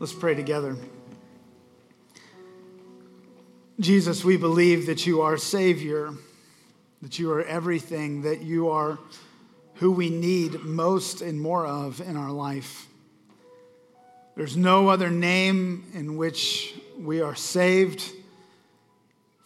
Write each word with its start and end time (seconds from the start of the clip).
Let's 0.00 0.12
pray 0.12 0.36
together. 0.36 0.76
Jesus, 3.80 4.24
we 4.24 4.36
believe 4.36 4.86
that 4.86 5.06
you 5.06 5.22
are 5.22 5.36
Savior, 5.36 6.12
that 7.02 7.18
you 7.18 7.32
are 7.32 7.42
everything, 7.42 8.22
that 8.22 8.40
you 8.40 8.68
are 8.68 9.00
who 9.74 9.90
we 9.90 10.08
need 10.08 10.60
most 10.60 11.20
and 11.20 11.40
more 11.40 11.66
of 11.66 12.00
in 12.00 12.16
our 12.16 12.30
life. 12.30 12.86
There's 14.36 14.56
no 14.56 14.88
other 14.88 15.10
name 15.10 15.90
in 15.94 16.16
which 16.16 16.74
we 16.96 17.20
are 17.20 17.34
saved 17.34 18.08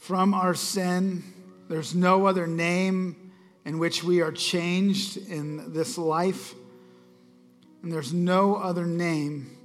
from 0.00 0.34
our 0.34 0.54
sin. 0.54 1.22
There's 1.70 1.94
no 1.94 2.26
other 2.26 2.46
name 2.46 3.32
in 3.64 3.78
which 3.78 4.04
we 4.04 4.20
are 4.20 4.32
changed 4.32 5.16
in 5.16 5.72
this 5.72 5.96
life. 5.96 6.54
And 7.82 7.90
there's 7.90 8.12
no 8.12 8.56
other 8.56 8.84
name 8.84 9.56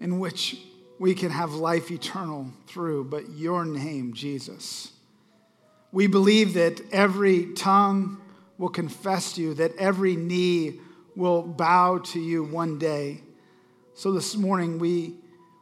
in 0.00 0.18
which 0.18 0.56
we 0.98 1.14
can 1.14 1.30
have 1.30 1.52
life 1.54 1.90
eternal 1.90 2.50
through 2.66 3.04
but 3.04 3.30
your 3.30 3.64
name, 3.64 4.12
Jesus. 4.12 4.92
We 5.92 6.06
believe 6.06 6.54
that 6.54 6.80
every 6.92 7.52
tongue 7.54 8.20
will 8.58 8.68
confess 8.68 9.34
to 9.34 9.42
you, 9.42 9.54
that 9.54 9.74
every 9.76 10.16
knee 10.16 10.80
will 11.16 11.42
bow 11.42 11.98
to 11.98 12.20
you 12.20 12.44
one 12.44 12.78
day. 12.78 13.20
So 13.94 14.12
this 14.12 14.36
morning, 14.36 14.78
we, 14.78 15.14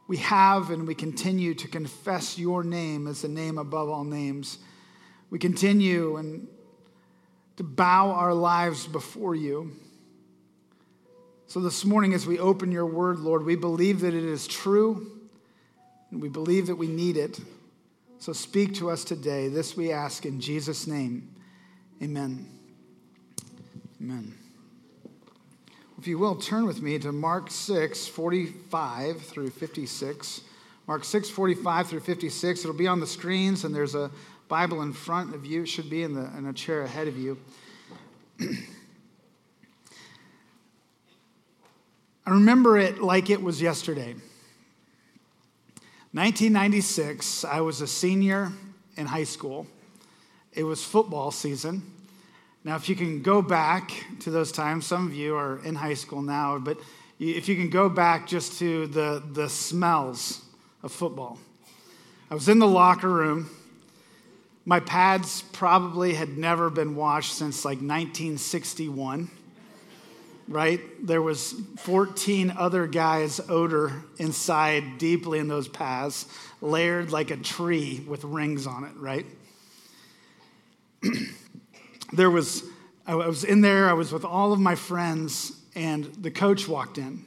we 0.07 0.17
have 0.17 0.69
and 0.69 0.87
we 0.87 0.95
continue 0.95 1.53
to 1.55 1.67
confess 1.67 2.37
your 2.37 2.63
name 2.63 3.07
as 3.07 3.21
the 3.21 3.27
name 3.27 3.57
above 3.57 3.89
all 3.89 4.03
names. 4.03 4.59
We 5.29 5.39
continue 5.39 6.17
and 6.17 6.47
to 7.57 7.63
bow 7.63 8.11
our 8.11 8.33
lives 8.33 8.87
before 8.87 9.35
you. 9.35 9.71
So 11.49 11.59
this 11.59 11.83
morning, 11.83 12.13
as 12.13 12.27
we 12.27 12.37
open 12.37 12.71
your 12.71 12.85
word, 12.85 13.17
Lord, 13.17 13.43
we 13.43 13.55
believe 13.55 14.01
that 14.01 14.13
it 14.13 14.23
is 14.23 14.45
true 14.45 15.19
and 16.11 16.21
we 16.21 16.29
believe 16.29 16.67
that 16.67 16.75
we 16.75 16.85
need 16.85 17.17
it. 17.17 17.39
So 18.19 18.33
speak 18.33 18.75
to 18.75 18.91
us 18.91 19.03
today. 19.03 19.47
This 19.47 19.75
we 19.75 19.91
ask 19.91 20.27
in 20.27 20.39
Jesus' 20.39 20.85
name. 20.85 21.27
Amen. 22.03 22.47
Amen. 23.99 24.35
If 25.97 26.05
you 26.05 26.19
will, 26.19 26.35
turn 26.35 26.67
with 26.67 26.83
me 26.83 26.99
to 26.99 27.11
Mark 27.11 27.49
6, 27.49 28.05
45 28.05 29.19
through 29.19 29.49
56. 29.49 30.41
Mark 30.85 31.03
6, 31.03 31.31
45 31.31 31.87
through 31.87 32.01
56. 32.01 32.59
It'll 32.59 32.73
be 32.73 32.87
on 32.87 32.99
the 32.99 33.07
screens, 33.07 33.63
and 33.63 33.73
there's 33.73 33.95
a 33.95 34.11
Bible 34.49 34.83
in 34.83 34.93
front 34.93 35.33
of 35.33 35.47
you. 35.47 35.63
It 35.63 35.69
should 35.69 35.89
be 35.89 36.03
in, 36.03 36.13
the, 36.13 36.29
in 36.37 36.45
a 36.45 36.53
chair 36.53 36.83
ahead 36.83 37.07
of 37.07 37.17
you. 37.17 37.39
I 42.29 42.33
remember 42.33 42.77
it 42.77 43.01
like 43.01 43.31
it 43.31 43.41
was 43.41 43.59
yesterday. 43.59 44.13
1996, 46.11 47.43
I 47.43 47.61
was 47.61 47.81
a 47.81 47.87
senior 47.87 48.51
in 48.97 49.07
high 49.07 49.23
school. 49.23 49.65
It 50.53 50.61
was 50.61 50.83
football 50.83 51.31
season. 51.31 51.81
Now, 52.63 52.75
if 52.75 52.87
you 52.87 52.95
can 52.95 53.23
go 53.23 53.41
back 53.41 53.91
to 54.19 54.29
those 54.29 54.51
times, 54.51 54.85
some 54.85 55.07
of 55.07 55.15
you 55.15 55.35
are 55.35 55.59
in 55.65 55.73
high 55.73 55.95
school 55.95 56.21
now, 56.21 56.59
but 56.59 56.77
if 57.19 57.49
you 57.49 57.55
can 57.55 57.71
go 57.71 57.89
back 57.89 58.27
just 58.27 58.59
to 58.59 58.85
the, 58.85 59.23
the 59.31 59.49
smells 59.49 60.43
of 60.83 60.91
football. 60.91 61.39
I 62.29 62.35
was 62.35 62.47
in 62.47 62.59
the 62.59 62.67
locker 62.67 63.09
room. 63.09 63.49
My 64.65 64.81
pads 64.81 65.41
probably 65.51 66.13
had 66.13 66.37
never 66.37 66.69
been 66.69 66.95
washed 66.95 67.33
since 67.33 67.65
like 67.65 67.77
1961 67.79 69.31
right? 70.49 70.81
There 71.05 71.21
was 71.21 71.53
14 71.77 72.55
other 72.57 72.87
guys' 72.87 73.39
odor 73.47 74.03
inside 74.17 74.97
deeply 74.97 75.37
in 75.37 75.47
those 75.47 75.67
paths, 75.67 76.25
layered 76.59 77.11
like 77.11 77.29
a 77.29 77.37
tree 77.37 78.03
with 78.07 78.23
rings 78.23 78.65
on 78.65 78.83
it, 78.83 78.97
right? 78.97 79.27
there 82.13 82.31
was, 82.31 82.63
I 83.05 83.15
was 83.15 83.43
in 83.43 83.61
there, 83.61 83.87
I 83.89 83.93
was 83.93 84.11
with 84.11 84.25
all 84.25 84.51
of 84.51 84.59
my 84.59 84.73
friends, 84.73 85.53
and 85.75 86.05
the 86.15 86.31
coach 86.31 86.67
walked 86.67 86.97
in. 86.97 87.25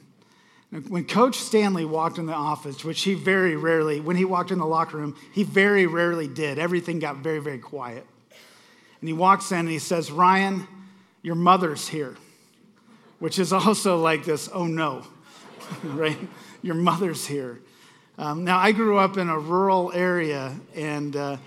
When 0.89 1.05
Coach 1.05 1.37
Stanley 1.37 1.85
walked 1.85 2.17
in 2.17 2.25
the 2.25 2.33
office, 2.33 2.83
which 2.83 3.03
he 3.03 3.13
very 3.13 3.55
rarely, 3.55 4.01
when 4.01 4.15
he 4.15 4.25
walked 4.25 4.51
in 4.51 4.57
the 4.57 4.65
locker 4.65 4.97
room, 4.97 5.15
he 5.31 5.43
very 5.43 5.85
rarely 5.85 6.27
did. 6.27 6.57
Everything 6.57 6.99
got 6.99 7.17
very, 7.17 7.39
very 7.39 7.59
quiet. 7.59 8.05
And 8.99 9.07
he 9.07 9.13
walks 9.13 9.51
in 9.51 9.59
and 9.59 9.69
he 9.69 9.77
says, 9.79 10.11
Ryan, 10.11 10.67
your 11.21 11.35
mother's 11.35 11.87
here 11.87 12.17
which 13.23 13.39
is 13.39 13.53
also 13.53 13.97
like 13.97 14.25
this 14.25 14.49
oh 14.53 14.67
no, 14.67 15.01
right? 15.85 16.17
Your 16.61 16.75
mother's 16.75 17.25
here. 17.25 17.61
Um, 18.17 18.43
now, 18.43 18.57
I 18.57 18.73
grew 18.73 18.97
up 18.97 19.15
in 19.15 19.29
a 19.29 19.39
rural 19.39 19.93
area, 19.93 20.53
and 20.75 21.15
uh, 21.15 21.37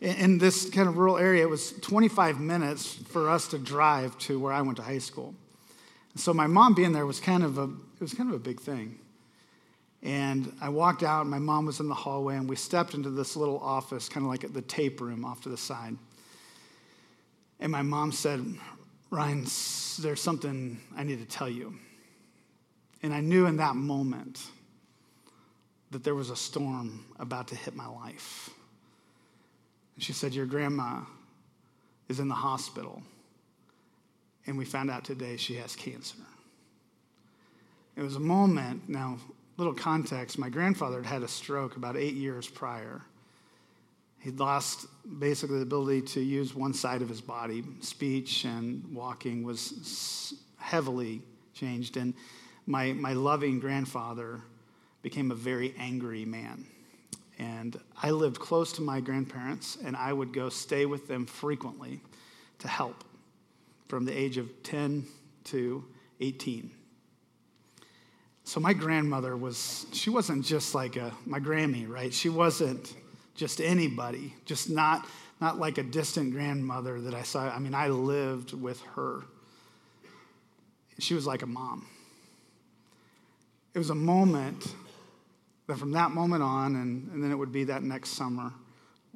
in 0.00 0.38
this 0.38 0.70
kind 0.70 0.88
of 0.88 0.96
rural 0.96 1.18
area, 1.18 1.42
it 1.42 1.50
was 1.50 1.72
25 1.82 2.40
minutes 2.40 2.94
for 2.94 3.28
us 3.28 3.46
to 3.48 3.58
drive 3.58 4.16
to 4.20 4.40
where 4.40 4.54
I 4.54 4.62
went 4.62 4.78
to 4.78 4.82
high 4.82 5.00
school. 5.00 5.34
so 6.16 6.32
my 6.32 6.46
mom 6.46 6.72
being 6.72 6.92
there 6.92 7.04
was 7.04 7.20
kind 7.20 7.44
of 7.44 7.58
a 7.58 7.64
it 7.64 8.00
was 8.00 8.14
kind 8.14 8.30
of 8.30 8.34
a 8.34 8.42
big 8.42 8.58
thing. 8.58 8.98
And 10.02 10.56
I 10.62 10.70
walked 10.70 11.02
out, 11.02 11.20
and 11.20 11.30
my 11.30 11.38
mom 11.38 11.66
was 11.66 11.78
in 11.78 11.88
the 11.88 11.94
hallway, 11.94 12.36
and 12.36 12.48
we 12.48 12.56
stepped 12.56 12.94
into 12.94 13.10
this 13.10 13.36
little 13.36 13.58
office, 13.58 14.08
kind 14.08 14.24
of 14.24 14.30
like 14.30 14.50
the 14.50 14.62
tape 14.62 15.02
room 15.02 15.26
off 15.26 15.42
to 15.42 15.50
the 15.50 15.58
side. 15.58 15.94
And 17.60 17.70
my 17.70 17.82
mom 17.82 18.12
said, 18.12 18.46
Ryan, 19.10 19.46
there's 20.00 20.20
something 20.20 20.80
I 20.96 21.02
need 21.02 21.18
to 21.18 21.24
tell 21.24 21.48
you. 21.48 21.74
And 23.02 23.14
I 23.14 23.20
knew 23.20 23.46
in 23.46 23.56
that 23.56 23.76
moment 23.76 24.42
that 25.90 26.04
there 26.04 26.14
was 26.14 26.30
a 26.30 26.36
storm 26.36 27.04
about 27.18 27.48
to 27.48 27.56
hit 27.56 27.74
my 27.74 27.86
life. 27.86 28.50
And 29.94 30.04
she 30.04 30.12
said, 30.12 30.34
Your 30.34 30.46
grandma 30.46 31.00
is 32.08 32.20
in 32.20 32.28
the 32.28 32.34
hospital. 32.34 33.02
And 34.46 34.58
we 34.58 34.64
found 34.64 34.90
out 34.90 35.04
today 35.04 35.36
she 35.36 35.54
has 35.54 35.76
cancer. 35.76 36.16
It 37.96 38.02
was 38.02 38.16
a 38.16 38.20
moment, 38.20 38.88
now, 38.88 39.18
little 39.56 39.74
context 39.74 40.38
my 40.38 40.48
grandfather 40.48 41.02
had 41.02 41.06
had 41.06 41.22
a 41.22 41.28
stroke 41.28 41.76
about 41.76 41.96
eight 41.96 42.14
years 42.14 42.46
prior. 42.46 43.02
He'd 44.20 44.40
lost 44.40 44.86
basically 45.18 45.56
the 45.56 45.62
ability 45.62 46.02
to 46.02 46.20
use 46.20 46.54
one 46.54 46.74
side 46.74 47.02
of 47.02 47.08
his 47.08 47.20
body. 47.20 47.62
Speech 47.80 48.44
and 48.44 48.84
walking 48.92 49.44
was 49.44 50.34
heavily 50.58 51.22
changed. 51.54 51.96
And 51.96 52.14
my, 52.66 52.92
my 52.92 53.12
loving 53.12 53.60
grandfather 53.60 54.40
became 55.02 55.30
a 55.30 55.34
very 55.34 55.74
angry 55.78 56.24
man. 56.24 56.66
And 57.38 57.78
I 58.02 58.10
lived 58.10 58.40
close 58.40 58.72
to 58.72 58.82
my 58.82 59.00
grandparents, 59.00 59.78
and 59.84 59.96
I 59.96 60.12
would 60.12 60.32
go 60.32 60.48
stay 60.48 60.86
with 60.86 61.06
them 61.06 61.24
frequently 61.24 62.00
to 62.58 62.68
help 62.68 63.04
from 63.86 64.04
the 64.04 64.16
age 64.16 64.36
of 64.36 64.62
10 64.64 65.06
to 65.44 65.84
18. 66.20 66.70
So 68.42 68.60
my 68.60 68.72
grandmother 68.72 69.36
was, 69.36 69.86
she 69.92 70.10
wasn't 70.10 70.44
just 70.44 70.74
like 70.74 70.96
a, 70.96 71.12
my 71.26 71.38
Grammy, 71.38 71.88
right? 71.88 72.12
She 72.12 72.28
wasn't 72.28 72.94
just 73.38 73.60
anybody, 73.60 74.34
just 74.44 74.68
not, 74.68 75.06
not 75.40 75.58
like 75.58 75.78
a 75.78 75.82
distant 75.82 76.32
grandmother 76.32 77.00
that 77.00 77.14
I 77.14 77.22
saw. 77.22 77.48
I 77.48 77.60
mean, 77.60 77.72
I 77.72 77.88
lived 77.88 78.52
with 78.52 78.82
her. 78.96 79.22
She 80.98 81.14
was 81.14 81.24
like 81.24 81.42
a 81.42 81.46
mom. 81.46 81.86
It 83.74 83.78
was 83.78 83.90
a 83.90 83.94
moment 83.94 84.74
that 85.68 85.78
from 85.78 85.92
that 85.92 86.10
moment 86.10 86.42
on, 86.42 86.74
and, 86.74 87.10
and 87.12 87.22
then 87.22 87.30
it 87.30 87.36
would 87.36 87.52
be 87.52 87.64
that 87.64 87.84
next 87.84 88.10
summer, 88.10 88.52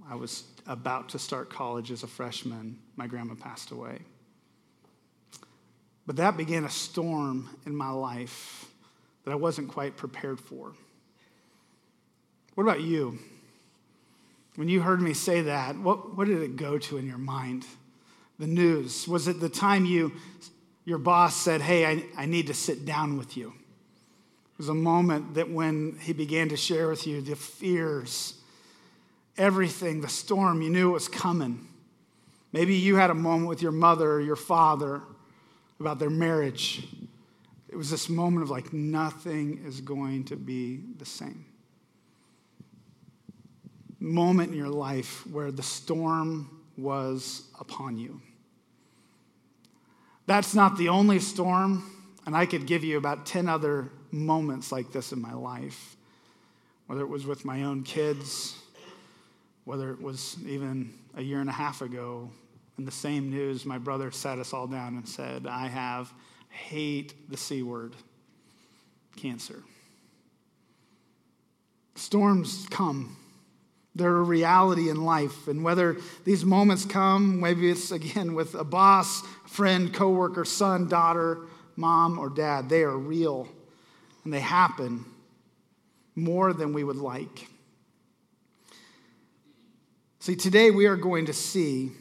I 0.08 0.14
was 0.14 0.44
about 0.68 1.08
to 1.10 1.18
start 1.18 1.50
college 1.50 1.90
as 1.90 2.04
a 2.04 2.06
freshman. 2.06 2.78
My 2.94 3.08
grandma 3.08 3.34
passed 3.34 3.72
away. 3.72 3.98
But 6.06 6.16
that 6.16 6.36
began 6.36 6.64
a 6.64 6.70
storm 6.70 7.50
in 7.66 7.74
my 7.74 7.90
life 7.90 8.66
that 9.24 9.32
I 9.32 9.36
wasn't 9.36 9.68
quite 9.68 9.96
prepared 9.96 10.38
for. 10.38 10.74
What 12.54 12.62
about 12.62 12.82
you? 12.82 13.18
When 14.56 14.68
you 14.68 14.82
heard 14.82 15.00
me 15.00 15.14
say 15.14 15.42
that, 15.42 15.78
what, 15.78 16.16
what 16.16 16.26
did 16.26 16.42
it 16.42 16.56
go 16.56 16.78
to 16.78 16.98
in 16.98 17.06
your 17.06 17.18
mind? 17.18 17.64
The 18.38 18.46
news. 18.46 19.08
Was 19.08 19.28
it 19.28 19.40
the 19.40 19.48
time 19.48 19.86
you, 19.86 20.12
your 20.84 20.98
boss 20.98 21.34
said, 21.34 21.62
Hey, 21.62 21.86
I, 21.86 22.04
I 22.16 22.26
need 22.26 22.48
to 22.48 22.54
sit 22.54 22.84
down 22.84 23.16
with 23.16 23.36
you? 23.36 23.48
It 23.48 24.58
was 24.58 24.68
a 24.68 24.74
moment 24.74 25.34
that 25.34 25.50
when 25.50 25.98
he 26.00 26.12
began 26.12 26.50
to 26.50 26.56
share 26.56 26.88
with 26.88 27.06
you 27.06 27.22
the 27.22 27.34
fears, 27.34 28.34
everything, 29.38 30.02
the 30.02 30.08
storm, 30.08 30.60
you 30.60 30.68
knew 30.68 30.90
it 30.90 30.92
was 30.92 31.08
coming. 31.08 31.66
Maybe 32.52 32.74
you 32.74 32.96
had 32.96 33.08
a 33.08 33.14
moment 33.14 33.48
with 33.48 33.62
your 33.62 33.72
mother 33.72 34.12
or 34.12 34.20
your 34.20 34.36
father 34.36 35.00
about 35.80 35.98
their 35.98 36.10
marriage. 36.10 36.86
It 37.70 37.76
was 37.76 37.90
this 37.90 38.10
moment 38.10 38.42
of 38.42 38.50
like, 38.50 38.74
nothing 38.74 39.62
is 39.66 39.80
going 39.80 40.24
to 40.24 40.36
be 40.36 40.80
the 40.98 41.06
same 41.06 41.46
moment 44.02 44.50
in 44.50 44.58
your 44.58 44.68
life 44.68 45.26
where 45.28 45.50
the 45.50 45.62
storm 45.62 46.60
was 46.76 47.48
upon 47.60 47.96
you. 47.96 48.20
That's 50.26 50.54
not 50.54 50.76
the 50.76 50.88
only 50.88 51.18
storm 51.18 51.84
And 52.26 52.36
I 52.36 52.46
could 52.46 52.66
give 52.66 52.84
you 52.84 52.98
about 52.98 53.26
10 53.26 53.48
other 53.48 53.90
moments 54.10 54.70
like 54.70 54.92
this 54.92 55.12
in 55.12 55.20
my 55.20 55.34
life, 55.34 55.96
whether 56.86 57.02
it 57.02 57.08
was 57.08 57.26
with 57.26 57.44
my 57.44 57.64
own 57.64 57.82
kids, 57.82 58.56
whether 59.64 59.90
it 59.90 60.00
was 60.00 60.36
even 60.46 60.94
a 61.16 61.22
year 61.22 61.40
and 61.40 61.48
a 61.48 61.52
half 61.52 61.82
ago. 61.82 62.30
In 62.78 62.84
the 62.84 62.92
same 62.92 63.30
news, 63.30 63.66
my 63.66 63.78
brother 63.78 64.10
sat 64.10 64.38
us 64.38 64.52
all 64.52 64.66
down 64.66 64.94
and 64.94 65.08
said, 65.08 65.46
I 65.46 65.66
have, 65.66 66.12
hate 66.48 67.28
the 67.28 67.36
C 67.36 67.62
word, 67.62 67.94
cancer. 69.16 69.62
Storms 71.94 72.66
come. 72.70 73.16
They're 73.94 74.16
a 74.16 74.22
reality 74.22 74.88
in 74.88 75.04
life. 75.04 75.48
And 75.48 75.62
whether 75.62 75.98
these 76.24 76.44
moments 76.44 76.84
come, 76.84 77.40
maybe 77.40 77.70
it's 77.70 77.90
again 77.90 78.34
with 78.34 78.54
a 78.54 78.64
boss, 78.64 79.22
friend, 79.46 79.92
coworker, 79.92 80.44
son, 80.44 80.88
daughter, 80.88 81.40
mom, 81.76 82.18
or 82.18 82.30
dad, 82.30 82.68
they 82.68 82.82
are 82.82 82.96
real 82.96 83.48
and 84.24 84.32
they 84.32 84.40
happen 84.40 85.04
more 86.14 86.52
than 86.52 86.72
we 86.72 86.84
would 86.84 86.96
like. 86.96 87.48
See, 90.20 90.36
today 90.36 90.70
we 90.70 90.86
are 90.86 90.96
going 90.96 91.26
to 91.26 91.32
see 91.32 91.92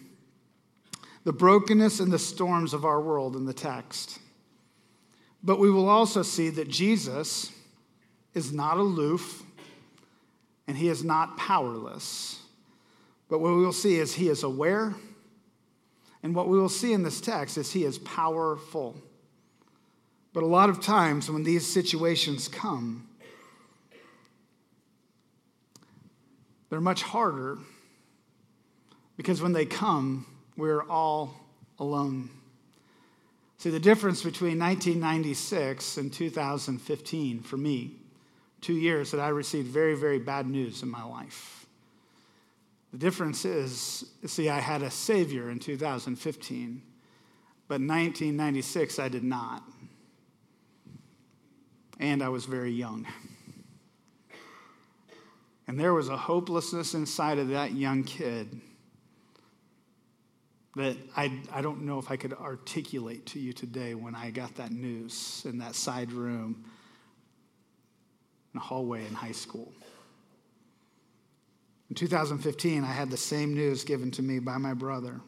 the 1.24 1.34
brokenness 1.34 2.00
and 2.00 2.12
the 2.12 2.20
storms 2.20 2.74
of 2.74 2.86
our 2.86 3.02
world 3.02 3.36
in 3.36 3.46
the 3.46 3.54
text. 3.54 4.20
But 5.44 5.60
we 5.60 5.72
will 5.72 5.90
also 5.90 6.22
see 6.22 6.50
that 6.50 6.70
Jesus 6.70 7.52
is 8.34 8.54
not 8.54 8.78
aloof 8.78 9.44
and 10.72 10.80
he 10.80 10.88
is 10.88 11.04
not 11.04 11.36
powerless. 11.36 12.40
But 13.28 13.40
what 13.40 13.54
we 13.54 13.66
will 13.66 13.74
see 13.74 13.96
is 13.96 14.14
he 14.14 14.30
is 14.30 14.42
aware, 14.42 14.96
and 16.24 16.34
what 16.34 16.48
we 16.48 16.58
will 16.58 16.70
see 16.70 16.94
in 16.94 17.04
this 17.04 17.20
text 17.20 17.58
is 17.58 17.74
he 17.74 17.84
is 17.84 17.98
powerful. 17.98 18.96
But 20.32 20.44
a 20.44 20.46
lot 20.46 20.70
of 20.70 20.80
times 20.80 21.30
when 21.30 21.44
these 21.44 21.68
situations 21.68 22.48
come, 22.48 23.06
they're 26.70 26.80
much 26.80 27.02
harder 27.02 27.58
because 29.18 29.42
when 29.42 29.52
they 29.52 29.66
come, 29.66 30.26
we're 30.56 30.84
all 30.84 31.36
alone. 31.80 32.30
See, 33.58 33.72
the 33.72 33.78
difference 33.78 34.24
between 34.24 34.58
1996 34.58 35.98
and 35.98 36.14
2015 36.14 37.42
for 37.42 37.58
me 37.58 37.98
two 38.62 38.74
years 38.74 39.12
that 39.12 39.20
I 39.20 39.30
received 39.30 39.68
very, 39.68 39.96
very 39.96 40.20
bad 40.20 40.48
news 40.48 40.84
in 40.84 40.90
my 40.90 41.04
life. 41.04 41.66
The 42.92 42.98
difference 42.98 43.46
is, 43.46 44.06
see, 44.26 44.50
I 44.50 44.60
had 44.60 44.82
a 44.82 44.92
Savior 44.92 45.50
in 45.50 45.60
2015, 45.60 46.82
but 47.68 47.76
in 47.76 47.88
1996 47.88 49.00
I 49.00 49.10
did 49.10 49.24
not. 49.24 49.64
And 52.00 52.22
I 52.22 52.30
was 52.30 52.46
very 52.46 52.72
young. 52.72 53.08
And 55.68 55.80
there 55.80 55.94
was 55.94 56.10
a 56.10 56.18
hopelessness 56.18 56.94
inside 56.94 57.40
of 57.40 57.50
that 57.50 57.72
young 57.72 58.04
kid 58.04 58.60
that 60.76 60.98
I, 61.16 61.40
I 61.52 61.62
don't 61.62 61.84
know 61.84 62.00
if 62.00 62.12
I 62.12 62.18
could 62.18 62.34
articulate 62.34 63.26
to 63.28 63.40
you 63.40 63.54
today 63.54 63.94
when 63.94 64.16
I 64.16 64.32
got 64.32 64.56
that 64.56 64.72
news 64.72 65.44
in 65.46 65.58
that 65.60 65.76
side 65.76 66.12
room 66.12 66.66
in 68.54 68.60
a 68.60 68.64
hallway 68.64 69.06
in 69.06 69.14
high 69.14 69.32
school. 69.32 69.72
In 71.90 71.96
2015, 71.96 72.84
I 72.84 72.88
had 72.88 73.10
the 73.10 73.18
same 73.18 73.54
news 73.54 73.84
given 73.84 74.12
to 74.12 74.22
me 74.22 74.40
by 74.40 74.58
my 74.58 74.74
brother, 74.74 75.20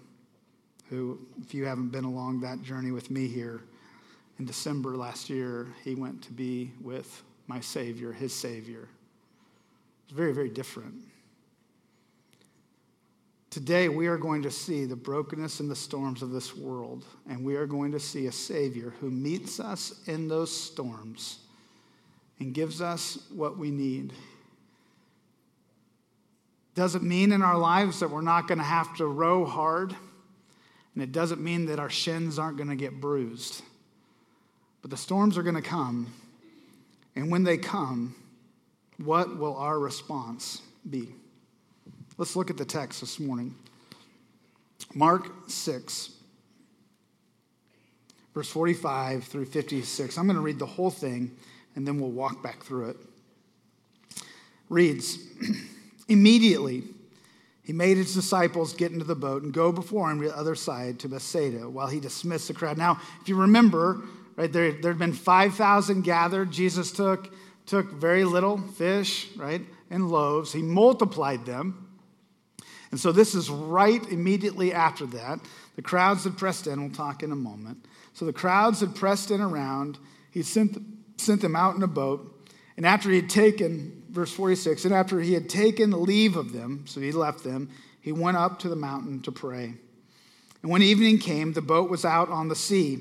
who, 0.89 1.19
if 1.41 1.53
you 1.53 1.65
haven't 1.65 1.89
been 1.89 2.05
along 2.05 2.39
that 2.41 2.61
journey 2.61 2.91
with 2.91 3.11
me 3.11 3.27
here, 3.27 3.61
in 4.39 4.45
December 4.45 4.95
last 4.95 5.29
year, 5.29 5.67
he 5.83 5.93
went 5.93 6.21
to 6.23 6.31
be 6.31 6.71
with 6.81 7.23
my 7.47 7.59
Savior, 7.59 8.11
his 8.11 8.33
Savior. 8.33 8.87
It's 10.05 10.13
very, 10.13 10.33
very 10.33 10.49
different. 10.49 10.95
Today, 13.49 13.89
we 13.89 14.07
are 14.07 14.17
going 14.17 14.41
to 14.41 14.49
see 14.49 14.85
the 14.85 14.95
brokenness 14.95 15.59
and 15.59 15.69
the 15.69 15.75
storms 15.75 16.21
of 16.21 16.31
this 16.31 16.55
world, 16.55 17.05
and 17.29 17.45
we 17.45 17.55
are 17.55 17.67
going 17.67 17.91
to 17.91 17.99
see 17.99 18.25
a 18.25 18.31
Savior 18.31 18.93
who 18.99 19.11
meets 19.11 19.59
us 19.59 20.01
in 20.07 20.27
those 20.27 20.51
storms 20.51 21.42
and 22.39 22.53
gives 22.53 22.81
us 22.81 23.17
what 23.31 23.57
we 23.57 23.71
need. 23.71 24.13
Doesn't 26.75 27.03
mean 27.03 27.31
in 27.31 27.41
our 27.41 27.57
lives 27.57 27.99
that 27.99 28.09
we're 28.09 28.21
not 28.21 28.47
going 28.47 28.57
to 28.57 28.63
have 28.63 28.95
to 28.97 29.05
row 29.05 29.45
hard, 29.45 29.95
and 30.93 31.03
it 31.03 31.11
doesn't 31.11 31.41
mean 31.41 31.67
that 31.67 31.79
our 31.79 31.89
shins 31.89 32.39
aren't 32.39 32.57
going 32.57 32.69
to 32.69 32.75
get 32.75 32.99
bruised. 32.99 33.61
But 34.81 34.89
the 34.91 34.97
storms 34.97 35.37
are 35.37 35.43
going 35.43 35.55
to 35.55 35.61
come, 35.61 36.11
and 37.15 37.31
when 37.31 37.43
they 37.43 37.57
come, 37.57 38.15
what 38.97 39.37
will 39.37 39.55
our 39.55 39.79
response 39.79 40.61
be? 40.89 41.09
Let's 42.17 42.35
look 42.35 42.49
at 42.49 42.57
the 42.57 42.65
text 42.65 43.01
this 43.01 43.19
morning. 43.19 43.55
Mark 44.93 45.27
6, 45.47 46.11
verse 48.33 48.49
45 48.49 49.23
through 49.23 49.45
56. 49.45 50.17
I'm 50.17 50.25
going 50.25 50.35
to 50.35 50.41
read 50.41 50.59
the 50.59 50.65
whole 50.65 50.91
thing 50.91 51.31
and 51.75 51.87
then 51.87 51.99
we'll 51.99 52.11
walk 52.11 52.43
back 52.43 52.63
through 52.63 52.89
it. 52.89 52.97
Reads 54.69 55.19
Immediately, 56.07 56.83
he 57.63 57.71
made 57.73 57.97
his 57.97 58.13
disciples 58.13 58.73
get 58.73 58.91
into 58.91 59.05
the 59.05 59.15
boat 59.15 59.43
and 59.43 59.53
go 59.53 59.71
before 59.71 60.11
him 60.11 60.21
to 60.21 60.27
the 60.27 60.37
other 60.37 60.55
side 60.55 60.99
to 60.99 61.07
Bethsaida 61.07 61.69
while 61.69 61.87
he 61.87 61.99
dismissed 61.99 62.49
the 62.49 62.53
crowd. 62.53 62.77
Now, 62.77 62.99
if 63.21 63.29
you 63.29 63.35
remember, 63.35 64.01
right, 64.35 64.51
there 64.51 64.71
had 64.71 64.99
been 64.99 65.13
5,000 65.13 66.01
gathered. 66.01 66.51
Jesus 66.51 66.91
took, 66.91 67.33
took 67.65 67.91
very 67.93 68.25
little 68.25 68.57
fish, 68.57 69.29
right, 69.37 69.61
and 69.89 70.09
loaves. 70.09 70.51
He 70.51 70.61
multiplied 70.61 71.45
them. 71.45 71.87
And 72.91 72.99
so 72.99 73.11
this 73.11 73.33
is 73.33 73.49
right 73.49 74.05
immediately 74.11 74.73
after 74.73 75.05
that. 75.07 75.39
The 75.77 75.81
crowds 75.81 76.25
had 76.25 76.37
pressed 76.37 76.67
in. 76.67 76.81
We'll 76.81 76.93
talk 76.93 77.23
in 77.23 77.31
a 77.31 77.35
moment. 77.35 77.85
So 78.13 78.25
the 78.25 78.33
crowds 78.33 78.81
had 78.81 78.93
pressed 78.93 79.31
in 79.31 79.41
around. 79.41 79.97
He 80.31 80.43
sent 80.43 80.77
sent 81.23 81.41
them 81.41 81.55
out 81.55 81.75
in 81.75 81.83
a 81.83 81.87
boat. 81.87 82.29
And 82.75 82.85
after 82.85 83.09
he 83.09 83.17
had 83.17 83.29
taken, 83.29 84.03
verse 84.09 84.31
46, 84.31 84.85
and 84.85 84.93
after 84.93 85.19
he 85.19 85.33
had 85.33 85.49
taken 85.49 85.91
leave 85.91 86.35
of 86.35 86.53
them, 86.53 86.85
so 86.87 86.99
he 86.99 87.11
left 87.11 87.43
them, 87.43 87.69
he 88.01 88.11
went 88.11 88.37
up 88.37 88.59
to 88.59 88.69
the 88.69 88.75
mountain 88.75 89.21
to 89.21 89.31
pray. 89.31 89.73
And 90.61 90.71
when 90.71 90.81
evening 90.81 91.19
came, 91.19 91.53
the 91.53 91.61
boat 91.61 91.89
was 91.89 92.05
out 92.05 92.29
on 92.29 92.47
the 92.47 92.55
sea, 92.55 92.95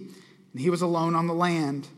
and 0.52 0.60
he 0.60 0.68
was 0.68 0.82
alone 0.82 1.14
on 1.14 1.26
the 1.26 1.34
land. 1.34 1.88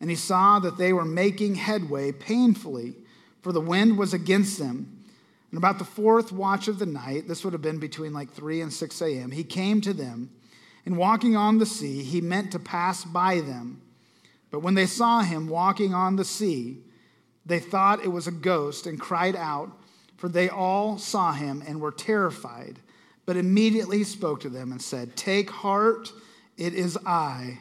And 0.00 0.10
he 0.10 0.16
saw 0.16 0.58
that 0.58 0.78
they 0.78 0.92
were 0.92 1.04
making 1.04 1.56
headway 1.56 2.12
painfully, 2.12 2.94
for 3.42 3.52
the 3.52 3.60
wind 3.60 3.98
was 3.98 4.14
against 4.14 4.58
them. 4.58 5.04
And 5.50 5.58
about 5.58 5.78
the 5.78 5.84
fourth 5.84 6.32
watch 6.32 6.66
of 6.66 6.78
the 6.78 6.86
night, 6.86 7.28
this 7.28 7.44
would 7.44 7.52
have 7.52 7.60
been 7.60 7.78
between 7.78 8.14
like 8.14 8.32
3 8.32 8.62
and 8.62 8.72
6 8.72 9.02
a.m., 9.02 9.30
he 9.30 9.44
came 9.44 9.82
to 9.82 9.92
them, 9.92 10.30
and 10.86 10.96
walking 10.96 11.36
on 11.36 11.58
the 11.58 11.66
sea, 11.66 12.02
he 12.02 12.22
meant 12.22 12.52
to 12.52 12.58
pass 12.58 13.04
by 13.04 13.40
them. 13.40 13.81
But 14.52 14.60
when 14.60 14.74
they 14.74 14.86
saw 14.86 15.22
him 15.22 15.48
walking 15.48 15.94
on 15.94 16.14
the 16.14 16.24
sea, 16.24 16.82
they 17.44 17.58
thought 17.58 18.04
it 18.04 18.12
was 18.12 18.28
a 18.28 18.32
ghost 18.32 18.86
and 18.86 19.00
cried 19.00 19.34
out, 19.34 19.72
for 20.18 20.28
they 20.28 20.48
all 20.48 20.98
saw 20.98 21.32
him 21.32 21.64
and 21.66 21.80
were 21.80 21.90
terrified. 21.90 22.78
But 23.24 23.38
immediately 23.38 23.98
he 23.98 24.04
spoke 24.04 24.40
to 24.40 24.50
them 24.50 24.70
and 24.70 24.80
said, 24.80 25.16
Take 25.16 25.50
heart, 25.50 26.12
it 26.56 26.74
is 26.74 26.98
I. 27.06 27.58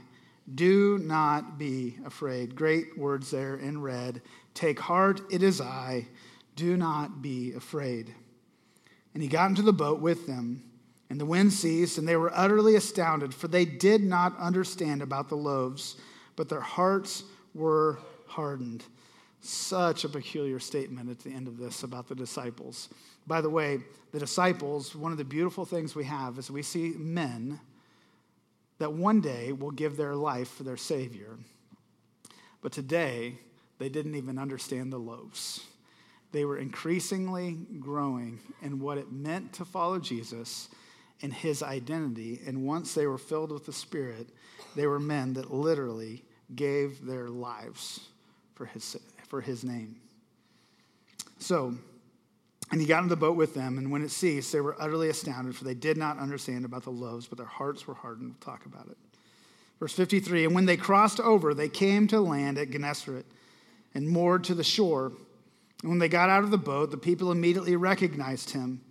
Do 0.53 0.97
not 0.97 1.57
be 1.57 1.97
afraid. 2.05 2.55
Great 2.55 2.97
words 2.97 3.31
there 3.31 3.55
in 3.55 3.81
red. 3.81 4.21
Take 4.53 4.79
heart, 4.79 5.21
it 5.31 5.41
is 5.41 5.61
I. 5.61 6.07
Do 6.57 6.75
not 6.75 7.21
be 7.21 7.53
afraid. 7.53 8.13
And 9.13 9.23
he 9.23 9.29
got 9.29 9.49
into 9.49 9.61
the 9.61 9.71
boat 9.71 10.01
with 10.01 10.27
them, 10.27 10.63
and 11.09 11.19
the 11.19 11.25
wind 11.25 11.53
ceased, 11.53 11.97
and 11.97 12.05
they 12.05 12.17
were 12.17 12.31
utterly 12.35 12.75
astounded, 12.75 13.33
for 13.33 13.47
they 13.47 13.63
did 13.63 14.03
not 14.03 14.37
understand 14.37 15.01
about 15.01 15.29
the 15.29 15.37
loaves 15.37 15.95
but 16.41 16.49
their 16.49 16.59
hearts 16.59 17.23
were 17.53 17.99
hardened. 18.25 18.83
Such 19.41 20.05
a 20.05 20.09
peculiar 20.09 20.57
statement 20.57 21.07
at 21.07 21.19
the 21.19 21.29
end 21.29 21.47
of 21.47 21.59
this 21.59 21.83
about 21.83 22.09
the 22.09 22.15
disciples. 22.15 22.89
By 23.27 23.41
the 23.41 23.49
way, 23.51 23.81
the 24.11 24.17
disciples, 24.17 24.95
one 24.95 25.11
of 25.11 25.19
the 25.19 25.23
beautiful 25.23 25.65
things 25.65 25.93
we 25.93 26.05
have 26.05 26.39
is 26.39 26.49
we 26.49 26.63
see 26.63 26.95
men 26.97 27.59
that 28.79 28.91
one 28.91 29.21
day 29.21 29.51
will 29.51 29.69
give 29.69 29.97
their 29.97 30.15
life 30.15 30.47
for 30.49 30.63
their 30.63 30.77
Savior. 30.77 31.37
But 32.63 32.71
today, 32.71 33.35
they 33.77 33.89
didn't 33.89 34.15
even 34.15 34.39
understand 34.39 34.91
the 34.91 34.97
loaves. 34.97 35.63
They 36.31 36.43
were 36.43 36.57
increasingly 36.57 37.55
growing 37.79 38.39
in 38.63 38.79
what 38.79 38.97
it 38.97 39.11
meant 39.11 39.53
to 39.53 39.63
follow 39.63 39.99
Jesus 39.99 40.69
and 41.21 41.31
his 41.31 41.61
identity. 41.61 42.41
And 42.47 42.65
once 42.65 42.95
they 42.95 43.05
were 43.05 43.19
filled 43.19 43.51
with 43.51 43.67
the 43.67 43.73
Spirit, 43.73 44.27
they 44.75 44.87
were 44.87 44.99
men 44.99 45.33
that 45.33 45.53
literally 45.53 46.23
gave 46.55 47.05
their 47.05 47.29
lives 47.29 48.01
for 48.55 48.65
his, 48.65 48.97
for 49.27 49.41
his 49.41 49.63
name. 49.63 49.95
So, 51.39 51.73
and 52.71 52.79
he 52.79 52.87
got 52.87 53.03
in 53.03 53.09
the 53.09 53.15
boat 53.15 53.35
with 53.35 53.53
them, 53.53 53.77
and 53.77 53.91
when 53.91 54.01
it 54.01 54.11
ceased, 54.11 54.51
they 54.51 54.61
were 54.61 54.75
utterly 54.79 55.09
astounded, 55.09 55.55
for 55.55 55.63
they 55.63 55.73
did 55.73 55.97
not 55.97 56.19
understand 56.19 56.63
about 56.65 56.83
the 56.83 56.91
loaves, 56.91 57.27
but 57.27 57.37
their 57.37 57.47
hearts 57.47 57.87
were 57.87 57.93
hardened. 57.93 58.29
We'll 58.29 58.53
talk 58.53 58.65
about 58.65 58.87
it. 58.87 58.97
Verse 59.79 59.93
53 59.93 60.45
And 60.45 60.55
when 60.55 60.65
they 60.65 60.77
crossed 60.77 61.19
over, 61.19 61.53
they 61.53 61.67
came 61.67 62.07
to 62.07 62.21
land 62.21 62.57
at 62.57 62.69
Gennesaret 62.69 63.25
and 63.93 64.07
moored 64.07 64.43
to 64.45 64.55
the 64.55 64.63
shore. 64.63 65.11
And 65.81 65.89
when 65.89 65.99
they 65.99 66.07
got 66.07 66.29
out 66.29 66.43
of 66.43 66.51
the 66.51 66.57
boat, 66.57 66.91
the 66.91 66.97
people 66.97 67.31
immediately 67.31 67.75
recognized 67.75 68.51
him 68.51 68.81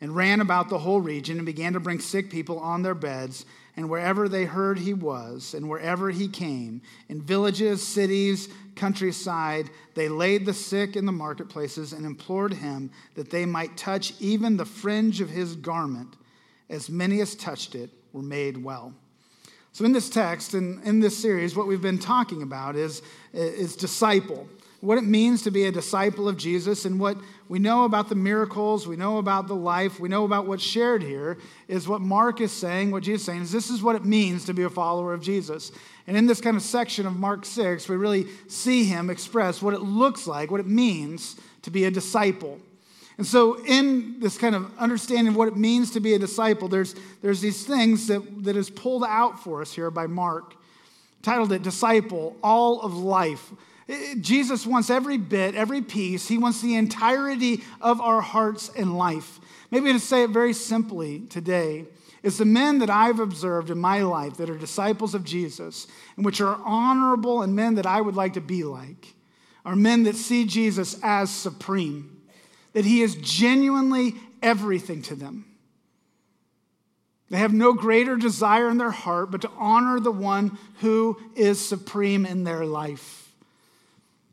and 0.00 0.16
ran 0.16 0.40
about 0.40 0.68
the 0.68 0.78
whole 0.78 1.00
region 1.00 1.36
and 1.36 1.46
began 1.46 1.74
to 1.74 1.80
bring 1.80 2.00
sick 2.00 2.30
people 2.30 2.58
on 2.58 2.82
their 2.82 2.94
beds. 2.94 3.44
And 3.78 3.88
wherever 3.88 4.28
they 4.28 4.44
heard 4.44 4.76
he 4.76 4.92
was, 4.92 5.54
and 5.54 5.68
wherever 5.68 6.10
he 6.10 6.26
came, 6.26 6.82
in 7.08 7.22
villages, 7.22 7.80
cities, 7.80 8.48
countryside, 8.74 9.70
they 9.94 10.08
laid 10.08 10.46
the 10.46 10.52
sick 10.52 10.96
in 10.96 11.06
the 11.06 11.12
marketplaces 11.12 11.92
and 11.92 12.04
implored 12.04 12.54
him 12.54 12.90
that 13.14 13.30
they 13.30 13.46
might 13.46 13.76
touch 13.76 14.14
even 14.18 14.56
the 14.56 14.64
fringe 14.64 15.20
of 15.20 15.30
his 15.30 15.54
garment. 15.54 16.16
As 16.68 16.90
many 16.90 17.20
as 17.20 17.36
touched 17.36 17.76
it 17.76 17.90
were 18.12 18.20
made 18.20 18.56
well. 18.56 18.92
So, 19.70 19.84
in 19.84 19.92
this 19.92 20.10
text 20.10 20.54
and 20.54 20.82
in 20.82 20.98
this 20.98 21.16
series, 21.16 21.54
what 21.54 21.68
we've 21.68 21.80
been 21.80 22.00
talking 22.00 22.42
about 22.42 22.74
is, 22.74 23.00
is 23.32 23.76
disciple 23.76 24.48
what 24.80 24.96
it 24.96 25.04
means 25.04 25.42
to 25.42 25.50
be 25.50 25.64
a 25.64 25.72
disciple 25.72 26.28
of 26.28 26.36
Jesus 26.36 26.84
and 26.84 27.00
what 27.00 27.16
we 27.48 27.58
know 27.58 27.84
about 27.84 28.08
the 28.08 28.14
miracles, 28.14 28.86
we 28.86 28.94
know 28.94 29.18
about 29.18 29.48
the 29.48 29.54
life, 29.54 29.98
we 29.98 30.08
know 30.08 30.24
about 30.24 30.46
what's 30.46 30.62
shared 30.62 31.02
here 31.02 31.38
is 31.66 31.88
what 31.88 32.00
Mark 32.00 32.40
is 32.40 32.52
saying, 32.52 32.92
what 32.92 33.02
Jesus 33.02 33.22
is 33.22 33.26
saying 33.26 33.42
is 33.42 33.52
this 33.52 33.70
is 33.70 33.82
what 33.82 33.96
it 33.96 34.04
means 34.04 34.44
to 34.44 34.54
be 34.54 34.62
a 34.62 34.70
follower 34.70 35.12
of 35.12 35.20
Jesus. 35.20 35.72
And 36.06 36.16
in 36.16 36.26
this 36.26 36.40
kind 36.40 36.56
of 36.56 36.62
section 36.62 37.06
of 37.06 37.16
Mark 37.16 37.44
6, 37.44 37.88
we 37.88 37.96
really 37.96 38.26
see 38.46 38.84
him 38.84 39.10
express 39.10 39.60
what 39.60 39.74
it 39.74 39.80
looks 39.80 40.26
like, 40.28 40.50
what 40.50 40.60
it 40.60 40.66
means 40.66 41.36
to 41.62 41.70
be 41.70 41.84
a 41.84 41.90
disciple. 41.90 42.60
And 43.18 43.26
so, 43.26 43.60
in 43.64 44.20
this 44.20 44.38
kind 44.38 44.54
of 44.54 44.70
understanding 44.78 45.28
of 45.28 45.36
what 45.36 45.48
it 45.48 45.56
means 45.56 45.90
to 45.90 46.00
be 46.00 46.14
a 46.14 46.20
disciple, 46.20 46.68
there's, 46.68 46.94
there's 47.20 47.40
these 47.40 47.66
things 47.66 48.06
that, 48.06 48.44
that 48.44 48.56
is 48.56 48.70
pulled 48.70 49.02
out 49.02 49.42
for 49.42 49.60
us 49.60 49.72
here 49.72 49.90
by 49.90 50.06
Mark, 50.06 50.54
titled 51.20 51.50
it 51.50 51.64
Disciple, 51.64 52.36
All 52.44 52.80
of 52.80 52.94
Life. 52.94 53.50
Jesus 54.20 54.66
wants 54.66 54.90
every 54.90 55.16
bit, 55.16 55.54
every 55.54 55.80
piece. 55.80 56.28
He 56.28 56.38
wants 56.38 56.60
the 56.60 56.76
entirety 56.76 57.62
of 57.80 58.00
our 58.00 58.20
hearts 58.20 58.70
and 58.76 58.98
life. 58.98 59.40
Maybe 59.70 59.92
to 59.92 60.00
say 60.00 60.24
it 60.24 60.30
very 60.30 60.52
simply 60.52 61.20
today, 61.20 61.86
is 62.22 62.38
the 62.38 62.44
men 62.44 62.80
that 62.80 62.90
I've 62.90 63.20
observed 63.20 63.70
in 63.70 63.78
my 63.78 64.02
life 64.02 64.36
that 64.36 64.50
are 64.50 64.58
disciples 64.58 65.14
of 65.14 65.24
Jesus 65.24 65.86
and 66.16 66.24
which 66.24 66.40
are 66.40 66.60
honorable 66.64 67.42
and 67.42 67.54
men 67.54 67.76
that 67.76 67.86
I 67.86 68.00
would 68.00 68.16
like 68.16 68.34
to 68.34 68.40
be 68.40 68.64
like 68.64 69.14
are 69.64 69.76
men 69.76 70.04
that 70.04 70.16
see 70.16 70.44
Jesus 70.44 70.98
as 71.02 71.30
supreme, 71.30 72.22
that 72.72 72.84
he 72.84 73.02
is 73.02 73.16
genuinely 73.16 74.14
everything 74.42 75.02
to 75.02 75.14
them. 75.14 75.44
They 77.30 77.36
have 77.36 77.52
no 77.52 77.74
greater 77.74 78.16
desire 78.16 78.70
in 78.70 78.78
their 78.78 78.90
heart 78.90 79.30
but 79.30 79.42
to 79.42 79.50
honor 79.58 80.00
the 80.00 80.10
one 80.10 80.56
who 80.80 81.18
is 81.36 81.66
supreme 81.66 82.24
in 82.24 82.44
their 82.44 82.64
life. 82.64 83.17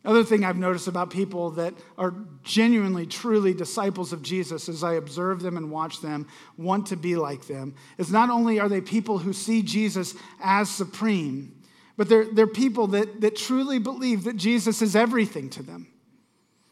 Other 0.05 0.23
thing 0.23 0.45
I've 0.45 0.57
noticed 0.57 0.87
about 0.87 1.09
people 1.09 1.49
that 1.51 1.73
are 1.97 2.13
genuinely, 2.43 3.07
truly 3.07 3.55
disciples 3.55 4.13
of 4.13 4.21
Jesus 4.21 4.69
as 4.69 4.83
I 4.83 4.93
observe 4.93 5.41
them 5.41 5.57
and 5.57 5.71
watch 5.71 5.99
them, 5.99 6.27
want 6.57 6.87
to 6.87 6.95
be 6.95 7.15
like 7.15 7.47
them, 7.47 7.73
is 7.97 8.11
not 8.11 8.29
only 8.29 8.59
are 8.59 8.69
they 8.69 8.81
people 8.81 9.17
who 9.17 9.33
see 9.33 9.63
Jesus 9.63 10.13
as 10.39 10.69
supreme, 10.69 11.59
but 11.97 12.07
they're, 12.07 12.25
they're 12.25 12.45
people 12.45 12.87
that, 12.87 13.21
that 13.21 13.35
truly 13.35 13.79
believe 13.79 14.25
that 14.25 14.37
Jesus 14.37 14.83
is 14.83 14.95
everything 14.95 15.49
to 15.51 15.63
them. 15.63 15.87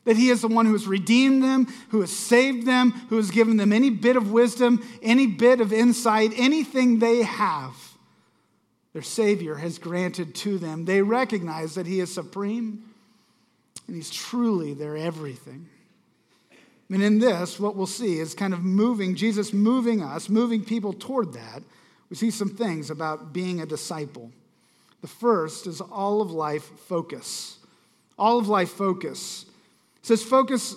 That 0.06 0.18
he 0.18 0.30
is 0.30 0.42
the 0.42 0.50
one 0.50 0.68
who 0.68 0.74
has 0.74 0.86
redeemed 0.86 1.42
them, 1.42 1.68
who 1.90 2.02
has 2.02 2.16
saved 2.16 2.68
them, 2.68 2.92
who 3.10 3.16
has 3.16 3.32
given 3.32 3.58
them 3.58 3.74
any 3.74 3.90
bit 3.90 4.16
of 4.16 4.32
wisdom, 4.32 4.86
any 5.02 5.26
bit 5.26 5.60
of 5.60 5.74
insight, 5.74 6.34
anything 6.36 7.00
they 7.00 7.24
have, 7.24 7.74
their 8.92 9.02
Savior 9.02 9.56
has 9.56 9.80
granted 9.80 10.36
to 10.36 10.60
them. 10.60 10.86
They 10.86 11.02
recognize 11.02 11.74
that 11.76 11.88
he 11.88 12.00
is 12.00 12.14
supreme 12.14 12.93
and 13.88 13.96
He's 13.96 14.10
truly 14.10 14.74
their 14.74 14.96
everything. 14.98 15.68
And 16.90 17.02
in 17.02 17.20
this, 17.20 17.60
what 17.60 17.76
we'll 17.76 17.88
see 17.88 18.20
is 18.20 18.36
kind 18.36 18.54
of 18.54 18.64
moving, 18.64 19.16
Jesus 19.16 19.52
moving 19.52 20.04
us, 20.04 20.30
moving 20.30 20.64
people 20.64 20.94
toward 20.94 21.34
that. 21.34 21.64
We 22.10 22.16
see 22.16 22.30
some 22.30 22.50
things 22.50 22.92
about 22.92 23.34
being 23.34 23.62
a 23.62 23.66
disciple. 23.66 24.32
The 25.02 25.08
first 25.08 25.66
is 25.66 25.82
all 25.82 26.22
of 26.22 26.32
life 26.32 26.64
focus. 26.88 27.58
All 28.20 28.38
of 28.38 28.48
life 28.48 28.70
focus. 28.70 29.46
It 30.02 30.06
says 30.06 30.22
focus, 30.22 30.76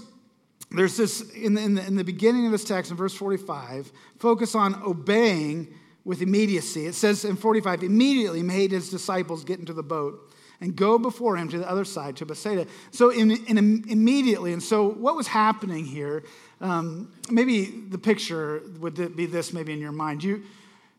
there's 0.70 0.96
this, 0.96 1.20
in 1.32 1.54
the, 1.54 1.62
in 1.62 1.74
the, 1.74 1.86
in 1.86 1.96
the 1.96 2.04
beginning 2.04 2.46
of 2.46 2.52
this 2.52 2.64
text, 2.64 2.90
in 2.90 2.96
verse 2.96 3.14
45, 3.14 3.92
focus 4.18 4.54
on 4.54 4.82
obeying 4.82 5.68
with 6.06 6.22
immediacy. 6.22 6.86
It 6.86 6.94
says 6.94 7.24
in 7.26 7.36
45, 7.36 7.82
immediately 7.82 8.42
made 8.42 8.70
his 8.70 8.88
disciples 8.88 9.44
get 9.44 9.58
into 9.58 9.74
the 9.74 9.82
boat 9.82 10.32
and 10.60 10.74
go 10.74 10.98
before 10.98 11.36
him 11.36 11.48
to 11.48 11.58
the 11.58 11.68
other 11.68 11.84
side, 11.84 12.16
to 12.16 12.26
Bethsaida. 12.26 12.66
So 12.90 13.10
in, 13.10 13.30
in, 13.30 13.84
immediately, 13.88 14.52
and 14.52 14.62
so 14.62 14.88
what 14.88 15.16
was 15.16 15.26
happening 15.26 15.84
here, 15.84 16.24
um, 16.60 17.12
maybe 17.30 17.66
the 17.66 17.98
picture 17.98 18.62
would 18.80 19.16
be 19.16 19.26
this 19.26 19.52
maybe 19.52 19.72
in 19.72 19.80
your 19.80 19.92
mind. 19.92 20.24
You 20.24 20.42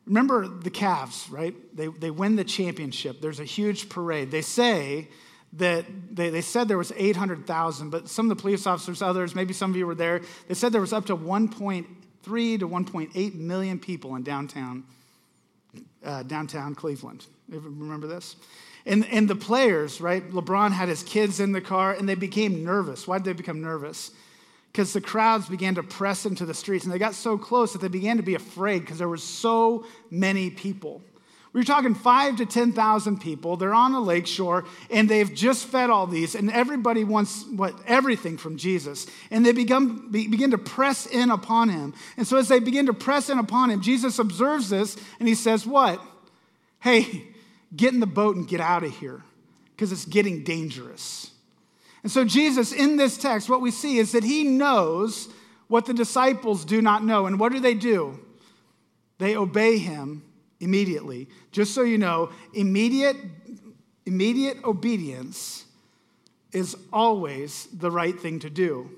remember 0.06 0.48
the 0.48 0.72
Cavs, 0.72 1.32
right? 1.32 1.56
They, 1.76 1.88
they 1.88 2.12
win 2.12 2.36
the 2.36 2.44
championship. 2.44 3.22
There's 3.22 3.40
a 3.40 3.46
huge 3.46 3.90
parade. 3.90 4.32
They 4.32 4.42
say 4.42 5.10
that 5.54 5.86
they, 6.12 6.30
they 6.30 6.42
said 6.42 6.68
there 6.68 6.78
was 6.78 6.92
800,000, 6.96 7.90
but 7.90 8.10
some 8.10 8.30
of 8.30 8.38
the 8.38 8.42
police 8.42 8.68
officers, 8.68 9.02
others, 9.02 9.34
maybe 9.36 9.54
some 9.54 9.72
of 9.72 9.78
you 9.78 9.88
were 9.88 9.96
there, 9.96 10.22
they 10.48 10.54
said 10.54 10.72
there 10.72 10.82
was 10.82 10.94
up 10.94 11.06
to 11.08 11.18
1.3 11.18 12.60
to 12.60 12.70
1.8 12.70 13.36
million 13.36 13.80
people 13.80 14.16
in 14.16 14.24
downtown, 14.24 14.84
uh, 16.04 16.24
downtown 16.24 16.76
Cleveland. 16.76 17.26
Remember 17.50 18.08
this? 18.08 18.36
And, 18.88 19.06
and 19.08 19.30
the 19.30 19.36
players, 19.36 20.00
right? 20.00 20.28
LeBron 20.32 20.72
had 20.72 20.88
his 20.88 21.04
kids 21.04 21.42
in 21.42 21.52
the 21.52 21.60
car 21.62 21.92
and 21.92 22.08
they 22.08 22.16
became 22.16 22.64
nervous. 22.64 23.06
Why 23.06 23.18
did 23.18 23.26
they 23.26 23.34
become 23.34 23.62
nervous? 23.62 24.12
Because 24.72 24.94
the 24.94 25.02
crowds 25.02 25.50
began 25.50 25.76
to 25.76 25.84
press 25.84 26.26
into 26.26 26.46
the 26.46 26.54
streets 26.54 26.86
and 26.86 26.94
they 26.94 26.98
got 26.98 27.14
so 27.14 27.38
close 27.38 27.74
that 27.74 27.82
they 27.82 27.90
began 27.90 28.18
to 28.18 28.24
be 28.24 28.36
afraid 28.36 28.80
because 28.80 28.98
there 28.98 29.10
were 29.10 29.18
so 29.18 29.86
many 30.10 30.50
people. 30.50 31.02
We 31.52 31.62
were 31.62 31.66
talking 31.66 31.96
five 31.96 32.38
to 32.38 32.46
10,000 32.46 33.20
people. 33.20 33.58
They're 33.58 33.74
on 33.74 33.94
a 33.94 34.00
lake 34.00 34.28
shore 34.28 34.66
and 34.92 35.10
they've 35.10 35.34
just 35.34 35.66
fed 35.66 35.90
all 35.90 36.06
these, 36.06 36.36
and 36.36 36.52
everybody 36.52 37.04
wants 37.04 37.46
what 37.48 37.74
everything 37.88 38.38
from 38.38 38.58
Jesus. 38.58 39.08
And 39.32 39.46
they 39.46 39.54
become, 39.54 40.12
be, 40.12 40.28
begin 40.28 40.52
to 40.52 40.58
press 40.58 41.08
in 41.08 41.32
upon 41.32 41.70
him. 41.70 41.94
And 42.16 42.28
so 42.28 42.38
as 42.38 42.48
they 42.48 42.60
begin 42.60 42.86
to 42.86 42.94
press 42.94 43.30
in 43.30 43.40
upon 43.40 43.72
him, 43.72 43.82
Jesus 43.82 44.20
observes 44.20 44.70
this 44.70 44.98
and 45.20 45.28
he 45.28 45.36
says, 45.36 45.66
What? 45.66 46.02
Hey, 46.80 47.24
get 47.76 47.94
in 47.94 48.00
the 48.00 48.08
boat 48.08 48.36
and 48.36 48.48
get 48.48 48.62
out 48.62 48.84
of 48.84 48.96
here 48.98 49.24
because 49.72 49.92
it's 49.92 50.06
getting 50.06 50.44
dangerous. 50.44 51.32
And 52.04 52.12
so, 52.12 52.24
Jesus, 52.24 52.72
in 52.72 52.98
this 52.98 53.18
text, 53.18 53.50
what 53.50 53.62
we 53.62 53.72
see 53.72 53.98
is 53.98 54.14
that 54.14 54.24
he 54.24 54.44
knows 54.44 55.30
what 55.68 55.86
the 55.86 55.94
disciples 55.94 56.64
do 56.64 56.82
not 56.82 57.04
know. 57.04 57.26
And 57.26 57.40
what 57.40 57.52
do 57.52 57.60
they 57.60 57.74
do? 57.74 58.20
They 59.18 59.36
obey 59.36 59.78
him 59.78 60.24
immediately. 60.60 61.28
Just 61.52 61.74
so 61.74 61.82
you 61.82 61.98
know, 61.98 62.30
immediate, 62.54 63.18
immediate 64.06 64.64
obedience 64.64 65.66
is 66.54 66.76
always 66.94 67.68
the 67.74 67.92
right 67.92 68.18
thing 68.18 68.40
to 68.40 68.50
do. 68.50 68.90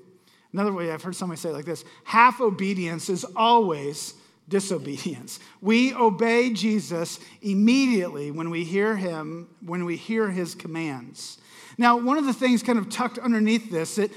Another 0.52 0.72
way, 0.72 0.90
I've 0.90 1.02
heard 1.02 1.16
somebody 1.16 1.40
say 1.40 1.50
it 1.50 1.52
like 1.52 1.64
this 1.64 1.84
half 2.04 2.40
obedience 2.40 3.08
is 3.08 3.24
always 3.36 4.14
disobedience. 4.50 5.40
We 5.62 5.94
obey 5.94 6.52
Jesus 6.52 7.18
immediately 7.40 8.30
when 8.30 8.50
we 8.50 8.64
hear 8.64 8.96
him, 8.96 9.48
when 9.64 9.86
we 9.86 9.96
hear 9.96 10.28
his 10.28 10.54
commands. 10.54 11.38
Now, 11.78 11.96
one 11.96 12.18
of 12.18 12.26
the 12.26 12.34
things 12.34 12.62
kind 12.62 12.78
of 12.78 12.90
tucked 12.90 13.18
underneath 13.18 13.70
this 13.70 13.94
that 13.96 14.10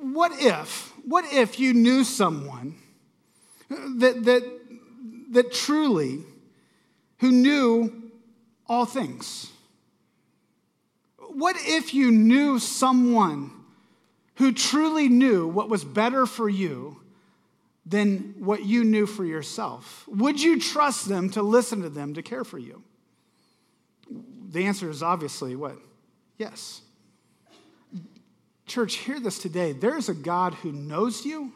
what 0.00 0.32
if, 0.34 0.92
what 1.04 1.24
if 1.32 1.60
you 1.60 1.74
knew 1.74 2.02
someone 2.02 2.74
that 3.68 4.24
that 4.24 4.42
that 5.30 5.52
truly 5.52 6.24
who 7.18 7.30
knew 7.30 8.10
all 8.66 8.86
things? 8.86 9.52
What 11.18 11.56
if 11.60 11.94
you 11.94 12.10
knew 12.10 12.58
someone 12.58 13.50
who 14.36 14.52
truly 14.52 15.08
knew 15.08 15.46
what 15.46 15.68
was 15.68 15.84
better 15.84 16.24
for 16.24 16.48
you 16.48 16.97
than 17.88 18.34
what 18.38 18.64
you 18.64 18.84
knew 18.84 19.06
for 19.06 19.24
yourself? 19.24 20.04
Would 20.08 20.42
you 20.42 20.60
trust 20.60 21.08
them 21.08 21.30
to 21.30 21.42
listen 21.42 21.82
to 21.82 21.88
them, 21.88 22.14
to 22.14 22.22
care 22.22 22.44
for 22.44 22.58
you? 22.58 22.82
The 24.50 24.64
answer 24.64 24.90
is 24.90 25.02
obviously 25.02 25.56
what? 25.56 25.78
Yes. 26.36 26.82
Church, 28.66 28.96
hear 28.96 29.18
this 29.18 29.38
today. 29.38 29.72
There 29.72 29.96
is 29.96 30.08
a 30.08 30.14
God 30.14 30.54
who 30.54 30.72
knows 30.72 31.24
you, 31.24 31.52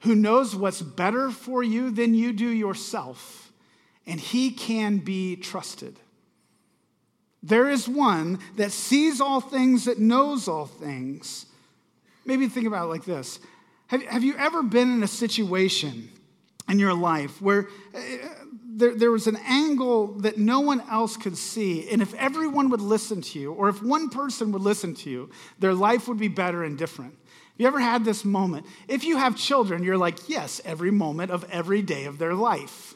who 0.00 0.14
knows 0.14 0.56
what's 0.56 0.80
better 0.80 1.30
for 1.30 1.62
you 1.62 1.90
than 1.90 2.14
you 2.14 2.32
do 2.32 2.48
yourself, 2.48 3.52
and 4.06 4.18
he 4.18 4.50
can 4.50 4.98
be 4.98 5.36
trusted. 5.36 5.98
There 7.42 7.68
is 7.68 7.86
one 7.88 8.38
that 8.56 8.72
sees 8.72 9.20
all 9.20 9.40
things, 9.40 9.84
that 9.84 9.98
knows 9.98 10.48
all 10.48 10.66
things. 10.66 11.46
Maybe 12.24 12.48
think 12.48 12.66
about 12.66 12.86
it 12.86 12.90
like 12.90 13.04
this 13.04 13.40
have, 13.90 14.02
have 14.04 14.22
you 14.22 14.36
ever 14.36 14.62
been 14.62 14.92
in 14.92 15.02
a 15.02 15.08
situation 15.08 16.08
in 16.68 16.78
your 16.78 16.94
life 16.94 17.42
where 17.42 17.66
uh, 17.92 18.00
there, 18.62 18.94
there 18.94 19.10
was 19.10 19.26
an 19.26 19.36
angle 19.44 20.12
that 20.18 20.38
no 20.38 20.60
one 20.60 20.80
else 20.88 21.16
could 21.16 21.36
see. 21.36 21.88
And 21.90 22.00
if 22.00 22.14
everyone 22.14 22.70
would 22.70 22.80
listen 22.80 23.20
to 23.20 23.40
you, 23.40 23.52
or 23.52 23.68
if 23.68 23.82
one 23.82 24.08
person 24.08 24.52
would 24.52 24.62
listen 24.62 24.94
to 24.94 25.10
you, 25.10 25.30
their 25.58 25.74
life 25.74 26.06
would 26.06 26.18
be 26.18 26.28
better 26.28 26.62
and 26.62 26.78
different. 26.78 27.16
You 27.56 27.66
ever 27.66 27.80
had 27.80 28.04
this 28.04 28.24
moment? 28.24 28.64
If 28.86 29.02
you 29.02 29.16
have 29.16 29.36
children, 29.36 29.82
you're 29.82 29.98
like, 29.98 30.28
yes, 30.28 30.60
every 30.64 30.92
moment 30.92 31.32
of 31.32 31.44
every 31.50 31.82
day 31.82 32.04
of 32.04 32.18
their 32.18 32.34
life. 32.34 32.94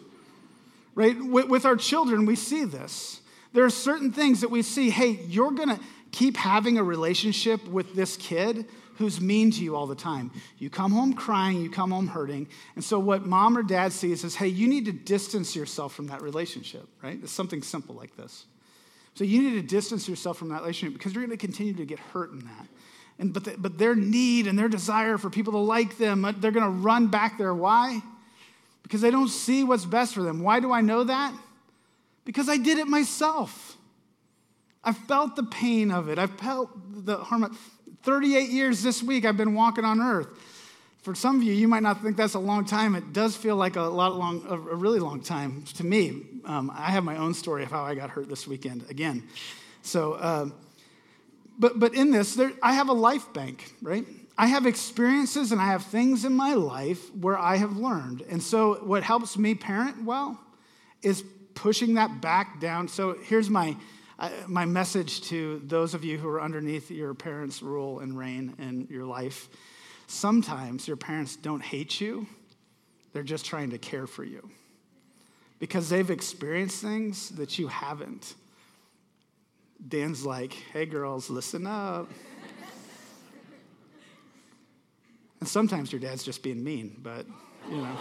Right? 0.95 1.21
With, 1.21 1.49
with 1.49 1.65
our 1.65 1.77
children, 1.77 2.25
we 2.25 2.37
see 2.37 2.65
this. 2.65 3.21
There 3.53 3.65
are 3.65 3.71
certain 3.71 4.13
things 4.13 4.43
that 4.43 4.51
we 4.51 4.63
see, 4.63 4.91
hey, 4.91 5.19
you're 5.27 5.51
going 5.51 5.71
to 5.71 5.81
keep 6.13 6.37
having 6.37 6.79
a 6.79 6.85
relationship 6.85 7.67
with 7.67 7.95
this 7.95 8.17
kid 8.17 8.67
who's 8.97 9.21
mean 9.21 9.51
to 9.53 9.63
you 9.63 9.77
all 9.77 9.87
the 9.87 9.95
time. 9.95 10.31
You 10.59 10.71
come 10.71 10.93
home 10.93 11.15
crying, 11.15 11.61
you 11.61 11.71
come 11.71 11.91
home 11.91 12.07
hurting. 12.07 12.49
And 12.75 12.85
so, 12.85 12.99
what 12.99 13.27
mom 13.27 13.57
or 13.57 13.63
dad 13.63 13.93
sees 13.93 14.25
is, 14.25 14.35
hey, 14.35 14.49
you 14.49 14.69
need 14.69 14.85
to 14.87 14.93
distance 14.93 15.57
yourself 15.57 15.95
from 15.95 16.07
that 16.09 16.23
relationship, 16.23 16.87
right? 17.03 17.19
It's 17.23 17.33
something 17.33 17.63
simple 17.63 17.95
like 17.95 18.17
this. 18.17 18.47
So, 19.15 19.25
you 19.25 19.43
need 19.43 19.61
to 19.61 19.67
distance 19.67 20.09
yourself 20.09 20.39
from 20.39 20.49
that 20.51 20.61
relationship 20.61 20.97
because 20.97 21.15
you're 21.15 21.25
going 21.25 21.37
to 21.37 21.47
continue 21.47 21.75
to 21.75 21.85
get 21.85 21.99
hurt 21.99 22.33
in 22.33 22.41
that. 22.41 22.67
And, 23.19 23.33
but, 23.33 23.45
the, 23.45 23.55
but 23.57 23.79
their 23.79 23.95
need 23.95 24.47
and 24.47 24.59
their 24.59 24.69
desire 24.69 25.19
for 25.19 25.31
people 25.31 25.53
to 25.53 25.59
like 25.59 25.99
them, 25.99 26.25
uh, 26.25 26.33
they're 26.37 26.51
going 26.51 26.65
to 26.65 26.71
run 26.71 27.09
back 27.09 27.39
there. 27.39 27.55
Why? 27.55 28.01
Because 28.83 29.01
they 29.01 29.11
don't 29.11 29.29
see 29.29 29.65
what's 29.65 29.85
best 29.85 30.15
for 30.15 30.23
them. 30.23 30.43
Why 30.43 30.61
do 30.61 30.73
I 30.73 30.81
know 30.81 31.05
that? 31.05 31.33
Because 32.25 32.49
I 32.49 32.57
did 32.57 32.79
it 32.79 32.89
myself. 32.89 33.77
I 34.83 34.93
felt 34.93 35.37
the 35.37 35.45
pain 35.45 35.91
of 35.91 36.09
it. 36.09 36.19
I 36.19 36.27
felt 36.27 36.71
the 37.05 37.17
harm. 37.17 37.57
38 38.05 38.51
years 38.51 38.83
this 38.83 39.03
week 39.03 39.25
I've 39.25 39.39
been 39.39 39.55
walking 39.55 39.85
on 39.85 40.01
earth. 40.01 40.29
For 41.03 41.15
some 41.15 41.37
of 41.37 41.43
you, 41.43 41.55
you 41.55 41.69
might 41.69 41.83
not 41.83 42.03
think 42.03 42.17
that's 42.17 42.35
a 42.35 42.39
long 42.39 42.67
time. 42.67 42.95
It 42.95 43.13
does 43.13 43.35
feel 43.35 43.57
like 43.57 43.77
a 43.77 43.83
lot 43.83 44.15
long, 44.17 44.45
a 44.49 44.57
really 44.57 45.01
long 45.01 45.21
time 45.21 45.65
to 45.77 45.85
me. 45.85 46.23
Um, 46.45 46.71
I 46.75 46.91
have 46.91 47.03
my 47.03 47.17
own 47.17 47.33
story 47.33 47.63
of 47.63 47.71
how 47.71 47.83
I 47.83 47.95
got 47.95 48.11
hurt 48.11 48.29
this 48.29 48.47
weekend 48.47 48.85
again. 48.91 49.23
So, 49.83 50.15
uh, 50.15 50.49
but 51.59 51.79
but 51.79 51.95
in 51.95 52.11
this, 52.11 52.35
there, 52.35 52.53
I 52.63 52.75
have 52.75 52.89
a 52.89 52.95
life 52.95 53.33
bank, 53.33 53.75
right? 53.81 54.05
I 54.37 54.49
have 54.49 54.67
experiences 54.67 55.53
and 55.53 55.61
I 55.61 55.67
have 55.67 55.85
things 55.85 56.25
in 56.25 56.35
my 56.35 56.55
life 56.55 57.15
where 57.15 57.39
I 57.39 57.57
have 57.57 57.77
learned. 57.77 58.23
And 58.29 58.43
so, 58.43 58.75
what 58.85 59.03
helps 59.03 59.39
me 59.39 59.55
parent 59.55 60.05
well 60.05 60.39
is 61.03 61.23
pushing 61.55 61.95
that 61.95 62.21
back 62.21 62.61
down. 62.61 62.89
So, 62.89 63.17
here's 63.25 63.49
my 63.49 63.77
my 64.47 64.65
message 64.65 65.23
to 65.23 65.61
those 65.65 65.95
of 65.95 66.05
you 66.05 66.19
who 66.19 66.29
are 66.29 66.41
underneath 66.41 66.91
your 66.91 67.15
parents' 67.15 67.63
rule 67.63 68.01
and 68.01 68.17
reign 68.17 68.55
in 68.59 68.87
your 68.91 69.05
life 69.05 69.49
sometimes 70.07 70.87
your 70.87 70.97
parents 70.97 71.37
don't 71.37 71.63
hate 71.63 72.01
you, 72.01 72.27
they're 73.13 73.23
just 73.23 73.45
trying 73.45 73.71
to 73.71 73.79
care 73.79 74.07
for 74.07 74.25
you 74.25 74.49
because 75.59 75.89
they've 75.89 76.11
experienced 76.11 76.83
things 76.83 77.31
that 77.31 77.59
you 77.59 77.69
haven't. 77.69 78.35
Dan's 79.87 80.25
like, 80.25 80.53
hey, 80.73 80.87
girls, 80.87 81.31
listen 81.31 81.67
up. 81.67 82.11
and 85.41 85.49
sometimes 85.49 85.93
your 85.93 86.01
dad's 86.01 86.25
just 86.25 86.43
being 86.43 86.63
mean, 86.63 86.99
but, 87.03 87.27
you 87.71 87.77
know, 87.77 87.97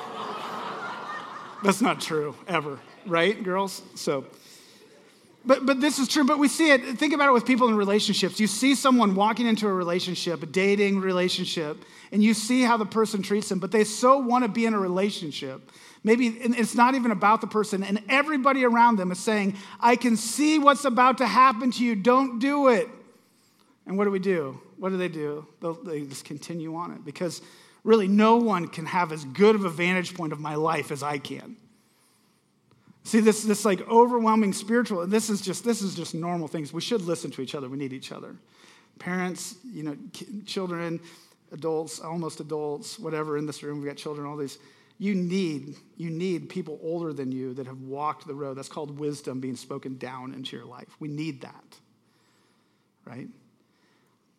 that's 1.63 1.81
not 1.81 2.01
true 2.01 2.35
ever, 2.47 2.79
right, 3.05 3.41
girls? 3.43 3.81
So, 3.95 4.25
but, 5.45 5.65
but 5.65 5.81
this 5.81 5.99
is 5.99 6.07
true, 6.07 6.23
but 6.23 6.39
we 6.39 6.47
see 6.47 6.71
it. 6.71 6.97
Think 6.97 7.13
about 7.13 7.27
it 7.27 7.33
with 7.33 7.45
people 7.45 7.67
in 7.67 7.75
relationships. 7.75 8.39
You 8.39 8.47
see 8.47 8.75
someone 8.75 9.13
walking 9.13 9.45
into 9.45 9.67
a 9.67 9.73
relationship, 9.73 10.41
a 10.41 10.45
dating 10.45 11.01
relationship, 11.01 11.83
and 12.11 12.23
you 12.23 12.33
see 12.33 12.61
how 12.61 12.77
the 12.77 12.85
person 12.85 13.21
treats 13.21 13.49
them, 13.49 13.59
but 13.59 13.71
they 13.71 13.83
so 13.83 14.19
want 14.19 14.45
to 14.45 14.47
be 14.47 14.65
in 14.65 14.73
a 14.73 14.79
relationship. 14.79 15.69
Maybe 16.03 16.27
it's 16.27 16.75
not 16.75 16.95
even 16.95 17.11
about 17.11 17.41
the 17.41 17.47
person, 17.47 17.83
and 17.83 18.01
everybody 18.07 18.63
around 18.63 18.97
them 18.97 19.11
is 19.11 19.19
saying, 19.19 19.55
I 19.79 19.95
can 19.97 20.15
see 20.15 20.59
what's 20.59 20.85
about 20.85 21.17
to 21.17 21.27
happen 21.27 21.71
to 21.71 21.83
you, 21.83 21.95
don't 21.95 22.39
do 22.39 22.69
it. 22.69 22.87
And 23.85 23.97
what 23.97 24.05
do 24.05 24.11
we 24.11 24.19
do? 24.19 24.61
What 24.77 24.89
do 24.89 24.97
they 24.97 25.09
do? 25.09 25.45
They'll, 25.59 25.73
they 25.73 26.01
just 26.01 26.23
continue 26.23 26.75
on 26.75 26.91
it 26.91 27.03
because 27.03 27.41
really 27.83 28.07
no 28.07 28.37
one 28.37 28.67
can 28.67 28.85
have 28.85 29.11
as 29.11 29.25
good 29.25 29.55
of 29.55 29.65
a 29.65 29.69
vantage 29.69 30.13
point 30.13 30.31
of 30.31 30.39
my 30.39 30.55
life 30.55 30.91
as 30.91 31.03
I 31.03 31.17
can. 31.17 31.57
See, 33.03 33.19
this, 33.19 33.43
this 33.43 33.65
like 33.65 33.87
overwhelming 33.87 34.53
spiritual, 34.53 35.05
this 35.07 35.29
is 35.29 35.41
just 35.41 35.65
this 35.65 35.81
is 35.81 35.93
just 35.93 36.15
normal 36.15 36.47
things. 36.47 36.71
We 36.71 36.81
should 36.81 37.01
listen 37.01 37.31
to 37.31 37.41
each 37.41 37.53
other. 37.53 37.69
We 37.69 37.77
need 37.77 37.93
each 37.93 38.11
other. 38.11 38.35
Parents, 38.97 39.55
you 39.65 39.83
know, 39.83 39.97
children, 40.45 40.99
adults, 41.51 41.99
almost 41.99 42.39
adults, 42.39 42.97
whatever 42.97 43.37
in 43.37 43.45
this 43.45 43.61
room, 43.61 43.81
we 43.81 43.87
got 43.87 43.97
children, 43.97 44.27
all 44.27 44.37
these. 44.37 44.57
You 44.99 45.15
need, 45.15 45.75
you 45.97 46.09
need 46.09 46.49
people 46.49 46.79
older 46.81 47.11
than 47.11 47.31
you 47.31 47.53
that 47.55 47.65
have 47.65 47.81
walked 47.81 48.25
the 48.25 48.35
road. 48.35 48.57
That's 48.57 48.69
called 48.69 48.97
wisdom 48.99 49.39
being 49.39 49.55
spoken 49.55 49.97
down 49.97 50.33
into 50.33 50.55
your 50.55 50.65
life. 50.65 50.87
We 50.99 51.07
need 51.07 51.41
that. 51.41 51.77
Right? 53.03 53.27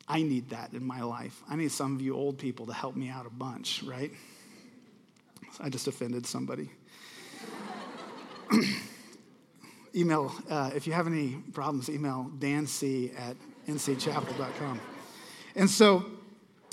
I 0.09 0.23
need 0.23 0.51
that 0.51 0.73
in 0.73 0.85
my 0.85 1.03
life. 1.03 1.43
I 1.51 1.57
need 1.57 1.73
some 1.73 1.95
of 1.95 2.03
you 2.03 2.15
old 2.15 2.39
people 2.39 2.67
to 2.67 2.73
help 2.73 2.95
me 2.95 3.09
out 3.09 3.27
a 3.27 3.31
bunch, 3.31 3.83
right? 3.83 4.13
I 5.61 5.69
just 5.69 5.87
offended 5.87 6.27
somebody. 6.27 6.71
email, 9.95 10.33
uh, 10.51 10.71
if 10.75 10.87
you 10.87 10.93
have 10.93 11.07
any 11.07 11.37
problems, 11.53 11.89
email 11.89 12.31
danc 12.39 13.19
at 13.19 13.37
ncchapel.com. 13.67 14.81
And 15.57 15.71
so 15.71 16.05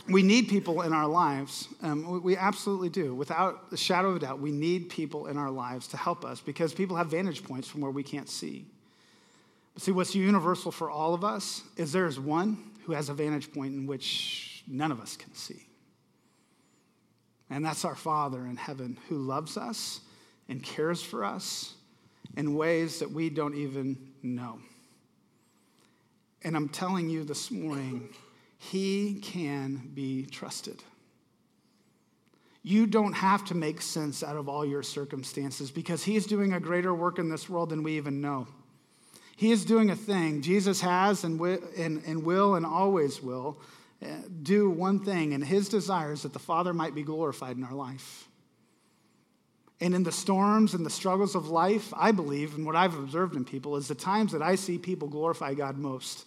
we 0.10 0.24
need 0.24 0.48
people 0.48 0.82
in 0.82 0.94
our 0.94 1.08
lives. 1.08 1.67
Um, 1.82 2.22
we 2.24 2.36
absolutely 2.36 2.89
do. 2.89 3.13
Without 3.13 3.65
a 3.72 3.78
shadow 3.78 4.10
of 4.10 4.17
a 4.17 4.20
doubt, 4.20 4.39
we 4.39 4.52
need 4.52 4.89
people 4.89 5.28
in 5.28 5.38
our 5.38 5.52
lives 5.52 5.88
to 5.89 5.98
help 5.98 6.26
us 6.26 6.41
because 6.41 6.74
people 6.74 6.98
have 6.98 7.08
vantage 7.08 7.44
points 7.44 7.67
from 7.67 7.82
where 7.82 7.91
we 7.91 8.04
can't 8.04 8.30
see. 8.30 8.65
But 9.74 9.84
see, 9.84 9.91
what's 9.91 10.15
universal 10.15 10.72
for 10.72 10.89
all 10.89 11.13
of 11.13 11.24
us 11.24 11.63
is 11.78 11.91
there 11.91 12.08
is 12.08 12.20
one 12.20 12.58
who 12.86 12.94
has 12.94 13.10
a 13.10 13.13
vantage 13.13 13.54
point 13.54 13.74
in 13.74 13.86
which 13.88 14.63
none 14.67 14.91
of 14.91 15.00
us 15.00 15.15
can 15.15 15.34
see. 15.34 15.67
And 17.50 17.63
that's 17.63 17.86
our 17.86 17.96
Father 17.96 18.46
in 18.46 18.56
heaven 18.56 18.98
who 19.08 19.17
loves 19.17 19.58
us 19.58 20.02
and 20.52 20.62
cares 20.62 21.02
for 21.02 21.24
us 21.24 21.76
in 22.36 22.56
ways 22.56 23.00
that 23.00 23.10
we 23.10 23.30
don't 23.30 23.56
even 23.56 23.98
know. 24.22 24.60
And 26.44 26.58
I'm 26.58 26.68
telling 26.68 27.10
you 27.10 27.24
this 27.24 27.50
morning, 27.50 28.10
He 28.58 29.22
can 29.22 29.92
be 29.94 30.26
trusted. 30.26 30.84
You 32.64 32.86
don't 32.86 33.14
have 33.14 33.46
to 33.46 33.56
make 33.56 33.82
sense 33.82 34.24
out 34.24 34.36
of 34.36 34.50
all 34.50 34.66
your 34.66 34.84
circumstances 34.84 35.72
because 35.72 36.04
He's 36.04 36.26
doing 36.26 36.52
a 36.52 36.60
greater 36.60 36.94
work 36.94 37.18
in 37.18 37.30
this 37.30 37.50
world 37.50 37.70
than 37.70 37.82
we 37.82 37.96
even 37.96 38.20
know. 38.20 38.46
He 39.38 39.54
is 39.54 39.64
doing 39.64 39.90
a 39.90 39.96
thing. 39.96 40.42
Jesus 40.42 40.82
has 40.82 41.24
and, 41.24 41.40
will 41.40 41.60
and, 41.78 42.04
and 42.06 42.26
will 42.26 42.56
and 42.56 42.66
always 42.66 43.24
will 43.24 43.58
uh, 44.04 44.08
do 44.44 44.70
one 44.70 45.00
thing, 45.00 45.34
and 45.34 45.46
His 45.46 45.70
desire 45.70 46.12
is 46.12 46.24
that 46.24 46.34
the 46.34 46.40
Father 46.40 46.74
might 46.74 46.94
be 46.94 47.04
glorified 47.04 47.56
in 47.56 47.64
our 47.64 47.74
life. 47.74 48.28
And 49.82 49.96
in 49.96 50.04
the 50.04 50.12
storms 50.12 50.76
and 50.76 50.86
the 50.86 50.91
struggles 50.91 51.34
of 51.34 51.48
life, 51.48 51.91
I 51.98 52.12
believe, 52.12 52.54
and 52.54 52.65
what 52.65 52.76
I've 52.76 52.94
observed 52.94 53.36
in 53.36 53.44
people, 53.44 53.76
is 53.76 53.88
the 53.88 53.96
times 53.96 54.32
that 54.32 54.44
I 54.44 54.54
see 54.54 54.78
people 54.78 55.08
glorify 55.08 55.56
God 55.56 55.78
most 55.78 56.26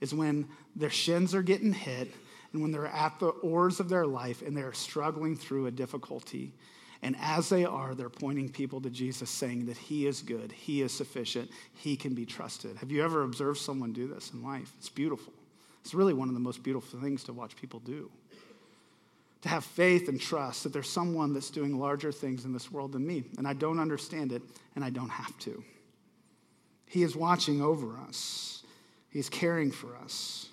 is 0.00 0.14
when 0.14 0.46
their 0.76 0.90
shins 0.90 1.34
are 1.34 1.42
getting 1.42 1.72
hit 1.72 2.12
and 2.52 2.62
when 2.62 2.70
they're 2.70 2.86
at 2.86 3.18
the 3.18 3.28
oars 3.28 3.80
of 3.80 3.88
their 3.88 4.06
life 4.06 4.40
and 4.40 4.56
they're 4.56 4.72
struggling 4.72 5.36
through 5.36 5.66
a 5.66 5.70
difficulty. 5.70 6.52
And 7.02 7.16
as 7.20 7.48
they 7.48 7.64
are, 7.64 7.94
they're 7.94 8.08
pointing 8.08 8.48
people 8.48 8.80
to 8.80 8.90
Jesus, 8.90 9.30
saying 9.30 9.66
that 9.66 9.76
He 9.76 10.06
is 10.06 10.22
good, 10.22 10.52
He 10.52 10.80
is 10.82 10.92
sufficient, 10.92 11.50
He 11.74 11.96
can 11.96 12.14
be 12.14 12.24
trusted. 12.24 12.76
Have 12.76 12.92
you 12.92 13.02
ever 13.02 13.22
observed 13.22 13.58
someone 13.58 13.92
do 13.92 14.06
this 14.06 14.30
in 14.32 14.44
life? 14.44 14.72
It's 14.78 14.88
beautiful. 14.88 15.32
It's 15.80 15.92
really 15.92 16.14
one 16.14 16.28
of 16.28 16.34
the 16.34 16.40
most 16.40 16.62
beautiful 16.62 17.00
things 17.00 17.24
to 17.24 17.32
watch 17.32 17.56
people 17.56 17.80
do 17.80 18.10
to 19.46 19.50
have 19.50 19.64
faith 19.64 20.08
and 20.08 20.20
trust 20.20 20.64
that 20.64 20.72
there's 20.72 20.88
someone 20.88 21.32
that's 21.32 21.50
doing 21.50 21.78
larger 21.78 22.10
things 22.10 22.44
in 22.44 22.52
this 22.52 22.72
world 22.72 22.90
than 22.90 23.06
me. 23.06 23.22
And 23.38 23.46
I 23.46 23.52
don't 23.52 23.78
understand 23.78 24.32
it, 24.32 24.42
and 24.74 24.84
I 24.84 24.90
don't 24.90 25.08
have 25.08 25.38
to. 25.40 25.62
He 26.86 27.04
is 27.04 27.14
watching 27.14 27.62
over 27.62 27.96
us, 28.08 28.64
He's 29.08 29.28
caring 29.28 29.70
for 29.70 29.96
us. 30.02 30.48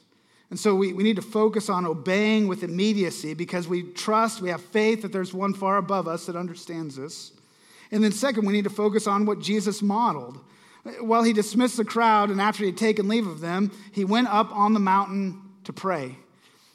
And 0.51 0.60
so 0.60 0.75
we, 0.75 0.93
we 0.93 1.01
need 1.01 1.15
to 1.15 1.23
focus 1.23 1.67
on 1.67 1.88
obeying 1.88 2.47
with 2.47 2.62
immediacy 2.62 3.34
because 3.34 3.67
we 3.67 3.82
trust, 3.82 4.41
we 4.41 4.49
have 4.49 4.62
faith 4.62 5.01
that 5.01 5.12
there's 5.12 5.34
one 5.34 5.56
far 5.56 5.77
above 5.77 6.08
us 6.08 6.27
that 6.27 6.36
understands 6.36 6.95
this. 6.95 7.32
And 7.91 8.03
then, 8.03 8.12
second, 8.12 8.45
we 8.45 8.53
need 8.53 8.65
to 8.65 8.69
focus 8.69 9.08
on 9.08 9.25
what 9.25 9.41
Jesus 9.41 9.82
modeled. 9.82 10.39
While 10.99 11.23
he 11.23 11.34
dismissed 11.34 11.77
the 11.77 11.86
crowd 11.86 12.29
and 12.29 12.39
after 12.39 12.60
he 12.63 12.69
had 12.69 12.77
taken 12.77 13.08
leave 13.08 13.25
of 13.25 13.39
them, 13.39 13.71
he 13.91 14.06
went 14.06 14.27
up 14.27 14.56
on 14.56 14.73
the 14.73 14.79
mountain 14.79 15.41
to 15.63 15.73
pray. 15.73 16.15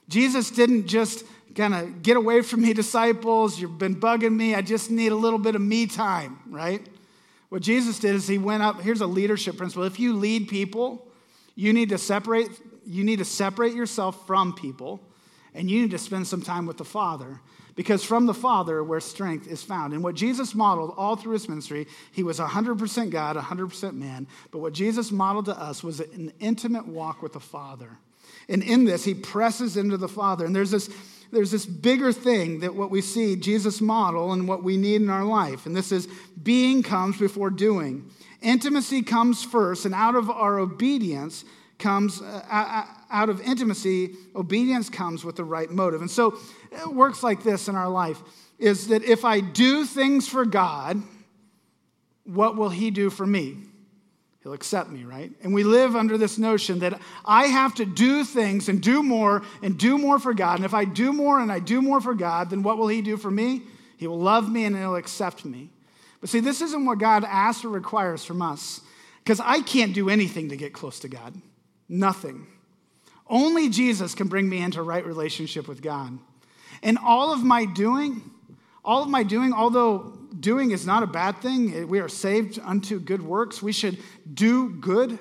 Jesus 0.08 0.50
didn't 0.50 0.86
just 0.86 1.24
kind 1.58 1.74
of 1.74 2.02
get 2.02 2.16
away 2.16 2.40
from 2.40 2.62
me, 2.62 2.72
disciples. 2.72 3.60
You've 3.60 3.78
been 3.78 3.96
bugging 3.96 4.34
me. 4.34 4.54
I 4.54 4.62
just 4.62 4.90
need 4.90 5.12
a 5.12 5.16
little 5.16 5.38
bit 5.38 5.56
of 5.56 5.60
me 5.60 5.86
time, 5.86 6.38
right? 6.48 6.86
What 7.48 7.62
Jesus 7.62 7.98
did 7.98 8.14
is 8.14 8.28
he 8.28 8.38
went 8.38 8.62
up. 8.62 8.80
Here's 8.80 9.00
a 9.00 9.06
leadership 9.06 9.56
principle. 9.56 9.84
If 9.84 9.98
you 9.98 10.14
lead 10.14 10.48
people, 10.48 11.06
you 11.56 11.72
need 11.72 11.88
to 11.88 11.98
separate, 11.98 12.48
you 12.86 13.02
need 13.02 13.18
to 13.18 13.24
separate 13.24 13.74
yourself 13.74 14.26
from 14.26 14.52
people, 14.54 15.00
and 15.52 15.68
you 15.68 15.82
need 15.82 15.90
to 15.90 15.98
spend 15.98 16.26
some 16.28 16.42
time 16.42 16.64
with 16.64 16.76
the 16.76 16.84
Father. 16.84 17.40
because 17.78 18.02
from 18.02 18.26
the 18.26 18.34
Father, 18.34 18.82
where 18.82 18.98
strength 18.98 19.46
is 19.46 19.62
found. 19.62 19.92
And 19.92 20.02
what 20.02 20.16
Jesus 20.16 20.52
modeled 20.52 20.94
all 20.96 21.14
through 21.14 21.34
his 21.34 21.48
ministry, 21.48 21.86
he 22.10 22.24
was 22.24 22.40
100% 22.40 23.10
God, 23.10 23.36
100% 23.36 23.92
man. 23.92 24.26
But 24.50 24.58
what 24.58 24.72
Jesus 24.72 25.12
modeled 25.12 25.44
to 25.44 25.56
us 25.56 25.84
was 25.84 26.00
an 26.00 26.32
intimate 26.40 26.88
walk 26.88 27.22
with 27.22 27.34
the 27.34 27.40
Father. 27.40 27.90
And 28.48 28.64
in 28.64 28.84
this, 28.84 29.04
he 29.04 29.14
presses 29.14 29.76
into 29.76 29.96
the 29.96 30.08
Father. 30.08 30.44
And 30.44 30.56
there's 30.56 30.72
this, 30.72 30.90
there's 31.30 31.50
this 31.50 31.66
bigger 31.66 32.12
thing 32.12 32.60
that 32.60 32.74
what 32.74 32.90
we 32.90 33.00
see 33.00 33.36
Jesus 33.36 33.80
model 33.80 34.32
and 34.32 34.48
what 34.48 34.62
we 34.62 34.76
need 34.76 35.02
in 35.02 35.10
our 35.10 35.24
life. 35.24 35.66
And 35.66 35.76
this 35.76 35.92
is 35.92 36.08
being 36.42 36.82
comes 36.82 37.18
before 37.18 37.50
doing. 37.50 38.10
Intimacy 38.40 39.02
comes 39.02 39.42
first, 39.42 39.84
and 39.84 39.94
out 39.94 40.14
of 40.14 40.30
our 40.30 40.58
obedience 40.58 41.44
comes, 41.78 42.20
uh, 42.22 42.84
out 43.10 43.28
of 43.28 43.40
intimacy, 43.40 44.14
obedience 44.34 44.88
comes 44.88 45.24
with 45.24 45.36
the 45.36 45.44
right 45.44 45.70
motive. 45.70 46.00
And 46.00 46.10
so 46.10 46.38
it 46.72 46.92
works 46.92 47.22
like 47.22 47.42
this 47.42 47.68
in 47.68 47.76
our 47.76 47.88
life 47.88 48.22
is 48.58 48.88
that 48.88 49.04
if 49.04 49.24
I 49.24 49.40
do 49.40 49.84
things 49.84 50.28
for 50.28 50.44
God, 50.44 51.02
what 52.24 52.56
will 52.56 52.68
He 52.68 52.90
do 52.90 53.10
for 53.10 53.26
me? 53.26 53.67
He'll 54.48 54.54
accept 54.54 54.88
me, 54.88 55.04
right? 55.04 55.30
And 55.42 55.52
we 55.52 55.62
live 55.62 55.94
under 55.94 56.16
this 56.16 56.38
notion 56.38 56.78
that 56.78 56.98
I 57.22 57.48
have 57.48 57.74
to 57.74 57.84
do 57.84 58.24
things 58.24 58.70
and 58.70 58.80
do 58.80 59.02
more 59.02 59.42
and 59.62 59.76
do 59.76 59.98
more 59.98 60.18
for 60.18 60.32
God. 60.32 60.56
And 60.56 60.64
if 60.64 60.72
I 60.72 60.86
do 60.86 61.12
more 61.12 61.38
and 61.38 61.52
I 61.52 61.58
do 61.58 61.82
more 61.82 62.00
for 62.00 62.14
God, 62.14 62.48
then 62.48 62.62
what 62.62 62.78
will 62.78 62.88
He 62.88 63.02
do 63.02 63.18
for 63.18 63.30
me? 63.30 63.60
He 63.98 64.06
will 64.06 64.18
love 64.18 64.50
me 64.50 64.64
and 64.64 64.74
He'll 64.74 64.96
accept 64.96 65.44
me. 65.44 65.68
But 66.22 66.30
see, 66.30 66.40
this 66.40 66.62
isn't 66.62 66.86
what 66.86 66.98
God 66.98 67.24
asks 67.24 67.62
or 67.62 67.68
requires 67.68 68.24
from 68.24 68.40
us 68.40 68.80
because 69.22 69.38
I 69.38 69.60
can't 69.60 69.92
do 69.92 70.08
anything 70.08 70.48
to 70.48 70.56
get 70.56 70.72
close 70.72 70.98
to 71.00 71.08
God. 71.08 71.34
Nothing. 71.86 72.46
Only 73.26 73.68
Jesus 73.68 74.14
can 74.14 74.28
bring 74.28 74.48
me 74.48 74.62
into 74.62 74.80
right 74.80 75.04
relationship 75.04 75.68
with 75.68 75.82
God. 75.82 76.18
And 76.82 76.96
all 76.96 77.34
of 77.34 77.44
my 77.44 77.66
doing, 77.66 78.22
all 78.88 79.02
of 79.02 79.10
my 79.10 79.22
doing, 79.22 79.52
although 79.52 80.16
doing 80.40 80.70
is 80.70 80.86
not 80.86 81.02
a 81.02 81.06
bad 81.06 81.36
thing, 81.42 81.74
eh, 81.74 81.84
we 81.84 82.00
are 82.00 82.08
saved 82.08 82.58
unto 82.64 82.98
good 82.98 83.20
works, 83.20 83.62
we 83.62 83.70
should 83.70 83.98
do 84.32 84.70
good, 84.70 85.18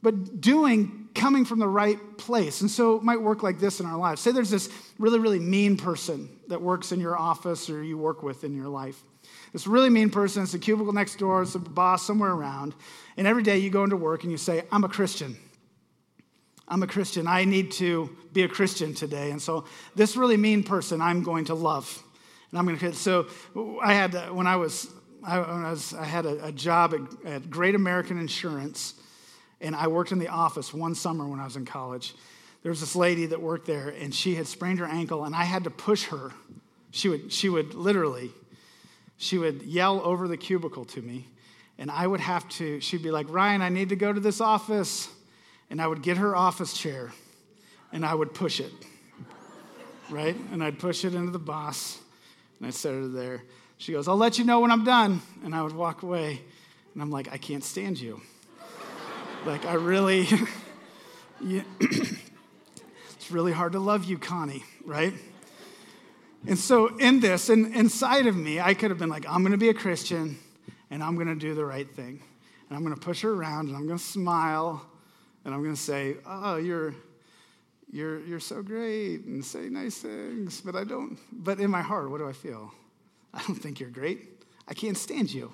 but 0.00 0.40
doing 0.40 1.10
coming 1.14 1.44
from 1.44 1.58
the 1.58 1.68
right 1.68 1.98
place. 2.16 2.62
And 2.62 2.70
so 2.70 2.96
it 2.96 3.02
might 3.02 3.20
work 3.20 3.42
like 3.42 3.60
this 3.60 3.80
in 3.80 3.86
our 3.86 3.98
lives. 3.98 4.22
Say 4.22 4.32
there's 4.32 4.48
this 4.48 4.70
really, 4.98 5.18
really 5.18 5.38
mean 5.38 5.76
person 5.76 6.30
that 6.48 6.62
works 6.62 6.90
in 6.90 7.00
your 7.00 7.18
office 7.18 7.68
or 7.68 7.82
you 7.82 7.98
work 7.98 8.22
with 8.22 8.44
in 8.44 8.56
your 8.56 8.68
life. 8.68 9.04
This 9.52 9.66
really 9.66 9.90
mean 9.90 10.08
person, 10.08 10.42
it's 10.42 10.54
a 10.54 10.58
cubicle 10.58 10.94
next 10.94 11.18
door, 11.18 11.42
it's 11.42 11.54
a 11.54 11.58
boss 11.58 12.06
somewhere 12.06 12.32
around. 12.32 12.74
And 13.18 13.26
every 13.26 13.42
day 13.42 13.58
you 13.58 13.68
go 13.68 13.84
into 13.84 13.98
work 13.98 14.22
and 14.22 14.32
you 14.32 14.38
say, 14.38 14.64
I'm 14.72 14.84
a 14.84 14.88
Christian. 14.88 15.36
I'm 16.66 16.82
a 16.82 16.86
Christian. 16.86 17.26
I 17.26 17.44
need 17.44 17.72
to 17.72 18.16
be 18.32 18.42
a 18.42 18.48
Christian 18.48 18.94
today. 18.94 19.32
And 19.32 19.40
so, 19.40 19.66
this 19.94 20.16
really 20.16 20.38
mean 20.38 20.62
person 20.62 21.02
I'm 21.02 21.22
going 21.22 21.44
to 21.46 21.54
love. 21.54 22.02
I'm 22.58 22.66
going 22.66 22.78
to, 22.78 22.92
so 22.92 23.26
I 23.82 23.94
had, 23.94 24.14
uh, 24.14 24.26
when 24.28 24.46
I 24.46 24.56
was, 24.56 24.92
I, 25.22 25.38
when 25.38 25.64
I, 25.64 25.70
was, 25.70 25.94
I 25.94 26.04
had 26.04 26.26
a, 26.26 26.46
a 26.46 26.52
job 26.52 26.94
at, 26.94 27.32
at 27.32 27.50
Great 27.50 27.74
American 27.74 28.18
Insurance, 28.18 28.94
and 29.60 29.74
I 29.74 29.88
worked 29.88 30.12
in 30.12 30.18
the 30.18 30.28
office 30.28 30.72
one 30.72 30.94
summer 30.94 31.26
when 31.26 31.40
I 31.40 31.44
was 31.44 31.56
in 31.56 31.64
college. 31.64 32.14
There 32.62 32.70
was 32.70 32.80
this 32.80 32.94
lady 32.94 33.26
that 33.26 33.40
worked 33.40 33.66
there, 33.66 33.88
and 33.88 34.14
she 34.14 34.34
had 34.34 34.46
sprained 34.46 34.78
her 34.78 34.86
ankle, 34.86 35.24
and 35.24 35.34
I 35.34 35.44
had 35.44 35.64
to 35.64 35.70
push 35.70 36.04
her. 36.04 36.32
She 36.90 37.08
would, 37.08 37.32
she 37.32 37.48
would 37.48 37.74
literally, 37.74 38.30
she 39.16 39.38
would 39.38 39.62
yell 39.62 40.00
over 40.02 40.28
the 40.28 40.36
cubicle 40.36 40.84
to 40.86 41.02
me, 41.02 41.26
and 41.78 41.90
I 41.90 42.06
would 42.06 42.20
have 42.20 42.48
to, 42.50 42.80
she'd 42.80 43.02
be 43.02 43.10
like, 43.10 43.26
Ryan, 43.28 43.62
I 43.62 43.68
need 43.68 43.88
to 43.88 43.96
go 43.96 44.12
to 44.12 44.20
this 44.20 44.40
office 44.40 45.08
and 45.70 45.80
I 45.82 45.86
would 45.86 46.02
get 46.02 46.18
her 46.18 46.36
office 46.36 46.72
chair 46.76 47.12
and 47.92 48.04
I 48.04 48.14
would 48.14 48.34
push 48.34 48.60
it, 48.60 48.72
right? 50.08 50.36
And 50.52 50.62
I'd 50.62 50.78
push 50.78 51.04
it 51.04 51.14
into 51.14 51.32
the 51.32 51.38
boss 51.38 51.98
and 52.64 52.70
I'd 52.70 52.74
set 52.74 52.94
her 52.94 53.06
there. 53.06 53.42
She 53.76 53.92
goes, 53.92 54.08
I'll 54.08 54.16
let 54.16 54.38
you 54.38 54.44
know 54.46 54.60
when 54.60 54.70
I'm 54.70 54.84
done. 54.84 55.20
And 55.44 55.54
I 55.54 55.60
would 55.60 55.74
walk 55.74 56.02
away 56.02 56.40
and 56.94 57.02
I'm 57.02 57.10
like, 57.10 57.30
I 57.30 57.36
can't 57.36 57.62
stand 57.62 58.00
you. 58.00 58.22
like, 59.46 59.66
I 59.66 59.74
really, 59.74 60.26
it's 61.42 63.30
really 63.30 63.52
hard 63.52 63.72
to 63.72 63.80
love 63.80 64.04
you, 64.04 64.16
Connie, 64.16 64.64
right? 64.82 65.12
And 66.46 66.58
so, 66.58 66.96
in 66.96 67.20
this, 67.20 67.50
and 67.50 67.74
inside 67.74 68.26
of 68.26 68.34
me, 68.34 68.60
I 68.60 68.72
could 68.72 68.90
have 68.90 68.98
been 68.98 69.10
like, 69.10 69.28
I'm 69.28 69.42
going 69.42 69.52
to 69.52 69.58
be 69.58 69.68
a 69.68 69.74
Christian 69.74 70.38
and 70.90 71.02
I'm 71.02 71.16
going 71.16 71.28
to 71.28 71.34
do 71.34 71.54
the 71.54 71.66
right 71.66 71.90
thing. 71.94 72.22
And 72.70 72.78
I'm 72.78 72.82
going 72.82 72.94
to 72.94 73.00
push 73.00 73.20
her 73.20 73.30
around 73.30 73.68
and 73.68 73.76
I'm 73.76 73.86
going 73.86 73.98
to 73.98 74.04
smile 74.04 74.86
and 75.44 75.52
I'm 75.52 75.62
going 75.62 75.74
to 75.74 75.80
say, 75.80 76.16
"Oh, 76.24 76.56
you're 76.56 76.94
you're 77.94 78.20
you're 78.26 78.40
so 78.40 78.62
great," 78.62 79.24
and 79.24 79.44
say 79.44 79.68
nice 79.70 79.98
things, 79.98 80.60
but 80.60 80.74
I 80.74 80.84
don't. 80.84 81.18
But 81.32 81.60
in 81.60 81.70
my 81.70 81.82
heart, 81.82 82.10
what 82.10 82.18
do 82.18 82.28
I 82.28 82.32
feel? 82.32 82.72
I 83.32 83.42
don't 83.46 83.56
think 83.56 83.80
you're 83.80 83.90
great. 83.90 84.20
I 84.68 84.74
can't 84.74 84.96
stand 84.96 85.32
you. 85.32 85.52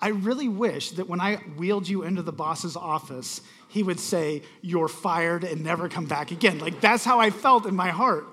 I 0.00 0.08
really 0.08 0.48
wish 0.48 0.90
that 0.92 1.08
when 1.08 1.20
I 1.20 1.36
wheeled 1.56 1.88
you 1.88 2.02
into 2.02 2.22
the 2.22 2.32
boss's 2.32 2.76
office, 2.76 3.40
he 3.68 3.82
would 3.82 3.98
say, 3.98 4.42
You're 4.60 4.88
fired 4.88 5.44
and 5.44 5.64
never 5.64 5.88
come 5.88 6.06
back 6.06 6.30
again. 6.30 6.58
Like 6.58 6.80
that's 6.80 7.04
how 7.04 7.18
I 7.20 7.30
felt 7.30 7.66
in 7.66 7.74
my 7.74 7.88
heart. 7.88 8.26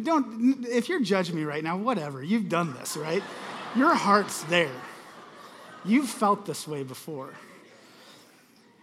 Don't, 0.00 0.64
if 0.66 0.88
you're 0.88 1.00
judging 1.00 1.34
me 1.34 1.42
right 1.42 1.64
now, 1.64 1.76
whatever, 1.76 2.22
you've 2.22 2.48
done 2.48 2.72
this, 2.74 2.96
right? 2.96 3.22
Your 3.74 3.94
heart's 3.94 4.44
there. 4.44 4.70
You've 5.84 6.08
felt 6.08 6.46
this 6.46 6.68
way 6.68 6.84
before. 6.84 7.30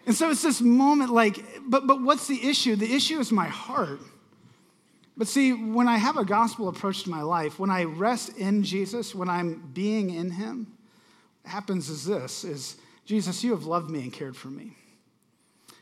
And 0.06 0.16
so 0.16 0.30
it's 0.30 0.44
this 0.44 0.62
moment 0.62 1.12
like, 1.12 1.44
but, 1.68 1.88
but 1.88 2.02
what's 2.02 2.28
the 2.28 2.48
issue? 2.48 2.76
The 2.76 2.94
issue 2.94 3.20
is 3.20 3.32
my 3.32 3.48
heart. 3.48 4.00
But 5.18 5.28
see, 5.28 5.54
when 5.54 5.88
I 5.88 5.98
have 5.98 6.18
a 6.18 6.26
gospel 6.26 6.68
approach 6.68 7.04
to 7.04 7.10
my 7.10 7.22
life, 7.22 7.58
when 7.58 7.70
I 7.70 7.86
rest 7.86 8.38
in 8.38 8.64
Jesus, 8.64 9.16
when 9.16 9.30
I'm 9.30 9.72
being 9.74 10.10
in 10.12 10.30
him, 10.30 10.68
what 11.42 11.52
happens 11.52 11.90
is 11.90 12.06
this 12.06 12.44
is 12.44 12.78
Jesus, 13.06 13.44
you 13.44 13.52
have 13.52 13.66
loved 13.66 13.90
me 13.90 14.02
and 14.02 14.12
cared 14.12 14.36
for 14.36 14.50
me. 14.50 14.76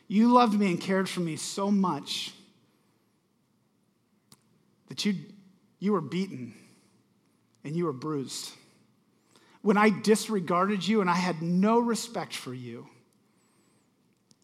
You 0.07 0.31
loved 0.31 0.59
me 0.59 0.67
and 0.67 0.79
cared 0.79 1.09
for 1.09 1.21
me 1.21 1.37
so 1.37 1.71
much 1.71 2.33
that 4.89 5.05
you, 5.05 5.15
you 5.79 5.93
were 5.93 6.01
beaten 6.01 6.53
and 7.63 7.75
you 7.75 7.85
were 7.85 7.93
bruised. 7.93 8.51
When 9.61 9.77
I 9.77 9.89
disregarded 9.89 10.85
you 10.85 11.01
and 11.01 11.09
I 11.09 11.15
had 11.15 11.41
no 11.41 11.79
respect 11.79 12.35
for 12.35 12.53
you, 12.53 12.87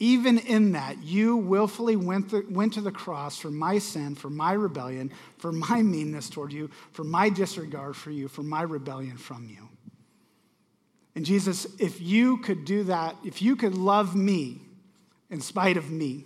even 0.02 0.38
in 0.38 0.72
that, 0.72 1.02
you 1.02 1.36
willfully 1.36 1.94
went, 1.94 2.30
the, 2.30 2.42
went 2.48 2.72
to 2.72 2.80
the 2.80 2.90
cross 2.90 3.38
for 3.38 3.50
my 3.50 3.78
sin, 3.78 4.14
for 4.14 4.30
my 4.30 4.52
rebellion, 4.52 5.12
for 5.36 5.52
my 5.52 5.82
meanness 5.82 6.30
toward 6.30 6.54
you, 6.54 6.70
for 6.92 7.04
my 7.04 7.28
disregard 7.28 7.94
for 7.94 8.10
you, 8.10 8.26
for 8.26 8.42
my 8.42 8.62
rebellion 8.62 9.18
from 9.18 9.46
you. 9.46 9.68
And 11.14 11.26
Jesus, 11.26 11.66
if 11.78 12.00
you 12.00 12.38
could 12.38 12.64
do 12.64 12.84
that, 12.84 13.14
if 13.24 13.42
you 13.42 13.56
could 13.56 13.74
love 13.74 14.16
me 14.16 14.62
in 15.28 15.42
spite 15.42 15.76
of 15.76 15.90
me, 15.90 16.24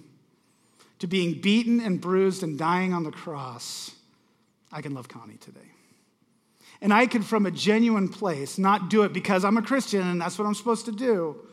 to 1.00 1.08
being 1.08 1.40
beaten 1.40 1.80
and 1.80 2.00
bruised 2.00 2.44
and 2.44 2.56
dying 2.56 2.94
on 2.94 3.02
the 3.02 3.10
cross, 3.10 3.90
I 4.70 4.82
can 4.82 4.94
love 4.94 5.08
Connie 5.08 5.36
today. 5.36 5.60
And 6.80 6.94
I 6.94 7.06
can, 7.06 7.22
from 7.22 7.44
a 7.44 7.50
genuine 7.50 8.08
place, 8.08 8.56
not 8.56 8.88
do 8.88 9.02
it 9.02 9.12
because 9.12 9.44
I'm 9.44 9.56
a 9.56 9.62
Christian 9.62 10.06
and 10.06 10.20
that's 10.20 10.38
what 10.38 10.46
I'm 10.46 10.54
supposed 10.54 10.86
to 10.86 10.92
do 10.92 11.44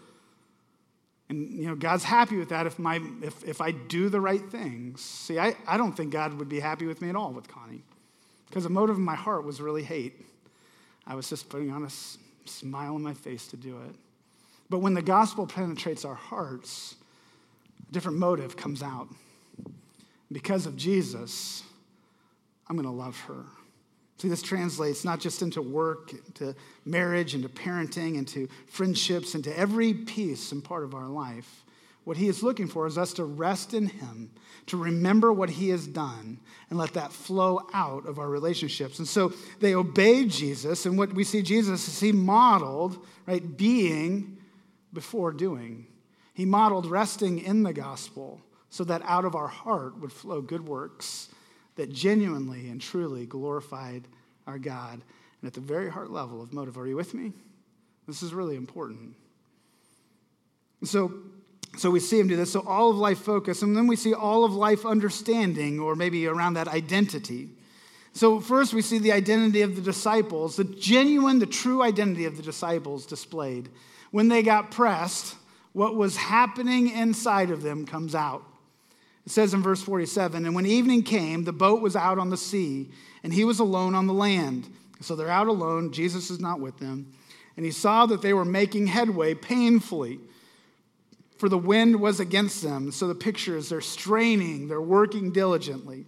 and 1.32 1.50
you 1.50 1.66
know, 1.66 1.76
God's 1.76 2.04
happy 2.04 2.36
with 2.36 2.50
that 2.50 2.68
if, 2.68 2.78
my, 2.78 3.02
if, 3.24 3.42
if 3.48 3.62
I 3.62 3.72
do 3.72 4.10
the 4.10 4.20
right 4.20 4.42
things. 4.42 5.00
See, 5.00 5.40
I, 5.40 5.56
I 5.66 5.78
don't 5.78 5.94
think 5.94 6.12
God 6.12 6.34
would 6.34 6.50
be 6.50 6.60
happy 6.60 6.86
with 6.86 7.02
me 7.02 7.08
at 7.08 7.16
all 7.16 7.32
with 7.32 7.48
Connie 7.48 7.84
because 8.50 8.66
the 8.66 8.70
motive 8.70 8.98
of 8.98 9.02
my 9.02 9.16
heart 9.16 9.46
was 9.46 9.62
really 9.62 9.82
hate. 9.82 10.26
I 11.08 11.16
was 11.16 11.30
just 11.30 11.48
putting 11.48 11.72
on 11.72 11.86
a 11.86 11.90
smile 12.50 12.96
on 12.96 13.02
my 13.02 13.14
face 13.14 13.48
to 13.48 13.56
do 13.56 13.78
it. 13.88 13.96
But 14.70 14.80
when 14.80 14.94
the 14.94 15.02
gospel 15.02 15.48
penetrates 15.48 16.04
our 16.04 16.16
hearts, 16.16 16.96
a 17.88 17.94
different 17.94 18.18
motive 18.18 18.58
comes 18.58 18.84
out. 18.84 19.08
Because 20.34 20.66
of 20.66 20.76
Jesus, 20.76 21.64
I'm 22.68 22.76
going 22.76 22.86
to 22.86 22.92
love 22.92 23.18
her. 23.22 23.46
See, 24.22 24.30
this 24.30 24.44
translates 24.44 25.04
not 25.04 25.20
just 25.20 25.42
into 25.42 25.64
work, 25.64 26.14
into 26.14 26.56
marriage, 26.86 27.34
into 27.34 27.50
parenting, 27.50 28.18
into 28.18 28.48
friendships, 28.68 29.34
into 29.34 29.58
every 29.58 29.96
piece 29.96 30.52
and 30.52 30.64
part 30.64 30.84
of 30.84 30.94
our 30.94 31.08
life. 31.08 31.64
What 32.04 32.18
he 32.18 32.28
is 32.28 32.44
looking 32.44 32.68
for 32.68 32.86
is 32.86 33.00
us 33.00 33.14
to 33.14 33.24
rest 33.24 33.74
in 33.74 33.88
him, 33.88 34.30
to 34.68 34.78
remember 34.78 35.34
what 35.34 35.50
he 35.50 35.70
has 35.70 35.88
done, 35.88 36.40
and 36.70 36.78
let 36.78 36.94
that 36.94 37.12
flow 37.12 37.62
out 37.74 38.08
of 38.08 38.20
our 38.20 38.30
relationships. 38.30 39.00
And 39.00 39.08
so 39.08 39.34
they 39.60 39.74
obeyed 39.74 40.30
Jesus, 40.30 40.86
and 40.86 41.00
what 41.00 41.14
we 41.14 41.24
see 41.24 41.42
Jesus 41.42 41.88
is 41.88 42.00
he 42.00 42.12
modeled, 42.12 43.04
right, 43.26 43.58
being 43.58 44.38
before 44.94 45.32
doing. 45.32 45.88
He 46.36 46.46
modeled 46.46 46.86
resting 46.86 47.40
in 47.40 47.64
the 47.64 47.74
gospel 47.74 48.40
so 48.70 48.84
that 48.84 49.02
out 49.04 49.26
of 49.26 49.34
our 49.34 49.48
heart 49.48 50.00
would 50.00 50.14
flow 50.14 50.42
good 50.42 50.68
works 50.68 51.30
that 51.76 51.92
genuinely 51.92 52.70
and 52.70 52.82
truly 52.82 53.26
glorified 53.26 54.08
our 54.48 54.60
God. 54.60 55.02
And 55.42 55.48
at 55.48 55.54
the 55.54 55.62
very 55.62 55.90
heart 55.90 56.12
level 56.12 56.42
of 56.42 56.54
motive, 56.54 56.78
are 56.78 56.88
you 56.88 56.96
with 56.96 57.14
me? 57.14 57.32
This 58.08 58.24
is 58.24 58.34
really 58.34 58.56
important. 58.56 59.16
So, 60.84 61.14
so 61.78 61.90
we 61.90 62.00
see 62.00 62.20
him 62.20 62.28
do 62.28 62.36
this. 62.36 62.52
So 62.52 62.64
all 62.68 62.90
of 62.90 62.98
life 62.98 63.20
focus, 63.20 63.62
and 63.62 63.76
then 63.76 63.88
we 63.88 63.96
see 63.96 64.14
all 64.14 64.44
of 64.44 64.54
life 64.54 64.86
understanding, 64.86 65.80
or 65.80 65.96
maybe 65.96 66.28
around 66.28 66.56
that 66.56 66.68
identity. 66.68 67.50
So, 68.14 68.42
first, 68.42 68.74
we 68.74 68.82
see 68.82 68.98
the 68.98 69.14
identity 69.14 69.62
of 69.62 69.78
the 69.78 69.82
disciples, 69.82 70.58
the 70.58 70.66
genuine, 70.66 71.40
the 71.40 71.46
true 71.46 71.82
identity 71.82 72.26
of 72.26 72.36
the 72.36 72.44
disciples 72.44 73.06
displayed. 73.06 73.70
When 74.12 74.28
they 74.28 74.44
got 74.44 74.72
pressed, 74.72 75.36
what 75.72 75.96
was 75.96 76.18
happening 76.18 76.90
inside 76.90 77.52
of 77.52 77.62
them 77.62 77.86
comes 77.86 78.14
out. 78.14 78.44
It 79.26 79.32
says 79.32 79.54
in 79.54 79.62
verse 79.62 79.82
47 79.82 80.46
And 80.46 80.56
when 80.56 80.66
evening 80.66 81.04
came, 81.04 81.44
the 81.44 81.54
boat 81.54 81.82
was 81.82 81.96
out 81.96 82.20
on 82.20 82.30
the 82.30 82.38
sea, 82.38 82.90
and 83.24 83.34
he 83.34 83.46
was 83.46 83.60
alone 83.60 83.96
on 83.96 84.08
the 84.08 84.14
land. 84.14 84.68
So 85.02 85.16
they're 85.16 85.30
out 85.30 85.48
alone. 85.48 85.92
Jesus 85.92 86.30
is 86.30 86.40
not 86.40 86.60
with 86.60 86.78
them. 86.78 87.14
And 87.58 87.66
he 87.66 87.72
saw 87.72 88.06
that 88.06 88.22
they 88.22 88.34
were 88.34 88.46
making 88.46 88.88
headway 88.88 89.34
painfully, 89.34 90.20
for 91.38 91.50
the 91.50 91.58
wind 91.58 92.00
was 92.00 92.20
against 92.20 92.62
them. 92.62 92.92
So 92.92 93.08
the 93.08 93.16
picture 93.16 93.58
is 93.58 93.70
they're 93.70 93.82
straining, 93.82 94.68
they're 94.68 94.82
working 94.82 95.32
diligently. 95.32 96.06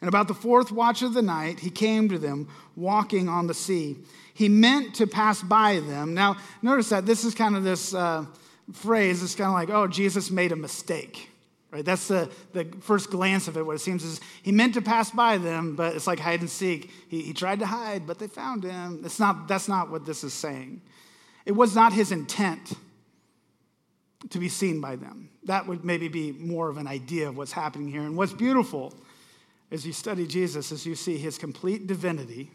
And 0.00 0.08
about 0.08 0.26
the 0.26 0.34
fourth 0.34 0.72
watch 0.72 1.02
of 1.02 1.14
the 1.14 1.22
night, 1.22 1.60
he 1.60 1.70
came 1.70 2.08
to 2.08 2.18
them 2.18 2.48
walking 2.74 3.28
on 3.28 3.46
the 3.46 3.54
sea. 3.54 3.98
He 4.34 4.48
meant 4.48 4.96
to 4.96 5.06
pass 5.06 5.42
by 5.42 5.80
them. 5.80 6.14
Now, 6.14 6.38
notice 6.60 6.88
that 6.88 7.06
this 7.06 7.24
is 7.24 7.34
kind 7.34 7.54
of 7.54 7.62
this 7.62 7.94
uh, 7.94 8.26
phrase, 8.72 9.22
it's 9.22 9.34
kind 9.34 9.48
of 9.48 9.54
like, 9.54 9.70
oh, 9.70 9.86
Jesus 9.86 10.30
made 10.30 10.50
a 10.50 10.56
mistake. 10.56 11.31
Right? 11.72 11.84
That's 11.84 12.06
the, 12.06 12.30
the 12.52 12.66
first 12.80 13.10
glance 13.10 13.48
of 13.48 13.56
it. 13.56 13.64
What 13.64 13.76
it 13.76 13.78
seems 13.78 14.04
is 14.04 14.20
he 14.42 14.52
meant 14.52 14.74
to 14.74 14.82
pass 14.82 15.10
by 15.10 15.38
them, 15.38 15.74
but 15.74 15.96
it's 15.96 16.06
like 16.06 16.20
hide 16.20 16.40
and 16.40 16.50
seek. 16.50 16.90
He, 17.08 17.22
he 17.22 17.32
tried 17.32 17.60
to 17.60 17.66
hide, 17.66 18.06
but 18.06 18.18
they 18.18 18.26
found 18.26 18.62
him. 18.62 19.00
It's 19.04 19.18
not, 19.18 19.48
that's 19.48 19.68
not 19.68 19.90
what 19.90 20.04
this 20.04 20.22
is 20.22 20.34
saying. 20.34 20.82
It 21.46 21.52
was 21.52 21.74
not 21.74 21.94
his 21.94 22.12
intent 22.12 22.74
to 24.28 24.38
be 24.38 24.50
seen 24.50 24.82
by 24.82 24.96
them. 24.96 25.30
That 25.44 25.66
would 25.66 25.82
maybe 25.82 26.08
be 26.08 26.30
more 26.32 26.68
of 26.68 26.76
an 26.76 26.86
idea 26.86 27.28
of 27.28 27.38
what's 27.38 27.52
happening 27.52 27.88
here. 27.88 28.02
And 28.02 28.18
what's 28.18 28.34
beautiful 28.34 28.92
as 29.70 29.86
you 29.86 29.94
study 29.94 30.26
Jesus 30.26 30.72
is 30.72 30.84
you 30.84 30.94
see 30.94 31.16
his 31.16 31.38
complete 31.38 31.86
divinity 31.86 32.50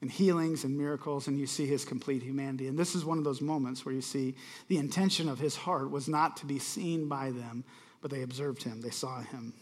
and 0.00 0.10
healings 0.10 0.64
and 0.64 0.76
miracles, 0.76 1.26
and 1.26 1.38
you 1.38 1.46
see 1.46 1.66
his 1.66 1.84
complete 1.84 2.22
humanity. 2.22 2.66
And 2.66 2.78
this 2.78 2.94
is 2.94 3.04
one 3.04 3.18
of 3.18 3.24
those 3.24 3.40
moments 3.40 3.84
where 3.84 3.94
you 3.94 4.02
see 4.02 4.34
the 4.68 4.78
intention 4.78 5.28
of 5.28 5.38
his 5.38 5.56
heart 5.56 5.90
was 5.90 6.08
not 6.08 6.36
to 6.38 6.46
be 6.46 6.58
seen 6.58 7.08
by 7.08 7.30
them, 7.30 7.64
but 8.06 8.16
they 8.16 8.22
observed 8.22 8.62
him, 8.62 8.80
they 8.80 8.90
saw 8.90 9.20
him. 9.20 9.52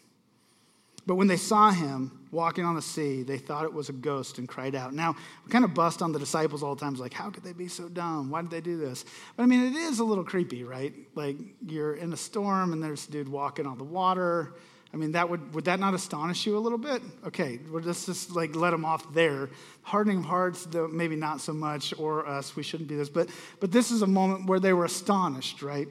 But 1.06 1.14
when 1.14 1.28
they 1.28 1.38
saw 1.38 1.70
him 1.70 2.10
walking 2.30 2.66
on 2.66 2.74
the 2.74 2.82
sea, 2.82 3.22
they 3.22 3.38
thought 3.38 3.64
it 3.64 3.72
was 3.72 3.88
a 3.88 3.94
ghost 3.94 4.36
and 4.36 4.46
cried 4.46 4.74
out. 4.74 4.92
Now, 4.92 5.16
we 5.46 5.50
kind 5.50 5.64
of 5.64 5.72
bust 5.72 6.02
on 6.02 6.12
the 6.12 6.18
disciples 6.18 6.62
all 6.62 6.74
the 6.74 6.80
time. 6.82 6.94
Like, 6.96 7.14
how 7.14 7.30
could 7.30 7.42
they 7.42 7.54
be 7.54 7.68
so 7.68 7.88
dumb? 7.88 8.28
Why 8.28 8.42
did 8.42 8.50
they 8.50 8.60
do 8.60 8.76
this? 8.76 9.06
But 9.34 9.44
I 9.44 9.46
mean, 9.46 9.64
it 9.64 9.76
is 9.76 9.98
a 9.98 10.04
little 10.04 10.24
creepy, 10.24 10.62
right? 10.62 10.92
Like 11.14 11.38
you're 11.66 11.94
in 11.94 12.12
a 12.12 12.18
storm 12.18 12.74
and 12.74 12.82
there's 12.82 13.08
a 13.08 13.10
dude 13.10 13.30
walking 13.30 13.66
on 13.66 13.78
the 13.78 13.84
water. 13.84 14.52
I 14.92 14.98
mean, 14.98 15.12
that 15.12 15.30
would, 15.30 15.54
would 15.54 15.64
that 15.64 15.80
not 15.80 15.94
astonish 15.94 16.44
you 16.44 16.58
a 16.58 16.60
little 16.60 16.76
bit? 16.76 17.00
Okay, 17.26 17.60
well, 17.70 17.82
let's 17.82 18.04
just 18.04 18.32
like 18.32 18.54
let 18.54 18.72
them 18.72 18.84
off 18.84 19.14
there. 19.14 19.48
Hardening 19.84 20.18
of 20.18 20.26
hearts, 20.26 20.66
though, 20.66 20.86
maybe 20.86 21.16
not 21.16 21.40
so 21.40 21.54
much, 21.54 21.94
or 21.98 22.28
us, 22.28 22.56
we 22.56 22.62
shouldn't 22.62 22.90
be 22.90 22.96
this. 22.96 23.08
But, 23.08 23.30
but 23.58 23.72
this 23.72 23.90
is 23.90 24.02
a 24.02 24.06
moment 24.06 24.50
where 24.50 24.60
they 24.60 24.74
were 24.74 24.84
astonished, 24.84 25.62
right? 25.62 25.88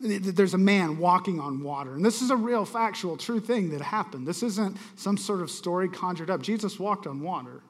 There's 0.00 0.54
a 0.54 0.58
man 0.58 0.98
walking 0.98 1.40
on 1.40 1.62
water. 1.62 1.94
And 1.94 2.04
this 2.04 2.22
is 2.22 2.30
a 2.30 2.36
real, 2.36 2.64
factual, 2.64 3.16
true 3.16 3.40
thing 3.40 3.70
that 3.70 3.80
happened. 3.80 4.26
This 4.26 4.44
isn't 4.44 4.76
some 4.96 5.16
sort 5.16 5.40
of 5.40 5.50
story 5.50 5.88
conjured 5.88 6.30
up. 6.30 6.40
Jesus 6.40 6.78
walked 6.78 7.06
on 7.06 7.20
water. 7.20 7.62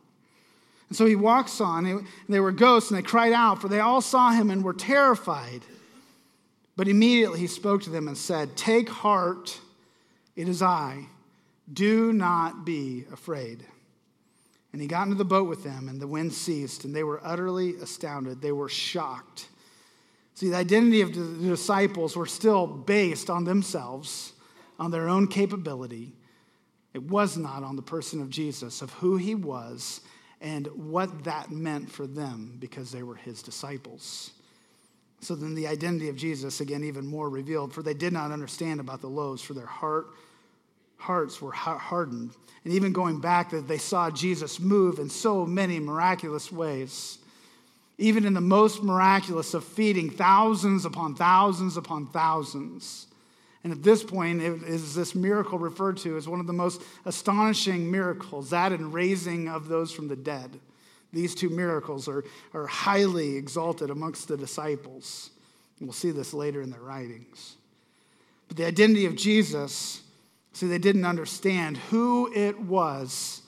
And 0.89 0.97
so 0.97 1.07
he 1.07 1.17
walks 1.17 1.61
on, 1.61 1.87
and 1.87 2.07
they 2.29 2.41
were 2.41 2.53
ghosts, 2.53 2.91
and 2.91 2.99
they 2.99 3.03
cried 3.03 3.33
out, 3.33 3.61
for 3.61 3.69
they 3.69 3.81
all 3.81 4.01
saw 4.01 4.31
him 4.31 4.51
and 4.51 4.63
were 4.63 4.75
terrified. 4.75 5.63
But 6.77 6.89
immediately 6.89 7.41
he 7.41 7.47
spoke 7.47 7.83
to 7.83 7.91
them 7.91 8.09
and 8.09 8.17
said, 8.17 8.57
Take 8.57 8.89
heart, 8.89 9.59
it 10.37 10.49
is 10.49 10.63
I. 10.63 11.07
Do 11.73 12.13
not 12.13 12.65
be 12.65 13.05
afraid. 13.13 13.65
And 14.73 14.83
he 14.83 14.89
got 14.89 15.05
into 15.05 15.17
the 15.17 15.25
boat 15.25 15.49
with 15.49 15.65
them, 15.65 15.89
and 15.89 16.01
the 16.01 16.07
wind 16.07 16.33
ceased, 16.33 16.85
and 16.85 16.95
they 16.95 17.05
were 17.05 17.21
utterly 17.25 17.77
astounded. 17.77 18.41
They 18.41 18.53
were 18.53 18.69
shocked 18.69 19.49
See, 20.39 20.51
the 20.51 20.57
identity 20.57 21.01
of 21.01 21.13
the 21.13 21.49
disciples 21.49 22.17
were 22.17 22.25
still 22.25 22.69
based 22.69 23.29
on 23.29 23.43
themselves, 23.43 24.35
on 24.79 24.93
their 24.93 25.09
own 25.09 25.27
capability. 25.27 26.13
It 26.95 27.03
was 27.03 27.37
not 27.37 27.65
on 27.65 27.75
the 27.75 27.83
person 27.83 28.23
of 28.23 28.31
Jesus, 28.31 28.81
of 28.81 28.93
who 28.93 29.17
he 29.17 29.35
was, 29.35 30.01
and 30.41 30.69
what 30.69 31.25
that 31.25 31.51
meant 31.51 31.91
for 31.91 32.07
them 32.07 32.55
because 32.61 32.93
they 32.93 33.03
were 33.03 33.17
his 33.17 33.43
disciples. 33.43 34.31
So 35.23 35.35
then 35.35 35.57
the 35.57 35.67
identity 35.67 36.09
of 36.09 36.15
Jesus, 36.15 36.61
again, 36.61 36.85
even 36.85 37.05
more 37.05 37.29
revealed, 37.29 37.73
for 37.73 37.83
they 37.83 37.93
did 37.93 38.13
not 38.13 38.31
understand 38.31 38.79
about 38.79 39.01
the 39.01 39.09
loaves, 39.09 39.43
for 39.43 39.55
their 39.55 39.67
heart, 39.67 40.07
hearts 40.99 41.43
were 41.43 41.51
hardened. 41.51 42.31
And 42.63 42.73
even 42.73 42.93
going 42.93 43.21
back, 43.21 43.51
that 43.51 43.67
they 43.67 43.79
saw 43.79 44.09
Jesus 44.09 44.61
move 44.61 45.01
in 45.01 45.11
so 45.11 45.45
many 45.45 45.81
miraculous 45.81 46.53
ways 46.53 47.18
even 47.99 48.25
in 48.25 48.33
the 48.33 48.41
most 48.41 48.83
miraculous 48.83 49.55
of 49.55 49.65
feeding 49.65 50.09
thousands 50.09 50.85
upon 50.85 51.17
thousands 51.17 51.77
upon 51.77 52.07
thousands. 52.07 53.09
And 53.65 53.73
at 53.73 53.83
this 53.83 54.05
point, 54.05 54.41
is 54.41 54.95
this 54.95 55.17
miracle 55.17 55.59
referred 55.59 55.97
to 55.99 56.17
as 56.17 56.29
one 56.29 56.39
of 56.39 56.47
the 56.47 56.53
most 56.53 56.81
astonishing 57.05 57.91
miracles, 57.91 58.51
that 58.51 58.73
and 58.73 58.95
raising 58.95 59.49
of 59.49 59.67
those 59.67 59.91
from 59.91 60.07
the 60.07 60.17
dead. 60.17 60.61
These 61.13 61.35
two 61.35 61.51
miracles 61.51 62.07
are, 62.07 62.25
are 62.55 62.67
highly 62.67 63.37
exalted 63.37 63.91
amongst 63.91 64.29
the 64.29 64.37
disciples. 64.37 65.31
We'll 65.81 65.93
see 65.93 66.13
this 66.13 66.33
later 66.33 66.63
in 66.63 66.71
their 66.71 66.81
writings. 66.81 67.57
But 68.47 68.57
the 68.57 68.67
identity 68.67 69.07
of 69.07 69.17
Jesus, 69.17 70.03
see, 70.53 70.67
they 70.67 70.79
didn't 70.79 71.05
understand 71.05 71.77
who 71.77 72.33
it 72.33 72.61
was 72.61 73.43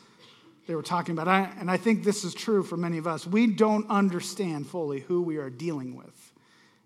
they 0.71 0.77
were 0.77 0.83
talking 0.85 1.15
about. 1.15 1.27
I, 1.27 1.51
and 1.59 1.69
I 1.69 1.77
think 1.77 2.05
this 2.05 2.23
is 2.23 2.33
true 2.33 2.63
for 2.63 2.77
many 2.77 2.97
of 2.97 3.09
us. 3.09 3.27
We 3.27 3.49
don't 3.49 3.91
understand 3.91 4.69
fully 4.69 5.01
who 5.01 5.21
we 5.21 5.37
are 5.39 5.51
dealing 5.51 5.97
with 5.97 6.33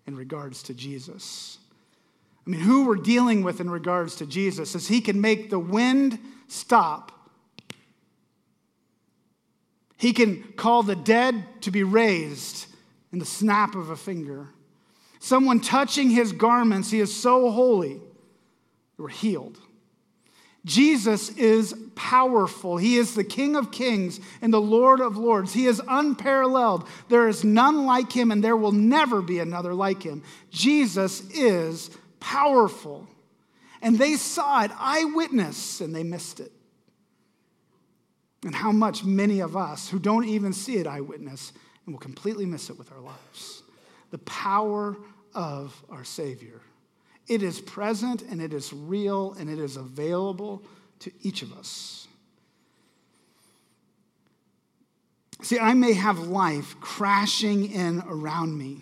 in 0.07 0.15
regards 0.15 0.63
to 0.63 0.73
Jesus. 0.73 1.59
I 2.47 2.49
mean, 2.49 2.61
who 2.61 2.87
we're 2.87 2.95
dealing 2.95 3.43
with 3.43 3.59
in 3.59 3.69
regards 3.69 4.15
to 4.15 4.25
Jesus 4.25 4.73
is 4.73 4.87
He 4.87 5.01
can 5.01 5.21
make 5.21 5.51
the 5.51 5.59
wind 5.59 6.17
stop. 6.47 7.11
He 9.97 10.13
can 10.13 10.41
call 10.57 10.81
the 10.81 10.95
dead 10.95 11.45
to 11.61 11.69
be 11.69 11.83
raised 11.83 12.65
in 13.13 13.19
the 13.19 13.25
snap 13.25 13.75
of 13.75 13.91
a 13.91 13.95
finger. 13.95 14.47
Someone 15.19 15.59
touching 15.59 16.09
his 16.09 16.31
garments, 16.31 16.89
he 16.89 17.01
is 17.01 17.15
so 17.15 17.51
holy, 17.51 18.01
were 18.97 19.09
healed. 19.09 19.59
Jesus 20.65 21.29
is 21.29 21.75
powerful. 21.95 22.77
He 22.77 22.97
is 22.97 23.13
the 23.13 23.23
King 23.23 23.55
of 23.55 23.71
kings 23.71 24.19
and 24.41 24.51
the 24.51 24.59
Lord 24.59 24.99
of 24.99 25.15
lords. 25.15 25.53
He 25.53 25.67
is 25.67 25.81
unparalleled. 25.87 26.87
There 27.07 27.27
is 27.27 27.43
none 27.43 27.85
like 27.85 28.11
him, 28.11 28.31
and 28.31 28.43
there 28.43 28.57
will 28.57 28.71
never 28.71 29.21
be 29.21 29.39
another 29.39 29.73
like 29.73 30.01
him. 30.01 30.23
Jesus 30.49 31.21
is 31.29 31.91
powerful. 32.19 33.07
And 33.81 33.99
they 33.99 34.15
saw 34.15 34.63
it, 34.63 34.71
eyewitness, 34.77 35.81
and 35.81 35.95
they 35.95 36.03
missed 36.03 36.39
it. 36.39 36.51
And 38.43 38.55
how 38.55 38.71
much 38.71 39.03
many 39.03 39.41
of 39.41 39.55
us 39.55 39.87
who 39.87 39.99
don't 39.99 40.25
even 40.25 40.51
see 40.51 40.77
it 40.77 40.87
eyewitness 40.87 41.53
and 41.85 41.93
will 41.93 41.99
completely 41.99 42.45
miss 42.45 42.71
it 42.71 42.77
with 42.77 42.91
our 42.91 42.99
lives. 42.99 43.61
The 44.09 44.17
power 44.19 44.97
of 45.35 45.83
our 45.89 46.03
Savior. 46.03 46.61
It 47.27 47.41
is 47.41 47.59
present 47.59 48.21
and 48.21 48.41
it 48.41 48.53
is 48.53 48.71
real 48.71 49.33
and 49.39 49.49
it 49.49 49.59
is 49.59 49.77
available 49.77 50.63
to 50.99 51.11
each 51.21 51.41
of 51.41 51.51
us. 51.53 52.07
See, 55.41 55.59
I 55.59 55.73
may 55.73 55.93
have 55.93 56.19
life 56.19 56.75
crashing 56.79 57.71
in 57.71 58.01
around 58.07 58.57
me. 58.57 58.81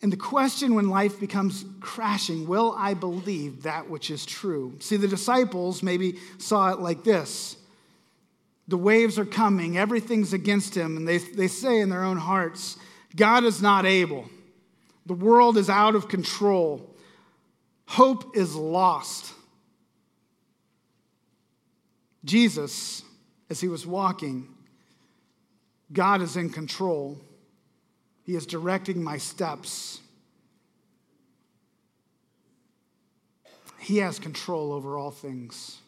And 0.00 0.12
the 0.12 0.16
question 0.16 0.74
when 0.74 0.88
life 0.88 1.18
becomes 1.18 1.64
crashing, 1.80 2.46
will 2.46 2.74
I 2.78 2.94
believe 2.94 3.64
that 3.64 3.90
which 3.90 4.10
is 4.10 4.24
true? 4.24 4.76
See, 4.78 4.96
the 4.96 5.08
disciples 5.08 5.82
maybe 5.82 6.18
saw 6.38 6.72
it 6.72 6.80
like 6.80 7.02
this 7.04 7.56
the 8.68 8.76
waves 8.76 9.18
are 9.18 9.24
coming, 9.24 9.78
everything's 9.78 10.34
against 10.34 10.76
him, 10.76 10.98
and 10.98 11.08
they, 11.08 11.16
they 11.16 11.48
say 11.48 11.80
in 11.80 11.88
their 11.88 12.04
own 12.04 12.18
hearts, 12.18 12.76
God 13.16 13.44
is 13.44 13.62
not 13.62 13.86
able. 13.86 14.28
The 15.08 15.14
world 15.14 15.56
is 15.56 15.70
out 15.70 15.94
of 15.94 16.06
control. 16.06 16.94
Hope 17.86 18.36
is 18.36 18.54
lost. 18.54 19.32
Jesus, 22.26 23.02
as 23.48 23.58
he 23.58 23.68
was 23.68 23.86
walking, 23.86 24.46
God 25.90 26.20
is 26.20 26.36
in 26.36 26.50
control. 26.50 27.18
He 28.24 28.36
is 28.36 28.44
directing 28.44 29.02
my 29.02 29.16
steps. 29.16 30.00
He 33.78 33.96
has 33.96 34.18
control 34.18 34.74
over 34.74 34.98
all 34.98 35.10
things. 35.10 35.78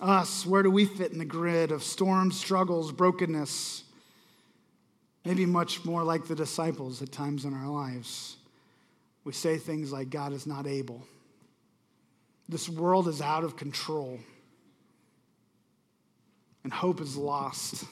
Us, 0.00 0.46
where 0.46 0.62
do 0.62 0.70
we 0.70 0.84
fit 0.84 1.10
in 1.10 1.18
the 1.18 1.24
grid 1.24 1.72
of 1.72 1.82
storms, 1.82 2.38
struggles, 2.38 2.92
brokenness? 2.92 3.82
Maybe 5.24 5.44
much 5.46 5.84
more 5.84 6.02
like 6.02 6.26
the 6.26 6.34
disciples 6.34 7.02
at 7.02 7.12
times 7.12 7.44
in 7.44 7.54
our 7.54 7.68
lives. 7.68 8.36
We 9.24 9.32
say 9.32 9.58
things 9.58 9.92
like, 9.92 10.10
God 10.10 10.32
is 10.32 10.46
not 10.46 10.66
able. 10.66 11.06
this 12.48 12.68
world 12.68 13.06
is 13.06 13.20
out 13.20 13.44
of 13.44 13.56
control 13.56 14.18
and 16.64 16.72
hope 16.72 17.00
is 17.00 17.16
lost. 17.16 17.84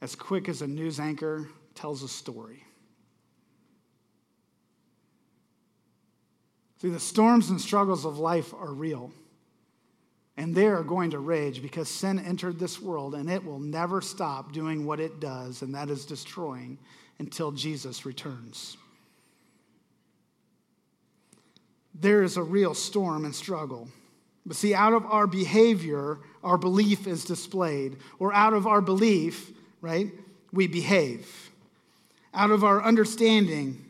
As 0.00 0.16
quick 0.16 0.48
as 0.48 0.62
a 0.62 0.66
news 0.66 0.98
anchor 0.98 1.48
tells 1.74 2.02
a 2.02 2.08
story. 2.08 2.64
See, 6.80 6.90
the 6.90 6.98
storms 6.98 7.50
and 7.50 7.60
struggles 7.60 8.04
of 8.04 8.18
life 8.18 8.52
are 8.52 8.72
real. 8.72 9.12
And 10.36 10.54
they 10.54 10.66
are 10.66 10.82
going 10.82 11.10
to 11.10 11.18
rage 11.18 11.60
because 11.60 11.88
sin 11.88 12.18
entered 12.18 12.58
this 12.58 12.80
world 12.80 13.14
and 13.14 13.30
it 13.30 13.44
will 13.44 13.58
never 13.58 14.00
stop 14.00 14.52
doing 14.52 14.86
what 14.86 14.98
it 14.98 15.20
does, 15.20 15.62
and 15.62 15.74
that 15.74 15.90
is 15.90 16.06
destroying 16.06 16.78
until 17.18 17.52
Jesus 17.52 18.06
returns. 18.06 18.76
There 21.94 22.22
is 22.22 22.36
a 22.36 22.42
real 22.42 22.74
storm 22.74 23.24
and 23.24 23.34
struggle. 23.34 23.88
But 24.44 24.56
see, 24.56 24.74
out 24.74 24.92
of 24.92 25.04
our 25.06 25.26
behavior, 25.26 26.18
our 26.42 26.58
belief 26.58 27.06
is 27.06 27.24
displayed, 27.24 27.98
or 28.18 28.32
out 28.32 28.54
of 28.54 28.66
our 28.66 28.80
belief, 28.80 29.52
right, 29.80 30.10
we 30.52 30.66
behave. 30.66 31.50
Out 32.34 32.50
of 32.50 32.64
our 32.64 32.82
understanding, 32.82 33.84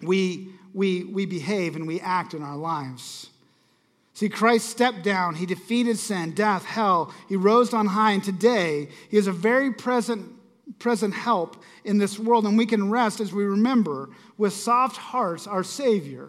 we, 0.00 0.50
we, 0.72 1.04
we 1.04 1.26
behave 1.26 1.76
and 1.76 1.86
we 1.86 2.00
act 2.00 2.32
in 2.32 2.42
our 2.42 2.56
lives. 2.56 3.29
See, 4.20 4.28
Christ 4.28 4.68
stepped 4.68 5.02
down. 5.02 5.36
He 5.36 5.46
defeated 5.46 5.98
sin, 5.98 6.32
death, 6.32 6.66
hell. 6.66 7.10
He 7.26 7.36
rose 7.36 7.72
on 7.72 7.86
high. 7.86 8.12
And 8.12 8.22
today, 8.22 8.90
He 9.08 9.16
is 9.16 9.26
a 9.26 9.32
very 9.32 9.72
present, 9.72 10.30
present 10.78 11.14
help 11.14 11.64
in 11.84 11.96
this 11.96 12.18
world. 12.18 12.44
And 12.44 12.58
we 12.58 12.66
can 12.66 12.90
rest 12.90 13.20
as 13.20 13.32
we 13.32 13.44
remember 13.44 14.10
with 14.36 14.52
soft 14.52 14.98
hearts 14.98 15.46
our 15.46 15.64
Savior 15.64 16.28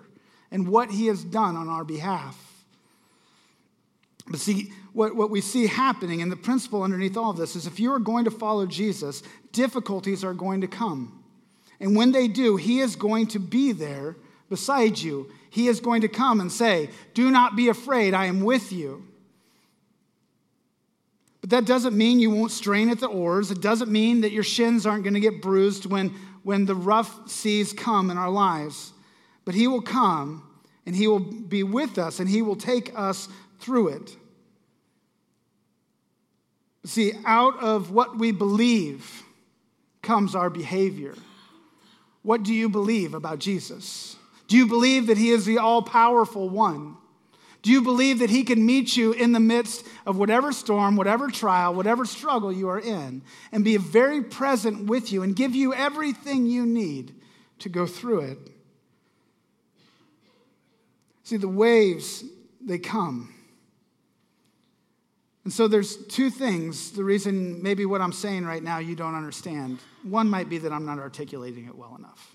and 0.51 0.69
what 0.69 0.89
He 0.89 1.08
has 1.08 1.21
done 1.21 1.58
on 1.58 1.67
our 1.67 1.84
behalf. 1.84 2.63
But 4.25 4.39
see, 4.39 4.71
what, 4.93 5.13
what 5.13 5.30
we 5.30 5.41
see 5.41 5.67
happening, 5.67 6.21
and 6.21 6.32
the 6.32 6.38
principle 6.38 6.84
underneath 6.84 7.17
all 7.17 7.32
of 7.32 7.38
this 7.38 7.58
is 7.58 7.67
if 7.67 7.77
you 7.77 7.91
are 7.91 7.99
going 7.99 8.23
to 8.23 8.32
follow 8.32 8.65
Jesus, 8.65 9.21
difficulties 9.51 10.23
are 10.23 10.34
going 10.34 10.62
to 10.62 10.67
come. 10.67 11.21
And 11.82 11.97
when 11.97 12.13
they 12.13 12.30
do, 12.30 12.56
He 12.56 12.80
is 12.80 12.95
going 12.95 13.27
to 13.27 13.39
be 13.39 13.73
there 13.73 14.15
beside 14.51 14.99
you. 14.99 15.31
He 15.49 15.67
is 15.67 15.79
going 15.79 16.01
to 16.01 16.07
come 16.07 16.39
and 16.39 16.51
say, 16.51 16.91
Do 17.15 17.31
not 17.31 17.55
be 17.55 17.69
afraid, 17.69 18.13
I 18.13 18.25
am 18.25 18.41
with 18.41 18.71
you. 18.71 19.07
But 21.39 21.49
that 21.49 21.65
doesn't 21.65 21.97
mean 21.97 22.19
you 22.19 22.29
won't 22.29 22.51
strain 22.51 22.89
at 22.89 22.99
the 22.99 23.07
oars. 23.07 23.49
It 23.49 23.61
doesn't 23.61 23.89
mean 23.91 24.21
that 24.21 24.31
your 24.31 24.43
shins 24.43 24.85
aren't 24.85 25.03
going 25.03 25.15
to 25.15 25.19
get 25.19 25.41
bruised 25.41 25.87
when, 25.87 26.09
when 26.43 26.65
the 26.65 26.75
rough 26.75 27.27
seas 27.27 27.73
come 27.73 28.11
in 28.11 28.17
our 28.19 28.29
lives. 28.29 28.93
But 29.43 29.55
He 29.55 29.67
will 29.67 29.81
come 29.81 30.47
and 30.85 30.95
He 30.95 31.07
will 31.07 31.19
be 31.19 31.63
with 31.63 31.97
us 31.97 32.19
and 32.19 32.29
He 32.29 32.43
will 32.43 32.55
take 32.55 32.91
us 32.95 33.27
through 33.59 33.87
it. 33.87 34.15
See, 36.85 37.13
out 37.25 37.57
of 37.59 37.91
what 37.91 38.19
we 38.19 38.31
believe 38.31 39.23
comes 40.01 40.35
our 40.35 40.49
behavior. 40.49 41.15
What 42.23 42.43
do 42.43 42.53
you 42.53 42.69
believe 42.69 43.13
about 43.13 43.39
Jesus? 43.39 44.17
Do 44.51 44.57
you 44.57 44.67
believe 44.67 45.07
that 45.07 45.17
He 45.17 45.29
is 45.29 45.45
the 45.45 45.59
all 45.59 45.81
powerful 45.81 46.49
one? 46.49 46.97
Do 47.61 47.71
you 47.71 47.81
believe 47.81 48.19
that 48.19 48.29
He 48.29 48.43
can 48.43 48.65
meet 48.65 48.97
you 48.97 49.13
in 49.13 49.31
the 49.31 49.39
midst 49.39 49.87
of 50.05 50.17
whatever 50.17 50.51
storm, 50.51 50.97
whatever 50.97 51.29
trial, 51.29 51.73
whatever 51.73 52.03
struggle 52.03 52.51
you 52.51 52.67
are 52.67 52.77
in, 52.77 53.21
and 53.53 53.63
be 53.63 53.77
very 53.77 54.21
present 54.21 54.87
with 54.87 55.09
you 55.09 55.23
and 55.23 55.37
give 55.37 55.55
you 55.55 55.73
everything 55.73 56.47
you 56.47 56.65
need 56.65 57.15
to 57.59 57.69
go 57.69 57.85
through 57.85 58.19
it? 58.31 58.39
See, 61.23 61.37
the 61.37 61.47
waves, 61.47 62.25
they 62.59 62.77
come. 62.77 63.33
And 65.45 65.53
so 65.53 65.69
there's 65.69 65.95
two 66.07 66.29
things. 66.29 66.91
The 66.91 67.05
reason 67.05 67.63
maybe 67.63 67.85
what 67.85 68.01
I'm 68.01 68.11
saying 68.11 68.43
right 68.43 68.61
now 68.61 68.79
you 68.79 68.97
don't 68.97 69.15
understand. 69.15 69.79
One 70.03 70.29
might 70.29 70.49
be 70.49 70.57
that 70.57 70.73
I'm 70.73 70.85
not 70.85 70.99
articulating 70.99 71.67
it 71.67 71.75
well 71.77 71.95
enough. 71.97 72.30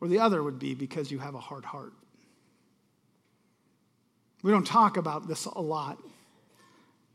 Or 0.00 0.08
the 0.08 0.18
other 0.18 0.42
would 0.42 0.58
be 0.58 0.74
because 0.74 1.10
you 1.10 1.18
have 1.18 1.34
a 1.34 1.40
hard 1.40 1.64
heart. 1.64 1.92
We 4.42 4.50
don't 4.50 4.66
talk 4.66 4.96
about 4.96 5.26
this 5.26 5.46
a 5.46 5.60
lot. 5.60 5.98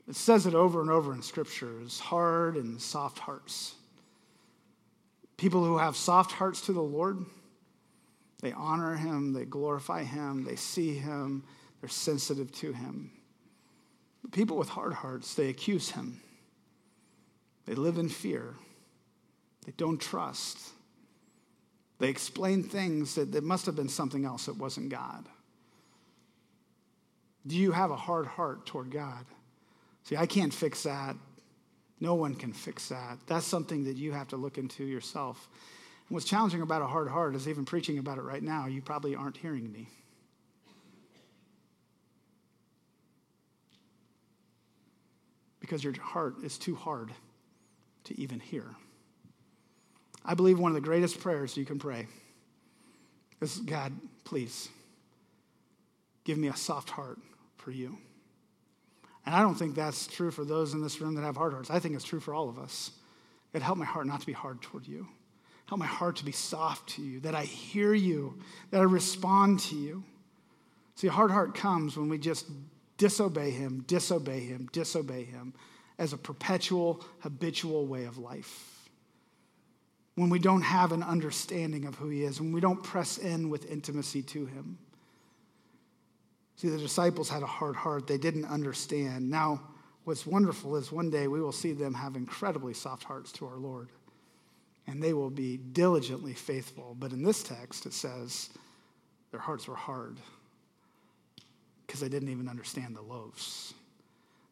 It 0.08 0.16
says 0.16 0.48
it 0.48 0.56
over 0.56 0.82
and 0.82 0.90
over 0.90 1.14
in 1.14 1.22
Scripture 1.22 1.82
is 1.82 2.00
hard 2.00 2.56
and 2.56 2.82
soft 2.82 3.20
hearts. 3.20 3.76
People 5.38 5.64
who 5.64 5.78
have 5.78 5.96
soft 5.96 6.32
hearts 6.32 6.62
to 6.62 6.74
the 6.74 6.82
Lord, 6.82 7.24
they 8.42 8.52
honor 8.52 8.96
Him, 8.96 9.34
they 9.34 9.46
glorify 9.46 10.04
Him, 10.04 10.44
they 10.44 10.56
see 10.56 10.96
Him, 10.96 11.44
they're 11.80 11.90
sensitive 11.90 12.52
to 12.54 12.74
Him. 12.74 13.12
People 14.32 14.58
with 14.58 14.70
hard 14.70 14.94
hearts, 14.94 15.34
they 15.34 15.50
accuse 15.50 15.92
him. 15.92 16.22
They 17.66 17.74
live 17.74 17.98
in 17.98 18.10
fear. 18.10 18.56
They 19.66 19.74
don't 19.76 20.00
trust. 20.00 20.70
They 22.00 22.10
explain 22.10 22.64
things 22.64 23.16
that, 23.16 23.32
that 23.34 23.44
must 23.44 23.66
have 23.66 23.76
been 23.76 23.90
something 23.90 24.26
else 24.26 24.46
that 24.46 24.58
wasn't 24.58 24.90
God. 24.90 25.26
Do 27.46 27.56
you 27.56 27.72
have 27.72 27.92
a 27.92 27.96
hard 27.96 28.26
heart 28.26 28.66
toward 28.66 28.92
God? 28.92 29.26
See, 30.04 30.16
I 30.16 30.26
can't 30.26 30.54
fix 30.54 30.84
that. 30.84 31.16
No 32.00 32.16
one 32.16 32.36
can 32.36 32.54
fix 32.54 32.90
that. 32.90 33.18
That's 33.28 33.46
something 33.46 33.84
that 33.84 33.98
you 33.98 34.14
have 34.14 34.30
to 34.30 34.38
look 34.38 34.58
into 34.58 34.86
yourself. 34.86 35.50
And 36.08 36.16
what's 36.16 36.26
challenging 36.26 36.62
about 36.62 36.82
a 36.82 36.88
hard 36.88 37.10
heart 37.10 37.36
is 37.36 37.48
even 37.48 37.66
preaching 37.66 37.98
about 37.98 38.18
it 38.18 38.22
right 38.22 38.44
now, 38.44 38.68
you 38.68 38.82
probably 38.82 39.16
aren't 39.16 39.38
hearing 39.38 39.72
me. 39.72 39.90
because 45.70 45.84
your 45.84 45.94
heart 46.02 46.34
is 46.44 46.58
too 46.58 46.74
hard 46.74 47.12
to 48.04 48.20
even 48.20 48.40
hear. 48.40 48.66
I 50.30 50.36
believe 50.36 50.60
one 50.60 50.70
of 50.70 50.76
the 50.76 50.82
greatest 50.82 51.20
prayers 51.22 51.58
you 51.58 51.66
can 51.66 51.80
pray 51.80 52.06
is 53.42 53.58
God, 53.58 53.92
please 54.26 54.70
give 56.24 56.38
me 56.38 56.50
a 56.50 56.56
soft 56.56 56.92
heart 56.92 57.18
for 57.58 57.72
you. 57.72 57.98
And 59.26 59.34
I 59.34 59.42
don't 59.42 59.56
think 59.56 59.74
that's 59.74 60.06
true 60.06 60.30
for 60.30 60.46
those 60.46 60.76
in 60.76 60.84
this 60.84 61.02
room 61.02 61.16
that 61.16 61.24
have 61.24 61.36
hard 61.36 61.54
hearts. 61.54 61.72
I 61.72 61.80
think 61.80 61.96
it's 61.96 62.04
true 62.04 62.20
for 62.20 62.36
all 62.36 62.48
of 62.48 62.60
us. 62.60 62.92
God, 63.54 63.64
help 63.64 63.80
my 63.80 63.86
heart 63.86 64.06
not 64.06 64.20
to 64.20 64.28
be 64.28 64.34
hard 64.34 64.62
toward 64.62 64.88
you. 64.88 65.08
Help 65.66 65.80
my 65.80 65.88
heart 65.88 66.18
to 66.18 66.26
be 66.26 66.32
soft 66.32 66.90
to 66.90 67.02
you, 67.02 67.20
that 67.22 67.34
I 67.34 67.46
hear 67.46 67.96
you, 67.96 68.38
that 68.70 68.82
I 68.82 68.84
respond 68.84 69.62
to 69.62 69.76
you. 69.76 70.04
See, 70.94 71.08
a 71.08 71.12
hard 71.12 71.32
heart 71.32 71.56
comes 71.56 71.98
when 71.98 72.08
we 72.08 72.20
just 72.20 72.46
disobey 72.98 73.50
him, 73.50 73.84
disobey 73.88 74.42
him, 74.42 74.70
disobey 74.72 75.24
him 75.24 75.56
as 75.98 76.14
a 76.14 76.18
perpetual, 76.18 77.04
habitual 77.22 77.88
way 77.88 78.06
of 78.06 78.20
life. 78.20 78.79
When 80.20 80.30
we 80.30 80.40
don't 80.40 80.64
have 80.64 80.92
an 80.92 81.02
understanding 81.02 81.86
of 81.86 81.96
who 81.96 82.10
he 82.10 82.26
is, 82.26 82.42
when 82.42 82.52
we 82.52 82.60
don't 82.60 82.84
press 82.84 83.18
in 83.18 83.50
with 83.50 83.72
intimacy 83.72 84.22
to 84.24 84.48
him. 84.48 84.78
See, 86.58 86.68
the 86.68 86.78
disciples 86.78 87.30
had 87.30 87.42
a 87.42 87.46
hard 87.46 87.78
heart. 87.78 88.06
They 88.06 88.18
didn't 88.18 88.44
understand. 88.44 89.30
Now, 89.30 89.62
what's 90.04 90.28
wonderful 90.28 90.76
is 90.76 90.92
one 90.92 91.10
day 91.10 91.30
we 91.30 91.40
will 91.40 91.54
see 91.54 91.72
them 91.72 91.94
have 91.94 92.18
incredibly 92.18 92.74
soft 92.74 93.06
hearts 93.06 93.32
to 93.32 93.46
our 93.46 93.56
Lord, 93.56 93.92
and 94.88 95.02
they 95.02 95.14
will 95.14 95.30
be 95.30 95.56
diligently 95.56 96.34
faithful. 96.34 96.98
But 97.00 97.14
in 97.14 97.24
this 97.24 97.42
text, 97.42 97.86
it 97.86 97.94
says 97.94 98.50
their 99.32 99.40
hearts 99.40 99.70
were 99.70 99.76
hard 99.76 100.18
because 101.88 102.02
they 102.02 102.10
didn't 102.10 102.28
even 102.28 102.50
understand 102.50 102.94
the 102.94 103.02
loaves. 103.02 103.74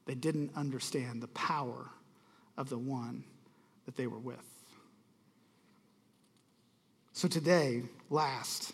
They 0.06 0.16
didn't 0.16 0.52
understand 0.56 1.22
the 1.22 1.28
power 1.28 1.90
of 2.56 2.70
the 2.70 2.80
one 2.80 3.26
that 3.86 3.98
they 3.98 4.08
were 4.08 4.18
with. 4.18 4.57
So 7.18 7.28
today, 7.28 7.82
last, 8.12 8.74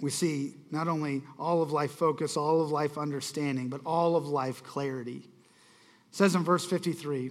we 0.00 0.08
see 0.08 0.54
not 0.70 0.88
only 0.88 1.20
all 1.38 1.60
of 1.60 1.70
life 1.70 1.90
focus, 1.90 2.34
all 2.34 2.62
of 2.62 2.70
life 2.70 2.96
understanding, 2.96 3.68
but 3.68 3.82
all 3.84 4.16
of 4.16 4.26
life 4.26 4.64
clarity. 4.64 5.16
It 5.18 6.14
says 6.16 6.34
in 6.34 6.44
verse 6.44 6.64
53 6.64 7.30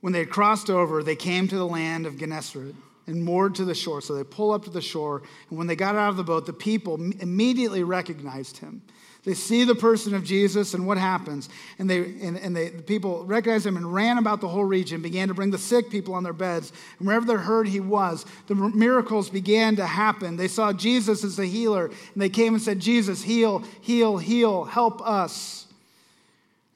when 0.00 0.14
they 0.14 0.20
had 0.20 0.30
crossed 0.30 0.70
over, 0.70 1.02
they 1.02 1.14
came 1.14 1.46
to 1.46 1.56
the 1.58 1.66
land 1.66 2.06
of 2.06 2.16
Gennesaret 2.16 2.74
and 3.06 3.22
moored 3.22 3.54
to 3.56 3.66
the 3.66 3.74
shore. 3.74 4.00
So 4.00 4.14
they 4.14 4.24
pull 4.24 4.50
up 4.50 4.64
to 4.64 4.70
the 4.70 4.80
shore, 4.80 5.22
and 5.50 5.58
when 5.58 5.66
they 5.66 5.76
got 5.76 5.94
out 5.94 6.08
of 6.08 6.16
the 6.16 6.24
boat, 6.24 6.46
the 6.46 6.54
people 6.54 6.94
immediately 7.20 7.82
recognized 7.82 8.56
him. 8.56 8.80
They 9.26 9.34
see 9.34 9.64
the 9.64 9.74
person 9.74 10.14
of 10.14 10.22
Jesus 10.22 10.72
and 10.72 10.86
what 10.86 10.98
happens. 10.98 11.48
And, 11.80 11.90
they, 11.90 11.98
and, 12.22 12.38
and 12.38 12.54
they, 12.54 12.68
the 12.68 12.82
people 12.82 13.24
recognized 13.24 13.66
him 13.66 13.76
and 13.76 13.92
ran 13.92 14.18
about 14.18 14.40
the 14.40 14.46
whole 14.46 14.64
region, 14.64 15.02
began 15.02 15.26
to 15.26 15.34
bring 15.34 15.50
the 15.50 15.58
sick 15.58 15.90
people 15.90 16.14
on 16.14 16.22
their 16.22 16.32
beds. 16.32 16.72
And 17.00 17.08
wherever 17.08 17.26
they 17.26 17.34
heard 17.34 17.66
he 17.66 17.80
was, 17.80 18.24
the 18.46 18.54
miracles 18.54 19.28
began 19.28 19.74
to 19.76 19.84
happen. 19.84 20.36
They 20.36 20.46
saw 20.46 20.72
Jesus 20.72 21.24
as 21.24 21.34
the 21.34 21.44
healer, 21.44 21.86
and 21.86 22.22
they 22.22 22.28
came 22.28 22.54
and 22.54 22.62
said, 22.62 22.78
Jesus, 22.78 23.20
heal, 23.20 23.64
heal, 23.80 24.16
heal, 24.16 24.64
help 24.64 25.04
us. 25.04 25.66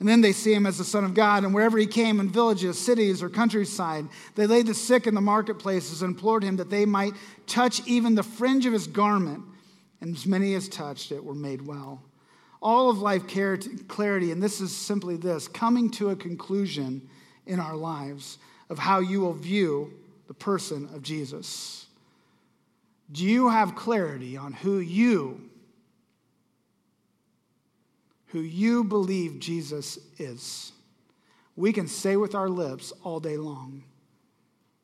And 0.01 0.09
then 0.09 0.21
they 0.21 0.33
see 0.33 0.53
him 0.53 0.67
as 0.67 0.77
the 0.77 0.85
Son 0.85 1.05
of 1.05 1.15
God. 1.15 1.45
And 1.45 1.55
wherever 1.55 1.79
he 1.79 1.87
came 1.87 2.19
in 2.19 2.31
villages, 2.31 2.81
cities, 2.81 3.23
or 3.23 3.29
countryside, 3.29 4.09
they 4.35 4.49
laid 4.49 4.67
the 4.67 4.75
sick 4.75 5.07
in 5.07 5.15
the 5.15 5.21
marketplaces 5.21 6.03
and 6.03 6.15
implored 6.15 6.43
him 6.43 6.57
that 6.57 6.71
they 6.71 6.85
might 6.85 7.13
touch 7.47 7.81
even 7.87 8.17
the 8.17 8.25
fringe 8.25 8.67
of 8.67 8.73
his 8.73 8.89
garment 8.89 9.45
and 10.01 10.17
as 10.17 10.27
many 10.27 10.55
as 10.55 10.69
touched 10.69 11.13
it 11.13 11.23
were 11.23 11.35
made 11.35 11.65
well. 11.65 12.03
All 12.63 12.91
of 12.91 12.99
life 12.99 13.27
clarity, 13.27 14.33
and 14.33 14.43
this 14.43 14.61
is 14.61 14.75
simply 14.75 15.17
this 15.17 15.49
coming 15.49 15.91
to 15.93 16.11
a 16.11 16.17
conclusion 16.17 17.09
in 17.47 17.59
our 17.59 17.77
lives 17.77 18.39
of 18.69 18.79
how 18.79 19.01
you 19.01 19.21
will 19.21 19.33
view 19.33 19.93
the 20.29 20.35
person 20.35 20.89
of 20.95 21.03
Jesus. 21.03 21.87
Do 23.11 23.25
you 23.25 23.49
have 23.49 23.75
clarity 23.75 24.37
on 24.37 24.53
who 24.53 24.79
you 24.79 25.51
who 28.27 28.41
you 28.41 28.85
believe 28.85 29.41
Jesus 29.41 29.99
is? 30.19 30.71
We 31.57 31.73
can 31.73 31.89
say 31.89 32.17
with 32.17 32.37
our 32.37 32.49
lips 32.49 32.93
all 33.03 33.19
day 33.19 33.37
long 33.37 33.83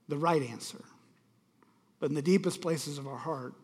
the 0.09 0.18
right 0.18 0.43
answer. 0.43 0.83
But 2.01 2.11
in 2.11 2.16
the 2.16 2.22
deepest 2.22 2.61
places 2.61 2.99
of 2.99 3.07
our 3.07 3.16
heart, 3.16 3.55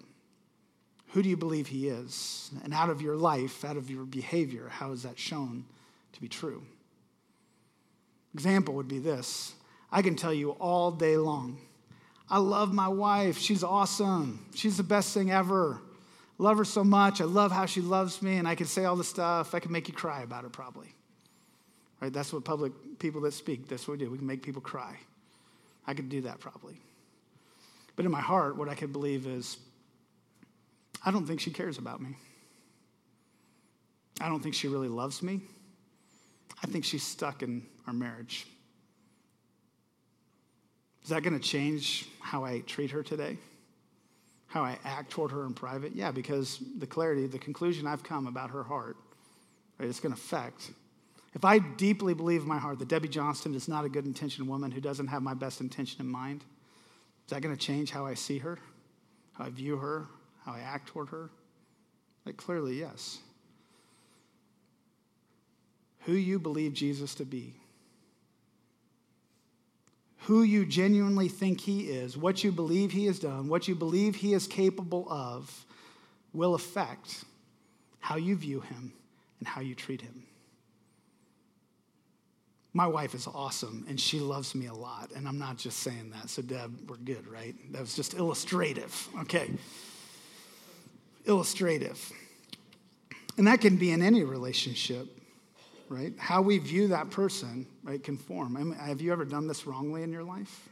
who 1.12 1.22
do 1.22 1.28
you 1.28 1.36
believe 1.36 1.66
he 1.68 1.88
is? 1.88 2.50
And 2.64 2.72
out 2.72 2.90
of 2.90 3.02
your 3.02 3.16
life, 3.16 3.64
out 3.64 3.76
of 3.76 3.90
your 3.90 4.04
behavior, 4.04 4.68
how 4.68 4.92
is 4.92 5.02
that 5.02 5.18
shown 5.18 5.64
to 6.14 6.20
be 6.20 6.28
true? 6.28 6.62
Example 8.34 8.74
would 8.74 8.88
be 8.88 8.98
this 8.98 9.54
I 9.90 10.00
can 10.00 10.16
tell 10.16 10.32
you 10.32 10.50
all 10.52 10.90
day 10.90 11.16
long. 11.16 11.58
I 12.30 12.38
love 12.38 12.72
my 12.72 12.88
wife. 12.88 13.36
She's 13.36 13.62
awesome. 13.62 14.46
She's 14.54 14.78
the 14.78 14.82
best 14.82 15.12
thing 15.12 15.30
ever. 15.30 15.82
Love 16.38 16.56
her 16.56 16.64
so 16.64 16.82
much. 16.82 17.20
I 17.20 17.24
love 17.24 17.52
how 17.52 17.66
she 17.66 17.82
loves 17.82 18.22
me, 18.22 18.38
and 18.38 18.48
I 18.48 18.54
can 18.54 18.66
say 18.66 18.86
all 18.86 18.96
the 18.96 19.04
stuff. 19.04 19.54
I 19.54 19.60
can 19.60 19.70
make 19.70 19.86
you 19.86 19.94
cry 19.94 20.22
about 20.22 20.44
her, 20.44 20.48
probably. 20.48 20.94
Right? 22.00 22.10
That's 22.10 22.32
what 22.32 22.42
public 22.44 22.72
people 22.98 23.20
that 23.22 23.34
speak, 23.34 23.68
that's 23.68 23.86
what 23.86 23.98
we 23.98 24.04
do. 24.04 24.10
We 24.10 24.16
can 24.16 24.26
make 24.26 24.42
people 24.42 24.62
cry. 24.62 24.96
I 25.86 25.92
could 25.92 26.08
do 26.08 26.22
that 26.22 26.40
probably. 26.40 26.80
But 27.96 28.06
in 28.06 28.10
my 28.10 28.20
heart, 28.20 28.56
what 28.56 28.68
I 28.68 28.74
could 28.74 28.92
believe 28.92 29.26
is 29.26 29.58
I 31.04 31.10
don't 31.10 31.26
think 31.26 31.40
she 31.40 31.50
cares 31.50 31.78
about 31.78 32.00
me. 32.00 32.16
I 34.20 34.28
don't 34.28 34.42
think 34.42 34.54
she 34.54 34.68
really 34.68 34.88
loves 34.88 35.22
me. 35.22 35.40
I 36.62 36.66
think 36.68 36.84
she's 36.84 37.02
stuck 37.02 37.42
in 37.42 37.66
our 37.86 37.92
marriage. 37.92 38.46
Is 41.02 41.08
that 41.08 41.22
going 41.22 41.38
to 41.38 41.44
change 41.44 42.06
how 42.20 42.44
I 42.44 42.60
treat 42.60 42.92
her 42.92 43.02
today? 43.02 43.36
How 44.46 44.62
I 44.62 44.78
act 44.84 45.10
toward 45.10 45.32
her 45.32 45.44
in 45.44 45.54
private? 45.54 45.96
Yeah, 45.96 46.12
because 46.12 46.60
the 46.78 46.86
clarity, 46.86 47.26
the 47.26 47.38
conclusion 47.38 47.86
I've 47.86 48.04
come 48.04 48.26
about 48.28 48.50
her 48.50 48.62
heart, 48.62 48.96
right, 49.78 49.88
it's 49.88 49.98
going 49.98 50.14
to 50.14 50.20
affect. 50.20 50.70
If 51.34 51.44
I 51.44 51.58
deeply 51.58 52.14
believe 52.14 52.42
in 52.42 52.48
my 52.48 52.58
heart 52.58 52.78
that 52.78 52.88
Debbie 52.88 53.08
Johnston 53.08 53.54
is 53.54 53.66
not 53.66 53.84
a 53.84 53.88
good 53.88 54.04
intentioned 54.04 54.46
woman 54.46 54.70
who 54.70 54.80
doesn't 54.80 55.08
have 55.08 55.22
my 55.22 55.34
best 55.34 55.60
intention 55.60 56.00
in 56.00 56.06
mind, 56.06 56.44
is 57.26 57.30
that 57.30 57.42
going 57.42 57.56
to 57.56 57.60
change 57.60 57.90
how 57.90 58.06
I 58.06 58.14
see 58.14 58.38
her, 58.38 58.58
how 59.32 59.46
I 59.46 59.50
view 59.50 59.78
her, 59.78 60.06
how 60.44 60.52
I 60.52 60.60
act 60.60 60.88
toward 60.88 61.08
her? 61.10 61.30
Like, 62.24 62.36
clearly, 62.36 62.78
yes. 62.78 63.18
Who 66.00 66.12
you 66.12 66.38
believe 66.38 66.72
Jesus 66.74 67.14
to 67.16 67.24
be, 67.24 67.54
who 70.18 70.42
you 70.42 70.64
genuinely 70.64 71.28
think 71.28 71.60
he 71.60 71.82
is, 71.82 72.16
what 72.16 72.44
you 72.44 72.52
believe 72.52 72.92
he 72.92 73.06
has 73.06 73.18
done, 73.18 73.48
what 73.48 73.66
you 73.68 73.74
believe 73.74 74.16
he 74.16 74.34
is 74.34 74.46
capable 74.46 75.06
of, 75.10 75.64
will 76.32 76.54
affect 76.54 77.24
how 78.00 78.16
you 78.16 78.36
view 78.36 78.60
him 78.60 78.92
and 79.38 79.48
how 79.48 79.60
you 79.60 79.74
treat 79.74 80.00
him. 80.00 80.24
My 82.72 82.86
wife 82.86 83.14
is 83.14 83.26
awesome 83.26 83.84
and 83.88 84.00
she 84.00 84.18
loves 84.18 84.54
me 84.54 84.66
a 84.66 84.74
lot. 84.74 85.10
And 85.14 85.28
I'm 85.28 85.38
not 85.38 85.58
just 85.58 85.80
saying 85.80 86.10
that. 86.14 86.30
So, 86.30 86.40
Deb, 86.40 86.88
we're 86.88 86.96
good, 86.96 87.28
right? 87.28 87.54
That 87.72 87.80
was 87.80 87.94
just 87.94 88.14
illustrative. 88.14 89.08
Okay 89.20 89.50
illustrative. 91.26 92.12
And 93.38 93.46
that 93.46 93.60
can 93.60 93.76
be 93.76 93.90
in 93.90 94.02
any 94.02 94.24
relationship, 94.24 95.06
right? 95.88 96.12
How 96.18 96.42
we 96.42 96.58
view 96.58 96.88
that 96.88 97.10
person, 97.10 97.66
right, 97.82 98.02
can 98.02 98.16
form. 98.16 98.56
I 98.56 98.62
mean, 98.62 98.74
have 98.74 99.00
you 99.00 99.12
ever 99.12 99.24
done 99.24 99.46
this 99.46 99.66
wrongly 99.66 100.02
in 100.02 100.12
your 100.12 100.24
life? 100.24 100.68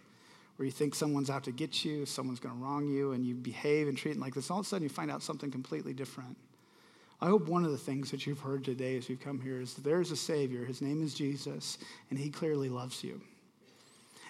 Where 0.57 0.67
you 0.67 0.73
think 0.73 0.95
someone's 0.95 1.31
out 1.31 1.45
to 1.45 1.53
get 1.53 1.85
you, 1.85 2.05
someone's 2.05 2.39
going 2.39 2.55
to 2.55 2.61
wrong 2.63 2.87
you, 2.87 3.13
and 3.13 3.25
you 3.25 3.35
behave 3.35 3.89
and 3.89 3.97
treat 3.97 4.13
them 4.13 4.21
like 4.21 4.35
this. 4.35 4.51
All 4.51 4.61
of 4.61 4.67
a 4.67 4.69
sudden, 4.69 4.83
you 4.83 4.91
find 4.91 5.11
out 5.11 5.23
something 5.23 5.51
completely 5.51 5.95
different. 5.95 6.37
I 7.23 7.27
hope 7.27 7.49
one 7.49 7.65
of 7.65 7.71
the 7.71 7.79
things 7.79 8.11
that 8.11 8.27
you've 8.27 8.41
heard 8.41 8.65
today 8.65 8.97
as 8.97 9.09
you've 9.09 9.21
come 9.21 9.41
here 9.41 9.61
is 9.61 9.75
that 9.75 9.85
there's 9.85 10.11
a 10.11 10.17
Savior. 10.17 10.65
His 10.65 10.83
name 10.83 11.03
is 11.03 11.15
Jesus, 11.15 11.79
and 12.11 12.19
He 12.19 12.29
clearly 12.29 12.69
loves 12.69 13.03
you. 13.03 13.23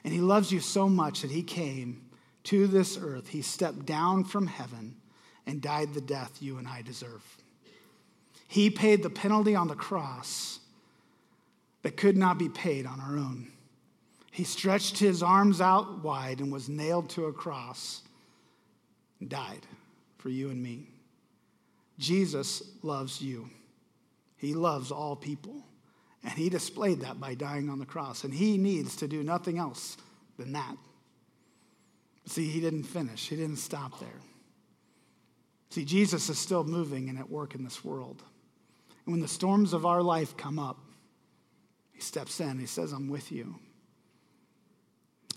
And 0.04 0.12
He 0.12 0.20
loves 0.20 0.52
you 0.52 0.60
so 0.60 0.88
much 0.88 1.22
that 1.22 1.30
He 1.32 1.42
came 1.42 2.02
to 2.44 2.68
this 2.68 2.96
earth. 2.96 3.28
He 3.28 3.42
stepped 3.42 3.84
down 3.86 4.24
from 4.24 4.46
heaven 4.46 4.99
and 5.46 5.60
died 5.60 5.94
the 5.94 6.00
death 6.00 6.38
you 6.40 6.58
and 6.58 6.68
I 6.68 6.82
deserve. 6.82 7.22
He 8.46 8.70
paid 8.70 9.02
the 9.02 9.10
penalty 9.10 9.54
on 9.54 9.68
the 9.68 9.74
cross 9.74 10.58
that 11.82 11.96
could 11.96 12.16
not 12.16 12.38
be 12.38 12.48
paid 12.48 12.86
on 12.86 13.00
our 13.00 13.16
own. 13.16 13.50
He 14.30 14.44
stretched 14.44 14.98
his 14.98 15.22
arms 15.22 15.60
out 15.60 16.02
wide 16.02 16.40
and 16.40 16.52
was 16.52 16.68
nailed 16.68 17.10
to 17.10 17.26
a 17.26 17.32
cross 17.32 18.02
and 19.20 19.28
died 19.28 19.66
for 20.18 20.28
you 20.28 20.50
and 20.50 20.62
me. 20.62 20.88
Jesus 21.98 22.62
loves 22.82 23.20
you. 23.20 23.48
He 24.36 24.54
loves 24.54 24.90
all 24.90 25.16
people. 25.16 25.64
And 26.22 26.32
he 26.32 26.48
displayed 26.48 27.00
that 27.00 27.20
by 27.20 27.34
dying 27.34 27.70
on 27.70 27.78
the 27.78 27.86
cross. 27.86 28.24
And 28.24 28.32
he 28.32 28.58
needs 28.58 28.96
to 28.96 29.08
do 29.08 29.22
nothing 29.22 29.58
else 29.58 29.96
than 30.38 30.52
that. 30.52 30.76
See, 32.26 32.48
he 32.48 32.60
didn't 32.60 32.84
finish, 32.84 33.28
he 33.28 33.36
didn't 33.36 33.56
stop 33.56 33.98
there. 34.00 34.08
See, 35.70 35.84
Jesus 35.84 36.28
is 36.28 36.38
still 36.38 36.64
moving 36.64 37.08
and 37.08 37.18
at 37.18 37.30
work 37.30 37.54
in 37.54 37.62
this 37.62 37.84
world. 37.84 38.22
And 39.06 39.14
when 39.14 39.20
the 39.20 39.28
storms 39.28 39.72
of 39.72 39.86
our 39.86 40.02
life 40.02 40.36
come 40.36 40.58
up, 40.58 40.78
he 41.92 42.00
steps 42.00 42.40
in. 42.40 42.58
He 42.58 42.66
says, 42.66 42.92
I'm 42.92 43.08
with 43.08 43.30
you. 43.30 43.54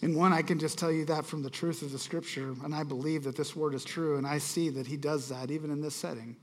And 0.01 0.17
one, 0.17 0.33
I 0.33 0.41
can 0.41 0.59
just 0.59 0.77
tell 0.77 0.91
you 0.91 1.05
that 1.05 1.25
from 1.25 1.43
the 1.43 1.49
truth 1.49 1.81
of 1.81 1.91
the 1.91 1.99
scripture, 1.99 2.55
and 2.63 2.75
I 2.75 2.83
believe 2.83 3.23
that 3.23 3.37
this 3.37 3.55
word 3.55 3.73
is 3.73 3.85
true, 3.85 4.17
and 4.17 4.27
I 4.27 4.39
see 4.39 4.69
that 4.69 4.87
he 4.87 4.97
does 4.97 5.29
that 5.29 5.49
even 5.49 5.71
in 5.71 5.81
this 5.81 5.95
setting. 5.95 6.35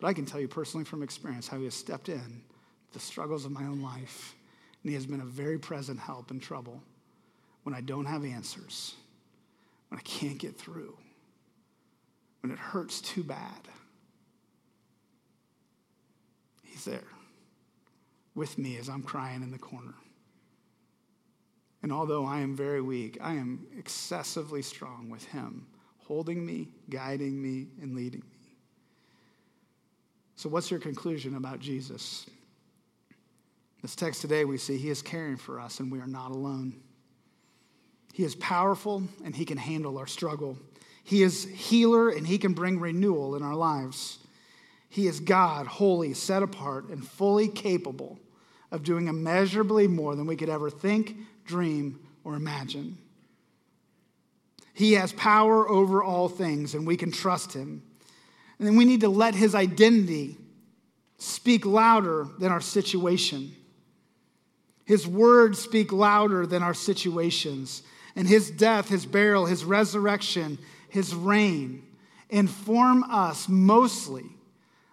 But 0.00 0.08
I 0.08 0.12
can 0.12 0.24
tell 0.24 0.40
you 0.40 0.48
personally 0.48 0.84
from 0.84 1.02
experience 1.02 1.46
how 1.46 1.58
he 1.58 1.64
has 1.64 1.74
stepped 1.74 2.08
in 2.08 2.42
the 2.92 2.98
struggles 2.98 3.44
of 3.44 3.52
my 3.52 3.64
own 3.64 3.80
life, 3.80 4.34
and 4.82 4.90
he 4.90 4.94
has 4.94 5.06
been 5.06 5.20
a 5.20 5.26
very 5.26 5.58
present 5.58 6.00
help 6.00 6.32
in 6.32 6.40
trouble 6.40 6.82
when 7.62 7.74
I 7.74 7.80
don't 7.80 8.06
have 8.06 8.24
answers, 8.24 8.94
when 9.88 10.00
I 10.00 10.02
can't 10.02 10.38
get 10.38 10.58
through 10.58 10.96
when 12.40 12.52
it 12.52 12.58
hurts 12.58 13.00
too 13.00 13.22
bad. 13.22 13.68
He's 16.64 16.84
there 16.84 17.04
with 18.34 18.58
me 18.58 18.76
as 18.78 18.88
I'm 18.88 19.02
crying 19.02 19.42
in 19.42 19.50
the 19.50 19.58
corner. 19.58 19.94
And 21.82 21.92
although 21.92 22.24
I 22.24 22.40
am 22.40 22.54
very 22.54 22.80
weak, 22.80 23.18
I 23.20 23.34
am 23.34 23.66
excessively 23.78 24.62
strong 24.62 25.08
with 25.08 25.24
Him, 25.24 25.66
holding 25.98 26.44
me, 26.44 26.68
guiding 26.90 27.40
me, 27.40 27.68
and 27.80 27.94
leading 27.94 28.20
me. 28.20 28.48
So, 30.36 30.48
what's 30.48 30.70
your 30.70 30.80
conclusion 30.80 31.36
about 31.36 31.60
Jesus? 31.60 32.26
This 33.82 33.96
text 33.96 34.20
today, 34.20 34.44
we 34.44 34.58
see 34.58 34.76
He 34.76 34.90
is 34.90 35.00
caring 35.00 35.36
for 35.36 35.58
us 35.58 35.80
and 35.80 35.90
we 35.90 36.00
are 36.00 36.06
not 36.06 36.30
alone. 36.30 36.80
He 38.12 38.24
is 38.24 38.34
powerful 38.34 39.02
and 39.24 39.34
He 39.34 39.44
can 39.44 39.58
handle 39.58 39.96
our 39.96 40.06
struggle. 40.06 40.58
He 41.04 41.22
is 41.22 41.44
healer 41.44 42.10
and 42.10 42.26
he 42.26 42.38
can 42.38 42.52
bring 42.52 42.78
renewal 42.78 43.34
in 43.34 43.42
our 43.42 43.54
lives. 43.54 44.18
He 44.88 45.06
is 45.06 45.20
God, 45.20 45.66
holy, 45.66 46.14
set 46.14 46.42
apart, 46.42 46.88
and 46.88 47.06
fully 47.06 47.48
capable 47.48 48.18
of 48.70 48.82
doing 48.82 49.08
immeasurably 49.08 49.86
more 49.86 50.14
than 50.14 50.26
we 50.26 50.36
could 50.36 50.48
ever 50.48 50.70
think, 50.70 51.16
dream, 51.44 52.00
or 52.24 52.34
imagine. 52.34 52.98
He 54.74 54.94
has 54.94 55.12
power 55.12 55.68
over 55.68 56.02
all 56.02 56.28
things, 56.28 56.74
and 56.74 56.86
we 56.86 56.96
can 56.96 57.12
trust 57.12 57.52
him. 57.52 57.82
And 58.58 58.68
then 58.68 58.76
we 58.76 58.84
need 58.84 59.00
to 59.00 59.08
let 59.08 59.34
his 59.34 59.54
identity 59.54 60.36
speak 61.18 61.66
louder 61.66 62.26
than 62.38 62.50
our 62.50 62.60
situation. 62.60 63.54
His 64.84 65.06
words 65.06 65.60
speak 65.60 65.92
louder 65.92 66.46
than 66.46 66.62
our 66.62 66.74
situations. 66.74 67.82
And 68.16 68.26
his 68.26 68.50
death, 68.50 68.88
his 68.88 69.06
burial, 69.06 69.46
his 69.46 69.64
resurrection, 69.64 70.58
his 70.90 71.14
reign, 71.14 71.82
inform 72.28 73.04
us 73.04 73.48
mostly 73.48 74.24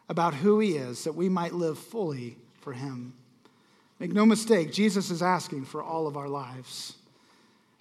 about 0.10 0.34
who 0.34 0.60
he 0.60 0.78
is, 0.78 1.04
that 1.04 1.16
we 1.16 1.30
might 1.30 1.54
live 1.54 1.78
fully 1.78 2.38
for 2.62 2.74
him. 2.74 3.14
Make 4.00 4.14
no 4.14 4.26
mistake, 4.26 4.72
Jesus 4.72 5.10
is 5.10 5.22
asking 5.22 5.66
for 5.66 5.84
all 5.84 6.08
of 6.08 6.18
our 6.18 6.30
lives. 6.30 6.96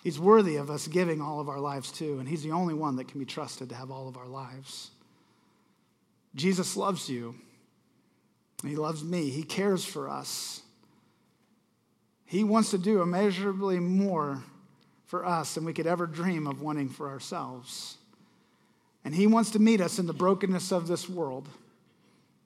He's 0.03 0.19
worthy 0.19 0.57
of 0.57 0.71
us 0.71 0.87
giving 0.87 1.21
all 1.21 1.41
of 1.41 1.49
our 1.49 1.59
lives 1.59 1.91
to, 1.93 2.19
and 2.19 2.29
he's 2.29 2.43
the 2.43 2.53
only 2.53 2.75
one 2.75 2.97
that 2.97 3.09
can 3.09 3.19
be 3.19 3.27
trusted 3.27 3.69
to 3.71 3.75
have 3.75 3.91
all 3.91 4.09
of 4.09 4.17
our 4.17 4.27
lives. 4.29 4.91
Jesus 6.35 6.77
loves 6.77 7.09
you. 7.09 7.35
He 8.62 8.77
loves 8.77 9.03
me. 9.03 9.31
He 9.31 9.43
cares 9.43 9.85
for 9.85 10.09
us. 10.09 10.62
He 12.25 12.45
wants 12.45 12.71
to 12.71 12.79
do 12.79 13.03
immeasurably 13.03 13.79
more 13.79 14.43
for 15.07 15.25
us 15.25 15.55
than 15.55 15.64
we 15.64 15.73
could 15.73 15.87
ever 15.87 16.07
dream 16.07 16.47
of 16.47 16.61
wanting 16.61 16.89
for 16.89 17.09
ourselves. 17.09 17.99
And 19.07 19.14
He 19.14 19.28
wants 19.28 19.52
to 19.52 19.61
meet 19.61 19.80
us 19.80 20.00
in 20.00 20.07
the 20.09 20.12
brokenness 20.12 20.72
of 20.72 20.88
this 20.88 21.09
world, 21.09 21.48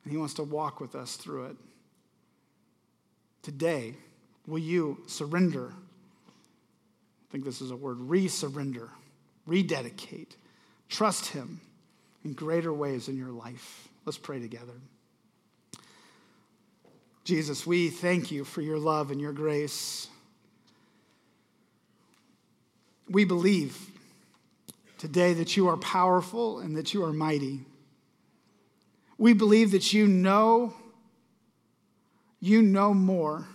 and 0.04 0.12
He 0.12 0.18
wants 0.18 0.34
to 0.34 0.42
walk 0.42 0.78
with 0.78 0.94
us 0.94 1.16
through 1.16 1.46
it. 1.46 1.56
Today, 3.40 3.94
will 4.46 4.58
you 4.58 5.02
surrender? 5.06 5.72
I 5.72 7.32
think 7.32 7.46
this 7.46 7.62
is 7.62 7.70
a 7.70 7.76
word 7.76 7.96
re 7.98 8.28
surrender, 8.28 8.90
rededicate, 9.46 10.36
trust 10.90 11.28
Him 11.28 11.62
in 12.26 12.34
greater 12.34 12.74
ways 12.74 13.08
in 13.08 13.16
your 13.16 13.30
life. 13.30 13.88
Let's 14.04 14.18
pray 14.18 14.38
together. 14.38 14.74
Jesus, 17.24 17.66
we 17.66 17.88
thank 17.88 18.30
you 18.30 18.44
for 18.44 18.60
your 18.60 18.78
love 18.78 19.10
and 19.10 19.18
your 19.18 19.32
grace. 19.32 20.08
We 23.08 23.24
believe 23.24 23.78
today 25.00 25.32
that 25.32 25.56
you 25.56 25.66
are 25.66 25.78
powerful 25.78 26.58
and 26.58 26.76
that 26.76 26.92
you 26.92 27.02
are 27.02 27.12
mighty. 27.12 27.60
We 29.16 29.32
believe 29.32 29.70
that 29.70 29.94
you 29.94 30.06
know, 30.06 30.74
you 32.38 32.60
know 32.60 32.92
more 32.92 33.46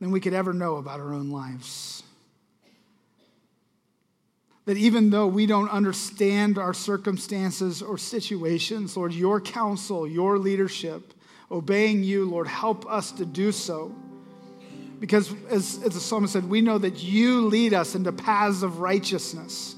than 0.00 0.12
we 0.12 0.20
could 0.20 0.34
ever 0.34 0.52
know 0.52 0.76
about 0.76 1.00
our 1.00 1.12
own 1.12 1.30
lives. 1.30 2.04
That 4.66 4.76
even 4.76 5.10
though 5.10 5.26
we 5.26 5.46
don't 5.46 5.68
understand 5.68 6.58
our 6.58 6.74
circumstances 6.74 7.82
or 7.82 7.98
situations, 7.98 8.96
Lord, 8.96 9.12
your 9.12 9.40
counsel, 9.40 10.06
your 10.06 10.38
leadership, 10.38 11.12
obeying 11.50 12.04
you, 12.04 12.24
Lord, 12.28 12.46
help 12.46 12.86
us 12.86 13.10
to 13.12 13.24
do 13.24 13.50
so 13.50 13.92
because, 14.98 15.32
as, 15.50 15.80
as 15.84 15.94
the 15.94 16.00
psalmist 16.00 16.32
said, 16.32 16.48
we 16.48 16.60
know 16.60 16.78
that 16.78 17.02
you 17.02 17.46
lead 17.46 17.74
us 17.74 17.94
into 17.94 18.12
paths 18.12 18.62
of 18.62 18.80
righteousness. 18.80 19.74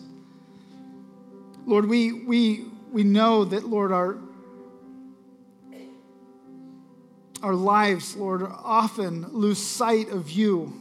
Lord, 1.66 1.86
we, 1.86 2.12
we, 2.12 2.66
we 2.92 3.04
know 3.04 3.44
that, 3.44 3.64
Lord, 3.64 3.92
our, 3.92 4.16
our 7.42 7.54
lives, 7.54 8.16
Lord, 8.16 8.42
often 8.42 9.26
lose 9.32 9.58
sight 9.58 10.08
of 10.10 10.30
you. 10.30 10.72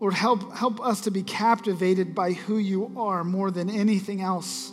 Lord, 0.00 0.14
help, 0.14 0.54
help 0.54 0.80
us 0.80 1.00
to 1.02 1.10
be 1.10 1.22
captivated 1.22 2.14
by 2.14 2.32
who 2.32 2.58
you 2.58 2.92
are 2.96 3.24
more 3.24 3.50
than 3.50 3.70
anything 3.70 4.20
else 4.20 4.70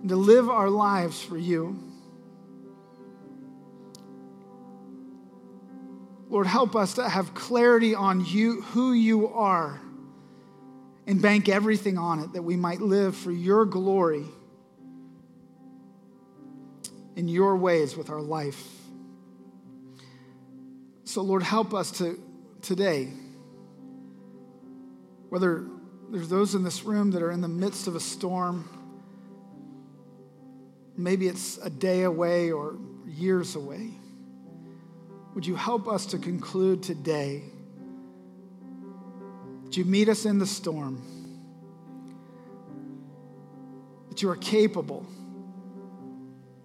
and 0.00 0.10
to 0.10 0.16
live 0.16 0.50
our 0.50 0.68
lives 0.68 1.22
for 1.22 1.38
you. 1.38 1.78
Lord, 6.28 6.46
help 6.46 6.74
us 6.74 6.94
to 6.94 7.08
have 7.08 7.34
clarity 7.34 7.94
on 7.94 8.24
you, 8.24 8.62
who 8.62 8.92
you 8.92 9.28
are, 9.28 9.80
and 11.06 11.22
bank 11.22 11.48
everything 11.48 11.98
on 11.98 12.20
it 12.20 12.32
that 12.32 12.42
we 12.42 12.56
might 12.56 12.80
live 12.80 13.16
for 13.16 13.30
your 13.30 13.64
glory 13.64 14.24
in 17.14 17.28
your 17.28 17.56
ways 17.56 17.96
with 17.96 18.10
our 18.10 18.20
life. 18.20 18.68
So, 21.04 21.22
Lord, 21.22 21.42
help 21.44 21.72
us 21.72 21.92
to 21.92 22.20
today, 22.60 23.12
whether 25.28 25.64
there's 26.10 26.28
those 26.28 26.54
in 26.54 26.64
this 26.64 26.82
room 26.84 27.12
that 27.12 27.22
are 27.22 27.30
in 27.30 27.40
the 27.40 27.48
midst 27.48 27.86
of 27.86 27.94
a 27.94 28.00
storm, 28.00 28.68
maybe 30.96 31.28
it's 31.28 31.58
a 31.58 31.70
day 31.70 32.02
away 32.02 32.50
or 32.50 32.76
years 33.06 33.54
away. 33.54 33.92
Would 35.36 35.46
you 35.46 35.54
help 35.54 35.86
us 35.86 36.06
to 36.06 36.18
conclude 36.18 36.82
today? 36.82 37.42
That 39.64 39.76
you 39.76 39.84
meet 39.84 40.08
us 40.08 40.24
in 40.24 40.38
the 40.38 40.46
storm? 40.46 41.02
That 44.08 44.22
you 44.22 44.30
are 44.30 44.36
capable 44.36 45.04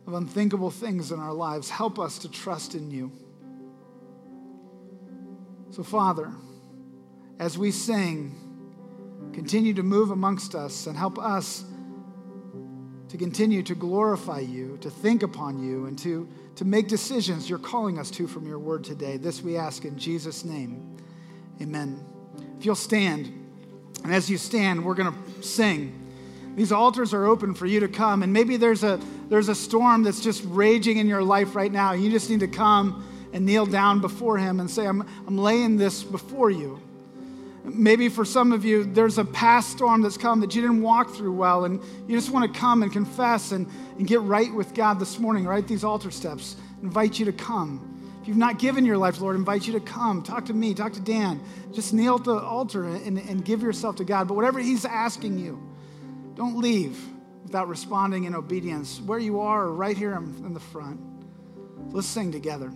of 0.07 0.13
unthinkable 0.13 0.71
things 0.71 1.11
in 1.11 1.19
our 1.19 1.33
lives. 1.33 1.69
Help 1.69 1.99
us 1.99 2.19
to 2.19 2.31
trust 2.31 2.73
in 2.73 2.89
you. 2.89 3.11
So, 5.71 5.83
Father, 5.83 6.31
as 7.39 7.57
we 7.57 7.71
sing, 7.71 8.33
continue 9.33 9.73
to 9.73 9.83
move 9.83 10.11
amongst 10.11 10.55
us 10.55 10.87
and 10.87 10.95
help 10.95 11.19
us 11.19 11.65
to 13.11 13.17
continue 13.17 13.61
to 13.61 13.75
glorify 13.75 14.39
you, 14.39 14.77
to 14.79 14.89
think 14.89 15.21
upon 15.21 15.61
you, 15.61 15.85
and 15.85 15.99
to 15.99 16.27
to 16.55 16.63
make 16.63 16.87
decisions 16.87 17.49
you're 17.49 17.59
calling 17.59 17.99
us 17.99 18.09
to 18.11 18.25
from 18.25 18.47
your 18.47 18.57
word 18.57 18.85
today. 18.85 19.17
This 19.17 19.41
we 19.41 19.57
ask 19.57 19.83
in 19.83 19.97
Jesus' 19.97 20.45
name. 20.45 20.97
Amen. 21.61 22.03
If 22.57 22.65
you'll 22.65 22.75
stand, 22.75 23.27
and 24.03 24.13
as 24.13 24.29
you 24.29 24.37
stand, 24.37 24.85
we're 24.85 24.93
going 24.93 25.11
to 25.11 25.43
sing. 25.43 25.97
These 26.55 26.71
altars 26.71 27.13
are 27.13 27.25
open 27.25 27.53
for 27.53 27.65
you 27.65 27.81
to 27.81 27.89
come, 27.89 28.23
and 28.23 28.31
maybe 28.31 28.55
there's 28.55 28.83
a 28.83 28.97
there's 29.27 29.49
a 29.49 29.55
storm 29.55 30.03
that's 30.03 30.21
just 30.21 30.43
raging 30.45 30.95
in 30.97 31.07
your 31.07 31.23
life 31.23 31.53
right 31.53 31.71
now. 31.71 31.91
You 31.91 32.11
just 32.11 32.29
need 32.29 32.39
to 32.39 32.47
come 32.47 33.05
and 33.33 33.45
kneel 33.45 33.65
down 33.65 33.99
before 33.99 34.37
him 34.37 34.61
and 34.61 34.71
say, 34.71 34.87
I'm, 34.87 35.01
I'm 35.27 35.37
laying 35.37 35.75
this 35.75 36.01
before 36.01 36.49
you. 36.49 36.81
Maybe 37.63 38.09
for 38.09 38.25
some 38.25 38.51
of 38.51 38.65
you, 38.65 38.83
there's 38.83 39.19
a 39.19 39.25
past 39.25 39.71
storm 39.71 40.01
that's 40.01 40.17
come 40.17 40.39
that 40.41 40.55
you 40.55 40.61
didn't 40.61 40.81
walk 40.81 41.13
through 41.13 41.33
well, 41.33 41.65
and 41.65 41.79
you 42.07 42.17
just 42.17 42.31
want 42.31 42.51
to 42.51 42.59
come 42.59 42.81
and 42.81 42.91
confess 42.91 43.51
and, 43.51 43.67
and 43.97 44.07
get 44.07 44.21
right 44.21 44.51
with 44.53 44.73
God 44.73 44.99
this 44.99 45.19
morning, 45.19 45.45
right? 45.45 45.67
These 45.67 45.83
altar 45.83 46.09
steps 46.09 46.55
invite 46.81 47.19
you 47.19 47.25
to 47.25 47.31
come. 47.31 47.87
If 48.21 48.27
you've 48.27 48.37
not 48.37 48.59
given 48.59 48.85
your 48.85 48.97
life, 48.97 49.19
Lord, 49.19 49.35
invite 49.35 49.67
you 49.67 49.73
to 49.73 49.79
come. 49.79 50.23
Talk 50.23 50.45
to 50.45 50.53
me, 50.53 50.73
talk 50.73 50.93
to 50.93 50.99
Dan. 50.99 51.39
Just 51.71 51.93
kneel 51.93 52.15
at 52.15 52.23
the 52.23 52.35
altar 52.35 52.83
and, 52.83 53.17
and 53.17 53.45
give 53.45 53.61
yourself 53.61 53.95
to 53.97 54.03
God. 54.03 54.27
But 54.27 54.35
whatever 54.35 54.59
He's 54.59 54.85
asking 54.85 55.37
you, 55.37 55.61
don't 56.35 56.57
leave 56.57 56.99
without 57.43 57.67
responding 57.67 58.23
in 58.23 58.33
obedience 58.35 59.01
where 59.01 59.19
you 59.19 59.39
are 59.39 59.67
right 59.67 59.97
here 59.97 60.13
in 60.13 60.53
the 60.53 60.59
front. 60.59 60.99
Let's 61.91 62.07
sing 62.07 62.31
together. 62.31 62.71